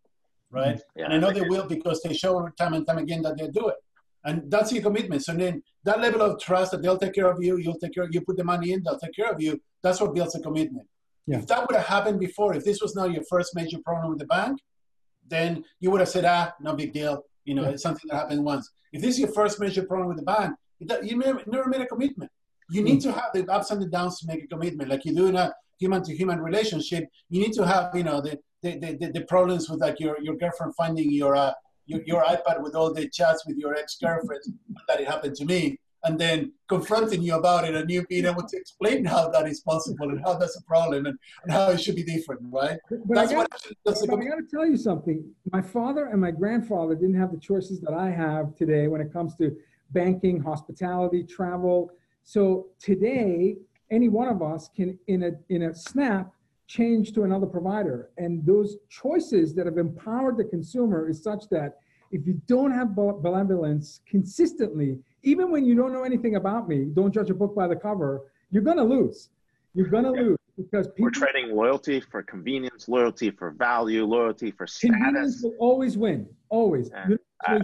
right? 0.52 0.80
Yeah. 0.96 1.06
And 1.06 1.14
I 1.14 1.18
know 1.18 1.32
they 1.32 1.42
will 1.42 1.66
because 1.66 2.02
they 2.04 2.14
show 2.14 2.48
time 2.60 2.74
and 2.74 2.86
time 2.86 3.00
again 3.00 3.22
that 3.24 3.38
they 3.38 3.48
do 3.48 3.70
it. 3.70 3.76
And 4.26 4.50
that's 4.52 4.72
your 4.74 4.82
commitment. 4.82 5.24
So 5.24 5.34
then 5.34 5.62
that 5.84 6.00
level 6.02 6.22
of 6.22 6.40
trust 6.42 6.72
that 6.72 6.82
they'll 6.82 6.98
take 6.98 7.14
care 7.14 7.30
of 7.30 7.42
you, 7.42 7.58
you'll 7.58 7.78
take 7.78 7.94
care, 7.94 8.08
you 8.10 8.22
put 8.22 8.38
the 8.38 8.44
money 8.44 8.72
in, 8.74 8.82
they'll 8.84 8.98
take 9.00 9.16
care 9.16 9.32
of 9.32 9.40
you. 9.42 9.62
That's 9.84 10.02
what 10.02 10.14
builds 10.16 10.36
a 10.36 10.40
commitment. 10.40 10.88
Yeah. 11.28 11.40
If 11.40 11.48
that 11.48 11.62
would 11.66 11.76
have 11.76 11.86
happened 11.86 12.20
before, 12.20 12.56
if 12.56 12.64
this 12.66 12.82
was 12.82 12.96
not 12.96 13.12
your 13.12 13.24
first 13.30 13.56
major 13.56 13.78
problem 13.86 14.10
with 14.10 14.20
the 14.20 14.26
bank, 14.26 14.60
then 15.28 15.64
you 15.80 15.92
would 15.92 16.00
have 16.02 16.10
said, 16.10 16.26
ah, 16.26 16.54
no 16.60 16.76
big 16.76 16.92
deal. 16.94 17.24
You 17.46 17.54
know, 17.56 17.64
Yeah. 17.64 17.70
it's 17.70 17.84
something 17.84 18.08
that 18.10 18.16
happened 18.18 18.44
once. 18.44 18.70
If 18.94 19.02
this 19.02 19.12
is 19.16 19.20
your 19.20 19.32
first 19.34 19.60
major 19.60 19.84
problem 19.86 20.08
with 20.10 20.18
the 20.18 20.24
bank, 20.24 20.56
you 20.80 21.18
never, 21.18 21.42
never 21.48 21.68
made 21.70 21.82
a 21.82 21.86
commitment. 21.88 22.32
You 22.70 22.82
need 22.84 23.02
to 23.02 23.12
have 23.12 23.30
the 23.34 23.46
ups 23.52 23.70
and 23.72 23.82
the 23.82 23.88
downs 23.88 24.20
to 24.20 24.28
make 24.28 24.44
a 24.44 24.48
commitment. 24.48 24.90
Like 24.90 25.06
you 25.06 25.14
do 25.16 25.28
in 25.28 25.36
a 25.36 25.54
human 25.80 26.04
to 26.04 26.16
human 26.16 26.40
relationship, 26.42 27.04
you 27.30 27.40
need 27.42 27.54
to 27.54 27.66
have, 27.66 27.92
you 27.96 28.04
know, 28.04 28.22
the, 28.22 28.40
the, 28.64 28.80
the, 28.80 28.98
the- 29.00 29.12
the 29.20 29.22
problems 29.26 29.70
with 29.70 29.82
like 29.82 30.00
your, 30.00 30.16
your 30.22 30.36
girlfriend 30.36 30.74
finding 30.76 31.12
your, 31.12 31.36
uh, 31.36 31.54
your, 31.86 32.02
your 32.06 32.24
iPad 32.24 32.62
with 32.62 32.76
all 32.76 32.94
the 32.94 33.08
chats 33.10 33.46
with 33.46 33.58
your 33.58 33.76
ex-girlfriend 33.76 34.42
that 34.88 35.00
it 35.00 35.08
happened 35.08 35.36
to 35.36 35.46
me 35.46 35.80
and 36.06 36.20
then 36.20 36.52
confronting 36.68 37.22
you 37.22 37.36
about 37.36 37.66
it 37.68 37.76
and 37.76 37.90
you 37.90 38.06
being 38.08 38.26
able 38.26 38.44
to 38.44 38.58
explain 38.58 39.04
how 39.04 39.28
that 39.30 39.48
is 39.48 39.62
possible 39.62 40.10
and 40.10 40.22
how 40.24 40.36
that's 40.36 40.56
a 40.58 40.64
problem 40.64 41.08
and, 41.08 41.18
and 41.44 41.52
how 41.52 41.72
it 41.72 41.82
should 41.82 41.96
be 41.96 42.04
different, 42.04 42.42
right? 42.52 42.78
but 43.06 43.18
I 43.18 43.22
That's 43.22 43.32
got, 43.32 43.38
what 43.38 43.48
actually 43.54 43.78
that's 43.86 44.06
but 44.06 44.20
I 44.20 44.24
got 44.24 44.36
to 44.36 44.48
tell 44.50 44.68
you 44.68 44.78
something. 44.78 45.24
My 45.52 45.62
father 45.62 46.06
and 46.06 46.22
my 46.22 46.32
grandfather 46.32 46.94
didn't 46.96 47.20
have 47.20 47.32
the 47.32 47.40
choices 47.40 47.82
that 47.82 47.94
I 47.94 48.12
have 48.12 48.56
today 48.56 48.88
when 48.88 49.02
it 49.02 49.12
comes 49.12 49.36
to 49.38 49.56
banking, 49.92 50.40
hospitality, 50.40 51.24
travel. 51.24 51.90
So 52.24 52.68
today, 52.80 53.56
any 53.92 54.10
one 54.10 54.28
of 54.28 54.42
us 54.42 54.70
can, 54.76 55.00
in 55.08 55.24
a 55.24 55.32
in 55.50 55.64
a 55.64 55.76
snap, 55.76 56.32
change 56.68 57.12
to 57.14 57.24
another 57.24 57.46
provider. 57.46 58.10
And 58.18 58.46
those 58.46 58.78
choices 58.90 59.54
that 59.56 59.66
have 59.66 59.78
empowered 59.78 60.38
the 60.38 60.44
consumer 60.46 61.08
is 61.10 61.22
such 61.22 61.48
that 61.50 61.80
if 62.12 62.26
you 62.26 62.40
don't 62.48 62.72
have 62.72 62.96
be- 62.96 63.12
benevolence 63.22 64.02
consistently, 64.08 65.00
even 65.24 65.52
when 65.52 65.66
you 65.66 65.76
don't 65.76 65.92
know 65.94 66.04
anything 66.04 66.36
about 66.36 66.68
me, 66.68 66.86
don't 66.94 67.12
judge 67.14 67.30
a 67.30 67.34
book 67.34 67.56
by 67.56 67.68
the 67.68 67.76
cover. 67.76 68.22
You're 68.52 68.64
gonna 68.64 68.84
lose. 68.84 69.30
You're 69.74 69.88
gonna 69.88 70.14
Yeah. 70.14 70.22
lose 70.22 70.38
because 70.56 70.88
people 70.88 71.06
We're 71.06 71.10
trading 71.12 71.56
loyalty 71.56 72.00
for 72.00 72.24
convenience, 72.24 72.88
loyalty 72.88 73.30
for 73.32 73.52
value, 73.52 74.06
loyalty 74.06 74.52
for 74.52 74.66
Convenience 74.80 75.40
status. 75.40 75.44
will 75.44 75.56
always 75.60 75.98
win, 75.98 76.28
always. 76.50 76.90
Yeah. 76.90 77.10
You- 77.10 77.20
uh, 77.48 77.60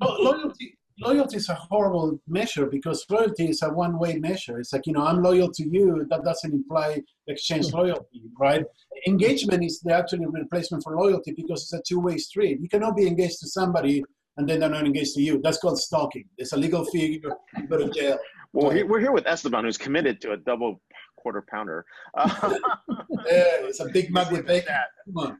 Lo- 0.00 0.16
loyalty 0.22 0.76
loyalty 1.00 1.36
is 1.36 1.48
a 1.48 1.54
horrible 1.54 2.20
measure 2.28 2.66
because 2.66 3.04
loyalty 3.10 3.48
is 3.48 3.62
a 3.62 3.68
one-way 3.70 4.16
measure 4.18 4.60
it's 4.60 4.72
like 4.72 4.86
you 4.86 4.92
know 4.92 5.04
i'm 5.04 5.22
loyal 5.22 5.50
to 5.50 5.68
you 5.68 6.06
that 6.08 6.22
doesn't 6.22 6.52
imply 6.52 7.02
exchange 7.26 7.72
loyalty 7.72 8.22
right 8.38 8.64
engagement 9.06 9.64
is 9.64 9.80
the 9.80 9.92
actually 9.92 10.24
replacement 10.26 10.82
for 10.84 10.96
loyalty 10.96 11.32
because 11.32 11.62
it's 11.62 11.72
a 11.72 11.82
two-way 11.88 12.16
street 12.16 12.60
you 12.60 12.68
cannot 12.68 12.96
be 12.96 13.06
engaged 13.08 13.40
to 13.40 13.48
somebody 13.48 14.04
and 14.36 14.48
then 14.48 14.60
they're 14.60 14.68
not 14.70 14.84
engaged 14.86 15.14
to 15.14 15.22
you 15.22 15.40
that's 15.42 15.58
called 15.58 15.78
stalking 15.78 16.24
it's 16.38 16.52
a 16.52 16.56
legal 16.56 16.84
fee 16.84 17.20
you 17.20 17.66
go 17.68 17.76
to 17.76 17.90
jail 17.90 18.18
Well, 18.52 18.70
he- 18.70 18.84
we're 18.84 19.00
here 19.00 19.10
with 19.10 19.26
Esteban, 19.26 19.64
who's 19.64 19.76
committed 19.76 20.20
to 20.20 20.30
a 20.32 20.36
double 20.36 20.80
quarter 21.16 21.42
pounder. 21.50 21.84
Uh, 22.16 22.28
yeah, 22.88 23.66
it's 23.68 23.80
a 23.80 23.86
big 23.86 24.12
mug 24.12 24.30
with 24.30 24.46
bacon 24.46 24.68
that. 24.68 24.88
Come 25.06 25.16
on. 25.24 25.38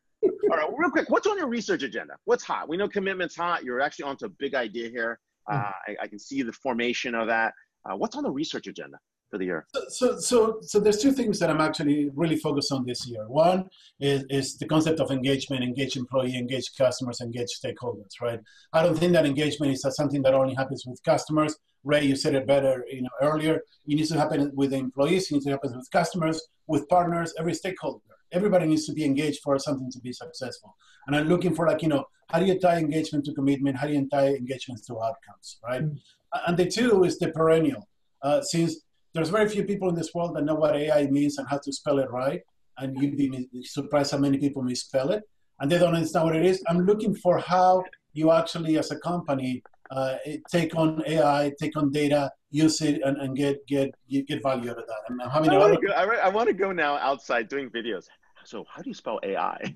All 0.50 0.56
right, 0.58 0.68
real 0.76 0.90
quick, 0.90 1.08
what's 1.10 1.28
on 1.28 1.38
your 1.38 1.46
research 1.46 1.84
agenda? 1.84 2.14
What's 2.24 2.42
hot? 2.42 2.68
We 2.68 2.76
know 2.76 2.88
commitment's 2.88 3.36
hot. 3.36 3.62
You're 3.62 3.80
actually 3.80 4.06
onto 4.06 4.24
a 4.26 4.28
big 4.30 4.54
idea 4.56 4.88
here. 4.90 5.20
Uh, 5.50 5.70
I, 5.88 5.96
I 6.02 6.06
can 6.06 6.18
see 6.18 6.42
the 6.42 6.52
formation 6.52 7.14
of 7.14 7.26
that. 7.28 7.52
Uh, 7.84 7.96
what's 7.96 8.16
on 8.16 8.24
the 8.24 8.30
research 8.30 8.66
agenda 8.66 8.98
for 9.30 9.38
the 9.38 9.44
year? 9.44 9.66
so 9.88 10.18
so 10.18 10.58
so 10.62 10.80
there's 10.80 10.98
two 10.98 11.12
things 11.12 11.38
that 11.38 11.50
I'm 11.50 11.60
actually 11.60 12.10
really 12.14 12.36
focused 12.36 12.72
on 12.72 12.86
this 12.86 13.06
year. 13.06 13.28
One 13.28 13.68
is, 14.00 14.24
is 14.30 14.56
the 14.56 14.66
concept 14.66 15.00
of 15.00 15.10
engagement, 15.10 15.62
engage 15.62 15.96
employee, 15.96 16.36
engage 16.36 16.70
customers, 16.78 17.20
engage 17.20 17.50
stakeholders, 17.62 18.20
right? 18.22 18.40
I 18.72 18.82
don't 18.82 18.98
think 18.98 19.12
that 19.12 19.26
engagement 19.26 19.72
is 19.72 19.84
something 19.90 20.22
that 20.22 20.34
only 20.34 20.54
happens 20.54 20.84
with 20.86 21.02
customers. 21.02 21.56
Ray, 21.84 22.04
you 22.04 22.16
said 22.16 22.34
it 22.34 22.46
better, 22.46 22.84
you 22.90 23.02
know, 23.02 23.10
earlier. 23.20 23.56
It 23.86 23.96
needs 23.96 24.08
to 24.08 24.18
happen 24.18 24.50
with 24.54 24.70
the 24.70 24.78
employees, 24.78 25.30
it 25.30 25.34
needs 25.34 25.44
to 25.44 25.50
happen 25.50 25.76
with 25.76 25.90
customers, 25.90 26.40
with 26.66 26.88
partners, 26.88 27.34
every 27.38 27.54
stakeholder. 27.54 28.00
Everybody 28.34 28.66
needs 28.66 28.86
to 28.86 28.92
be 28.92 29.04
engaged 29.04 29.40
for 29.42 29.58
something 29.58 29.90
to 29.90 30.00
be 30.00 30.12
successful. 30.12 30.76
And 31.06 31.16
I'm 31.16 31.28
looking 31.28 31.54
for 31.54 31.66
like, 31.66 31.82
you 31.82 31.88
know, 31.88 32.04
how 32.30 32.38
do 32.40 32.46
you 32.46 32.58
tie 32.58 32.78
engagement 32.78 33.24
to 33.26 33.32
commitment? 33.34 33.76
How 33.76 33.86
do 33.86 33.94
you 33.94 34.08
tie 34.10 34.28
engagements 34.28 34.86
to 34.86 35.00
outcomes, 35.02 35.58
right? 35.62 35.82
Mm. 35.82 35.98
And 36.46 36.56
the 36.56 36.66
two 36.66 37.04
is 37.04 37.18
the 37.18 37.28
perennial. 37.28 37.88
Uh, 38.22 38.40
since 38.42 38.80
there's 39.14 39.28
very 39.28 39.48
few 39.48 39.64
people 39.64 39.88
in 39.88 39.94
this 39.94 40.12
world 40.14 40.36
that 40.36 40.44
know 40.44 40.56
what 40.56 40.76
AI 40.76 41.06
means 41.06 41.38
and 41.38 41.46
how 41.48 41.58
to 41.58 41.72
spell 41.72 41.98
it 42.00 42.10
right. 42.10 42.42
And 42.78 43.00
you'd 43.00 43.16
be 43.16 43.48
surprised 43.62 44.10
how 44.10 44.18
many 44.18 44.38
people 44.38 44.62
misspell 44.62 45.10
it. 45.12 45.22
And 45.60 45.70
they 45.70 45.78
don't 45.78 45.94
understand 45.94 46.26
what 46.26 46.36
it 46.36 46.44
is. 46.44 46.62
I'm 46.66 46.80
looking 46.80 47.14
for 47.14 47.38
how 47.38 47.84
you 48.12 48.32
actually, 48.32 48.76
as 48.76 48.90
a 48.90 48.98
company, 48.98 49.62
uh, 49.90 50.16
take 50.50 50.74
on 50.74 51.02
AI, 51.06 51.52
take 51.60 51.76
on 51.76 51.92
data, 51.92 52.32
use 52.50 52.80
it, 52.80 53.00
and, 53.04 53.16
and 53.18 53.36
get, 53.36 53.64
get 53.68 53.94
get 54.08 54.42
value 54.42 54.70
out 54.70 54.78
of 54.78 54.86
that. 54.86 55.02
And 55.08 55.22
I'm 55.22 55.30
having 55.30 55.50
I 55.50 55.54
a 55.54 55.58
lot 55.58 55.70
want 55.70 55.74
of 55.74 55.80
to 55.82 55.86
go, 55.86 55.92
I, 55.92 56.04
I 56.16 56.28
want 56.28 56.48
to 56.48 56.54
go 56.54 56.72
now 56.72 56.96
outside 56.96 57.48
doing 57.48 57.70
videos. 57.70 58.06
So, 58.44 58.64
how 58.68 58.82
do 58.82 58.90
you 58.90 58.94
spell 58.94 59.20
AI? 59.22 59.72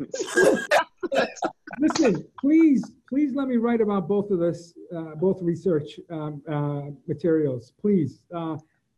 Listen, 1.80 2.26
please, 2.40 2.84
please 3.08 3.34
let 3.34 3.48
me 3.48 3.56
write 3.56 3.80
about 3.80 4.08
both 4.08 4.30
of 4.30 4.40
this, 4.40 4.74
uh, 4.94 5.14
both 5.14 5.40
research 5.42 5.98
um, 6.10 6.42
uh, 6.48 6.90
materials, 7.06 7.72
please. 7.80 8.20
Uh, 8.34 8.56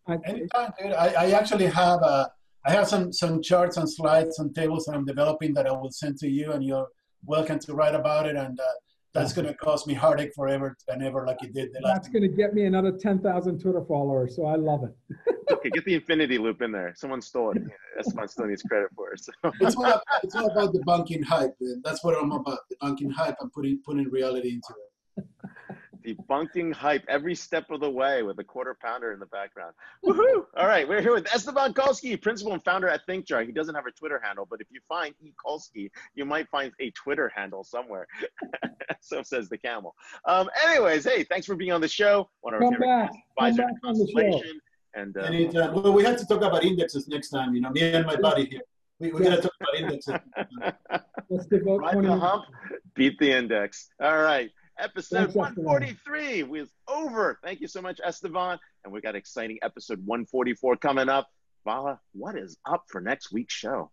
I, 0.09 0.19
Anytime, 0.25 0.73
dude. 0.81 0.93
I, 0.93 1.09
I 1.09 1.31
actually 1.33 1.67
have 1.67 2.03
uh, 2.03 2.27
I 2.67 2.73
have 2.73 2.89
some 2.89 3.13
some 3.13 3.43
charts 3.43 3.77
and 3.77 3.89
slides 3.89 4.39
and 4.39 4.55
tables 4.55 4.87
that 4.87 4.95
I'm 4.95 5.05
developing 5.05 5.55
that 5.55 5.67
I 5.67 5.73
will 5.73 5.91
send 5.91 6.19
to 6.19 6.29
you, 6.29 6.53
and 6.53 6.65
you're 6.65 6.89
welcome 7.25 7.59
to 7.61 7.75
write 7.75 7.95
about 7.95 8.27
it. 8.27 8.37
And 8.37 8.59
uh, 8.59 8.65
that's 9.13 9.33
going 9.33 9.47
to 9.47 9.55
cause 9.55 9.87
me 9.87 9.95
heartache 9.95 10.33
forever 10.35 10.77
and 10.89 11.03
ever, 11.03 11.27
like 11.27 11.43
it 11.43 11.53
did 11.53 11.73
the 11.73 11.81
last. 11.81 11.95
That's 11.95 12.09
going 12.09 12.23
to 12.23 12.29
get 12.29 12.55
me 12.55 12.65
another 12.65 12.93
10,000 12.93 13.59
Twitter 13.59 13.85
followers. 13.85 14.37
So 14.37 14.47
I 14.47 14.55
love 14.55 14.85
it. 14.85 14.95
okay, 15.51 15.71
get 15.71 15.85
the 15.85 15.95
infinity 15.95 16.39
loop 16.39 16.63
in 16.63 16.71
there. 16.71 16.93
Someone 16.97 17.21
stole 17.21 17.51
it. 17.53 17.63
Esteban 17.99 18.29
still 18.29 18.47
needs 18.47 18.63
credit 18.63 18.91
for 18.95 19.13
it. 19.13 19.21
So. 19.21 19.33
It's, 19.61 19.77
all 19.77 19.85
about, 19.85 20.03
it's 20.23 20.35
all 20.35 20.51
about 20.51 20.73
the 20.73 20.81
banking 20.81 21.23
hype. 21.23 21.55
That's 21.83 22.05
what 22.05 22.17
I'm 22.17 22.31
about. 22.31 22.61
The 22.69 22.77
banking 22.81 23.11
hype. 23.11 23.37
I'm 23.41 23.51
putting 23.51 23.81
putting 23.85 24.09
reality 24.11 24.51
into 24.51 24.75
it. 25.17 25.27
Debunking 26.07 26.73
hype 26.73 27.05
every 27.09 27.35
step 27.35 27.71
of 27.71 27.81
the 27.81 27.91
way 27.91 28.23
with 28.23 28.39
a 28.39 28.45
quarter 28.45 28.77
pounder 28.81 29.13
in 29.13 29.21
the 29.21 29.27
background. 29.27 29.75
Woohoo! 30.05 30.45
All 30.57 30.67
right, 30.67 30.89
we're 30.89 31.01
here 31.01 31.15
with 31.15 31.33
Esteban 31.35 31.75
Kolsky, 31.75 32.21
principal 32.21 32.53
and 32.53 32.65
founder 32.65 32.89
at 32.89 33.07
ThinkJar. 33.07 33.45
He 33.47 33.53
doesn't 33.53 33.75
have 33.75 33.87
a 33.87 33.91
Twitter 33.91 34.21
handle, 34.23 34.47
but 34.49 34.61
if 34.61 34.69
you 34.71 34.81
find 34.89 35.15
E. 35.23 35.33
Kolsky, 35.45 35.91
you 36.15 36.25
might 36.25 36.49
find 36.49 36.73
a 36.81 36.91
Twitter 36.93 37.31
handle 37.35 37.65
somewhere. 37.65 38.07
so 39.01 39.23
says 39.23 39.49
the 39.49 39.59
camel. 39.59 39.95
Um, 40.27 40.49
anyways, 40.67 41.05
hey, 41.05 41.25
thanks 41.25 41.47
for 41.47 41.57
being 41.57 41.73
on 41.73 41.81
the 41.81 41.89
show. 41.89 42.29
One 42.41 42.55
of 42.55 42.63
our 42.63 42.71
Come 42.71 42.81
back. 42.81 43.11
Come 43.39 43.57
back 43.57 43.75
on 43.85 43.95
the 43.95 44.09
show. 44.15 44.43
And, 44.95 45.17
uh, 45.17 45.73
Well, 45.75 45.93
we 45.93 46.03
have 46.05 46.17
to 46.19 46.27
talk 46.27 46.39
about 46.43 46.65
indexes 46.65 47.09
next 47.09 47.31
time. 47.31 47.55
You 47.55 47.61
know, 47.61 47.71
me 47.71 47.83
and 47.83 48.07
my 48.07 48.17
buddy 48.17 48.47
here. 48.47 48.63
We, 48.99 49.13
we 49.13 49.23
got 49.23 49.37
to 49.37 49.43
talk 49.43 49.53
about 49.61 49.75
indexes. 49.77 50.15
Let's 51.31 51.47
devote 51.47 51.81
Ride 51.81 52.03
the 52.03 52.17
hump, 52.17 52.45
beat 52.95 53.19
the 53.19 53.33
index. 53.33 53.89
All 54.03 54.19
right. 54.19 54.51
Episode 54.81 55.35
143 55.35 56.45
was 56.45 56.71
over. 56.89 57.39
Thank 57.45 57.61
you 57.61 57.69
so 57.69 57.83
much, 57.83 58.01
Esteban. 58.03 58.59
And 58.83 58.93
we 58.93 59.03
got 59.03 59.15
exciting 59.15 59.59
episode 59.63 59.99
144 60.07 60.77
coming 60.77 61.11
up. 61.11 61.29
Vala, 61.67 62.01
what 62.13 62.35
is 62.35 62.57
up 62.65 62.85
for 62.89 63.03
next 63.03 63.31
week's 63.31 63.53
show? 63.53 63.91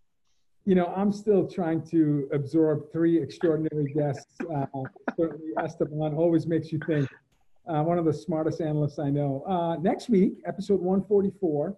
You 0.66 0.76
know, 0.76 0.94
I'm 0.96 1.12
still 1.12 1.46
trying 1.46 1.86
to 1.88 2.30
absorb 2.32 2.90
three 2.94 3.22
extraordinary 3.22 3.92
guests. 3.94 4.36
Uh, 4.54 4.66
certainly, 5.18 5.52
Esteban 5.62 6.14
always 6.14 6.48
makes 6.48 6.72
you 6.72 6.80
think. 6.88 7.10
Uh, 7.68 7.84
one 7.84 7.98
of 7.98 8.06
the 8.06 8.14
smartest 8.14 8.62
analysts 8.62 8.98
I 8.98 9.10
know. 9.10 9.44
Uh, 9.46 9.76
next 9.82 10.08
week, 10.10 10.42
episode 10.46 10.80
144, 10.80 11.76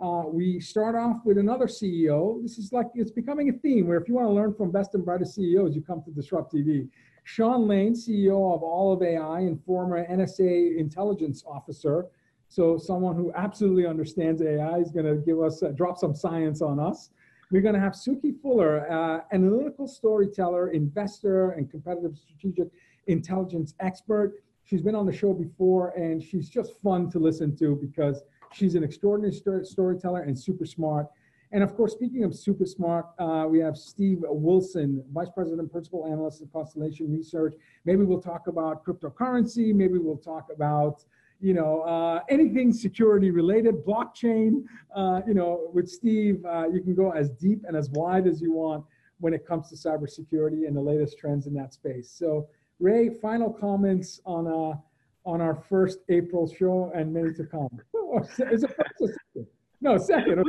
uh, 0.00 0.22
we 0.28 0.60
start 0.60 0.94
off 0.94 1.24
with 1.24 1.38
another 1.38 1.66
CEO. 1.66 2.40
This 2.40 2.56
is 2.56 2.72
like, 2.72 2.86
it's 2.94 3.10
becoming 3.10 3.48
a 3.48 3.52
theme 3.52 3.88
where 3.88 3.98
if 3.98 4.08
you 4.08 4.14
want 4.14 4.28
to 4.28 4.32
learn 4.32 4.54
from 4.54 4.70
best 4.70 4.94
and 4.94 5.04
brightest 5.04 5.34
CEOs, 5.34 5.74
you 5.74 5.82
come 5.82 6.02
to 6.04 6.10
DisrupTV. 6.12 6.88
Sean 7.24 7.66
Lane, 7.66 7.94
CEO 7.94 8.54
of 8.54 8.62
Olive 8.62 9.02
AI 9.02 9.40
and 9.40 9.62
former 9.64 10.06
NSA 10.06 10.76
intelligence 10.76 11.42
officer. 11.46 12.06
So 12.48 12.76
someone 12.76 13.16
who 13.16 13.32
absolutely 13.34 13.86
understands 13.86 14.42
AI 14.42 14.78
is 14.78 14.92
going 14.92 15.06
to 15.06 15.16
give 15.16 15.40
us, 15.40 15.62
uh, 15.62 15.68
drop 15.70 15.98
some 15.98 16.14
science 16.14 16.60
on 16.60 16.78
us. 16.78 17.10
We're 17.50 17.62
going 17.62 17.74
to 17.74 17.80
have 17.80 17.94
Suki 17.94 18.38
Fuller, 18.40 18.90
uh, 18.90 19.22
analytical 19.32 19.88
storyteller, 19.88 20.70
investor, 20.70 21.52
and 21.52 21.70
competitive 21.70 22.16
strategic 22.16 22.68
intelligence 23.06 23.74
expert. 23.80 24.34
She's 24.64 24.82
been 24.82 24.94
on 24.94 25.06
the 25.06 25.12
show 25.12 25.32
before, 25.32 25.90
and 25.90 26.22
she's 26.22 26.48
just 26.48 26.80
fun 26.82 27.10
to 27.10 27.18
listen 27.18 27.56
to 27.56 27.76
because 27.76 28.22
she's 28.52 28.74
an 28.74 28.84
extraordinary 28.84 29.34
storyteller 29.64 30.22
and 30.22 30.38
super 30.38 30.66
smart. 30.66 31.06
And 31.54 31.62
of 31.62 31.76
course, 31.76 31.92
speaking 31.92 32.24
of 32.24 32.34
super 32.34 32.66
smart, 32.66 33.06
uh, 33.20 33.46
we 33.48 33.60
have 33.60 33.76
Steve 33.76 34.24
Wilson, 34.24 35.04
Vice 35.12 35.30
President, 35.32 35.70
Principal 35.70 36.04
Analyst 36.04 36.42
at 36.42 36.52
Constellation 36.52 37.12
Research. 37.12 37.54
Maybe 37.84 38.02
we'll 38.02 38.20
talk 38.20 38.48
about 38.48 38.84
cryptocurrency. 38.84 39.72
Maybe 39.72 39.98
we'll 39.98 40.16
talk 40.16 40.48
about, 40.52 41.04
you 41.40 41.54
know, 41.54 41.82
uh, 41.82 42.22
anything 42.28 42.72
security 42.72 43.30
related, 43.30 43.86
blockchain. 43.86 44.64
Uh, 44.96 45.20
you 45.28 45.34
know, 45.34 45.70
with 45.72 45.88
Steve, 45.88 46.44
uh, 46.44 46.66
you 46.66 46.80
can 46.80 46.92
go 46.92 47.12
as 47.12 47.30
deep 47.30 47.62
and 47.68 47.76
as 47.76 47.88
wide 47.90 48.26
as 48.26 48.40
you 48.40 48.52
want 48.52 48.84
when 49.20 49.32
it 49.32 49.46
comes 49.46 49.68
to 49.68 49.76
cybersecurity 49.76 50.66
and 50.66 50.76
the 50.76 50.80
latest 50.80 51.18
trends 51.18 51.46
in 51.46 51.54
that 51.54 51.72
space. 51.72 52.10
So, 52.10 52.48
Ray, 52.80 53.10
final 53.10 53.52
comments 53.52 54.20
on 54.26 54.48
uh, 54.48 54.76
on 55.24 55.40
our 55.40 55.54
first 55.54 56.00
April 56.08 56.52
show 56.52 56.90
and 56.96 57.14
many 57.14 57.32
to 57.34 57.44
come. 57.44 57.80
Is 58.50 58.64
it 58.64 58.74
first 58.74 58.94
or 59.00 59.06
second? 59.06 59.46
No, 59.80 59.96
second. 59.98 60.42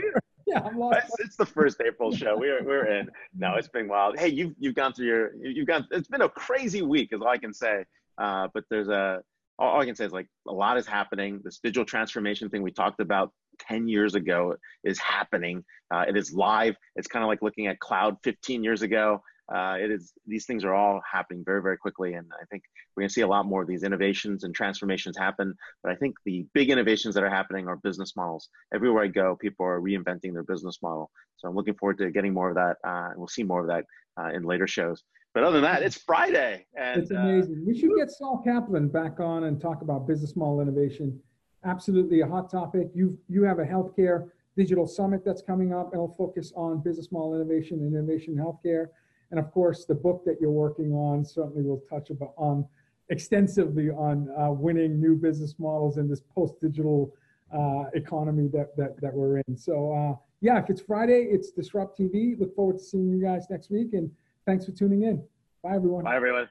It's, 1.20 1.36
the 1.36 1.46
first 1.46 1.82
April 1.86 2.12
show. 2.14 2.38
We're 2.38 2.64
we're 2.64 2.86
in. 2.86 3.10
No, 3.38 3.56
it's 3.56 3.68
been 3.68 3.88
wild. 3.88 4.18
Hey, 4.18 4.30
you've 4.30 4.54
you've 4.58 4.76
gone 4.76 4.94
through 4.94 5.08
your 5.08 5.36
you've 5.36 5.68
gone. 5.68 5.88
It's 5.92 6.08
been 6.08 6.22
a 6.22 6.30
crazy 6.30 6.82
week, 6.82 7.10
is 7.12 7.22
all 7.22 7.28
I 7.28 7.38
can 7.38 7.54
say. 7.54 7.84
Uh, 8.18 8.48
but 8.54 8.64
there's 8.70 8.88
a 8.88 9.22
all 9.60 9.82
I 9.82 9.86
can 9.86 9.96
say 9.96 10.06
is 10.06 10.12
like 10.12 10.28
a 10.48 10.54
lot 10.54 10.78
is 10.78 10.86
happening. 10.86 11.42
This 11.44 11.60
digital 11.60 11.86
transformation 11.86 12.50
thing 12.50 12.62
we 12.62 12.72
talked 12.72 13.00
about 13.00 13.32
10 13.60 13.88
years 13.88 14.16
ago 14.16 14.56
is 14.84 15.00
happening. 15.00 15.64
Uh, 15.94 16.06
it 16.08 16.18
is 16.18 16.34
live. 16.34 16.76
It's 16.96 17.08
kind 17.08 17.24
of 17.24 17.28
like 17.28 17.42
looking 17.42 17.68
at 17.68 17.80
cloud 17.80 18.18
15 18.24 18.64
years 18.64 18.82
ago 18.82 19.22
uh, 19.54 19.78
it 19.80 19.92
is 19.92 20.14
these 20.26 20.46
things 20.46 20.64
are 20.64 20.74
all 20.74 21.02
happening 21.10 21.44
very 21.46 21.62
very 21.62 21.78
quickly 21.78 22.14
and 22.14 22.26
i 22.42 22.46
think 22.46 22.64
we're 22.96 23.02
going 23.02 23.10
to 23.10 23.14
see 23.14 23.22
a 23.22 23.28
lot 23.28 23.46
more 23.46 23.62
of 23.62 23.68
these 23.68 23.84
innovations 23.84 24.44
and 24.44 24.56
transformations 24.56 25.18
happen. 25.18 25.54
But 25.84 25.92
i 25.92 25.96
think 25.96 26.16
the 26.26 26.46
big 26.54 26.70
innovations 26.70 27.14
that 27.16 27.24
are 27.24 27.30
happening 27.30 27.68
are 27.68 27.78
business 27.78 28.16
models. 28.16 28.50
Everywhere 28.74 29.04
i 29.04 29.08
go 29.08 29.36
people 29.36 29.66
are 29.66 29.80
reinventing 29.80 30.34
their 30.34 30.44
business 30.44 30.80
model. 30.82 31.12
So 31.38 31.48
i'm 31.48 31.56
looking 31.56 31.76
forward 31.76 31.98
to 32.00 32.12
getting 32.12 32.34
more 32.34 32.50
of 32.50 32.56
that 32.56 32.78
uh, 32.84 33.10
and 33.10 33.18
we'll 33.18 33.28
see 33.28 33.44
more 33.44 33.62
of 33.62 33.68
that 33.68 33.86
uh, 34.20 34.30
in 34.30 34.44
later 34.44 34.68
shows. 34.68 35.04
But 35.34 35.44
other 35.44 35.62
than 35.62 35.64
that 35.64 35.84
it's 35.84 35.98
friday 35.98 36.66
and 36.76 37.02
it's 37.02 37.12
uh, 37.12 37.16
amazing. 37.16 37.64
We 37.66 37.78
should 37.78 37.92
get 37.98 38.10
saul 38.10 38.42
kaplan 38.44 38.88
back 38.88 39.20
on 39.20 39.44
and 39.44 39.62
talk 39.62 39.82
about 39.82 40.08
business 40.08 40.36
model 40.36 40.62
innovation. 40.62 41.20
Absolutely 41.64 42.22
a 42.22 42.28
hot 42.28 42.50
topic. 42.50 42.90
You 42.94 43.18
you 43.28 43.44
have 43.44 43.60
a 43.60 43.66
healthcare 43.66 44.30
digital 44.58 44.88
summit 44.88 45.24
that's 45.26 45.42
coming 45.42 45.74
up. 45.74 45.88
And 45.88 45.96
it'll 45.96 46.16
focus 46.16 46.54
on 46.56 46.82
business 46.82 47.12
model 47.12 47.36
innovation 47.36 47.80
and 47.80 47.94
innovation 47.94 48.38
in 48.38 48.44
healthcare 48.44 48.88
and 49.32 49.40
of 49.40 49.52
course, 49.52 49.86
the 49.86 49.96
book 49.96 50.24
that 50.26 50.38
you're 50.40 50.52
working 50.52 50.94
on 50.94 51.26
certainly 51.26 51.64
will 51.64 51.84
touch 51.90 52.10
on 52.38 52.66
extensively 53.10 53.90
on 53.90 54.30
uh, 54.40 54.52
winning 54.52 55.00
new 55.00 55.16
business 55.16 55.56
models 55.60 55.98
in 55.98 56.10
this 56.10 56.22
post-digital 56.34 57.14
uh, 57.56 57.86
economy 57.94 58.48
that, 58.48 58.76
that, 58.78 59.00
that 59.02 59.14
we're 59.14 59.38
in. 59.38 59.58
So 59.58 59.94
uh, 59.94 60.16
yeah, 60.42 60.60
if 60.62 60.70
it's 60.70 60.82
Friday, 60.82 61.28
it's 61.30 61.52
DisrupTV. 61.52 62.40
Look 62.40 62.56
forward 62.56 62.78
to 62.78 62.84
seeing 62.84 63.10
you 63.10 63.22
guys 63.22 63.46
next 63.50 63.70
week. 63.70 63.94
And 63.94 64.12
thanks 64.46 64.66
for 64.66 64.72
tuning 64.72 65.04
in. 65.04 65.24
Bye, 65.64 65.76
everyone. 65.76 66.04
Bye, 66.04 66.16
everyone. 66.16 66.50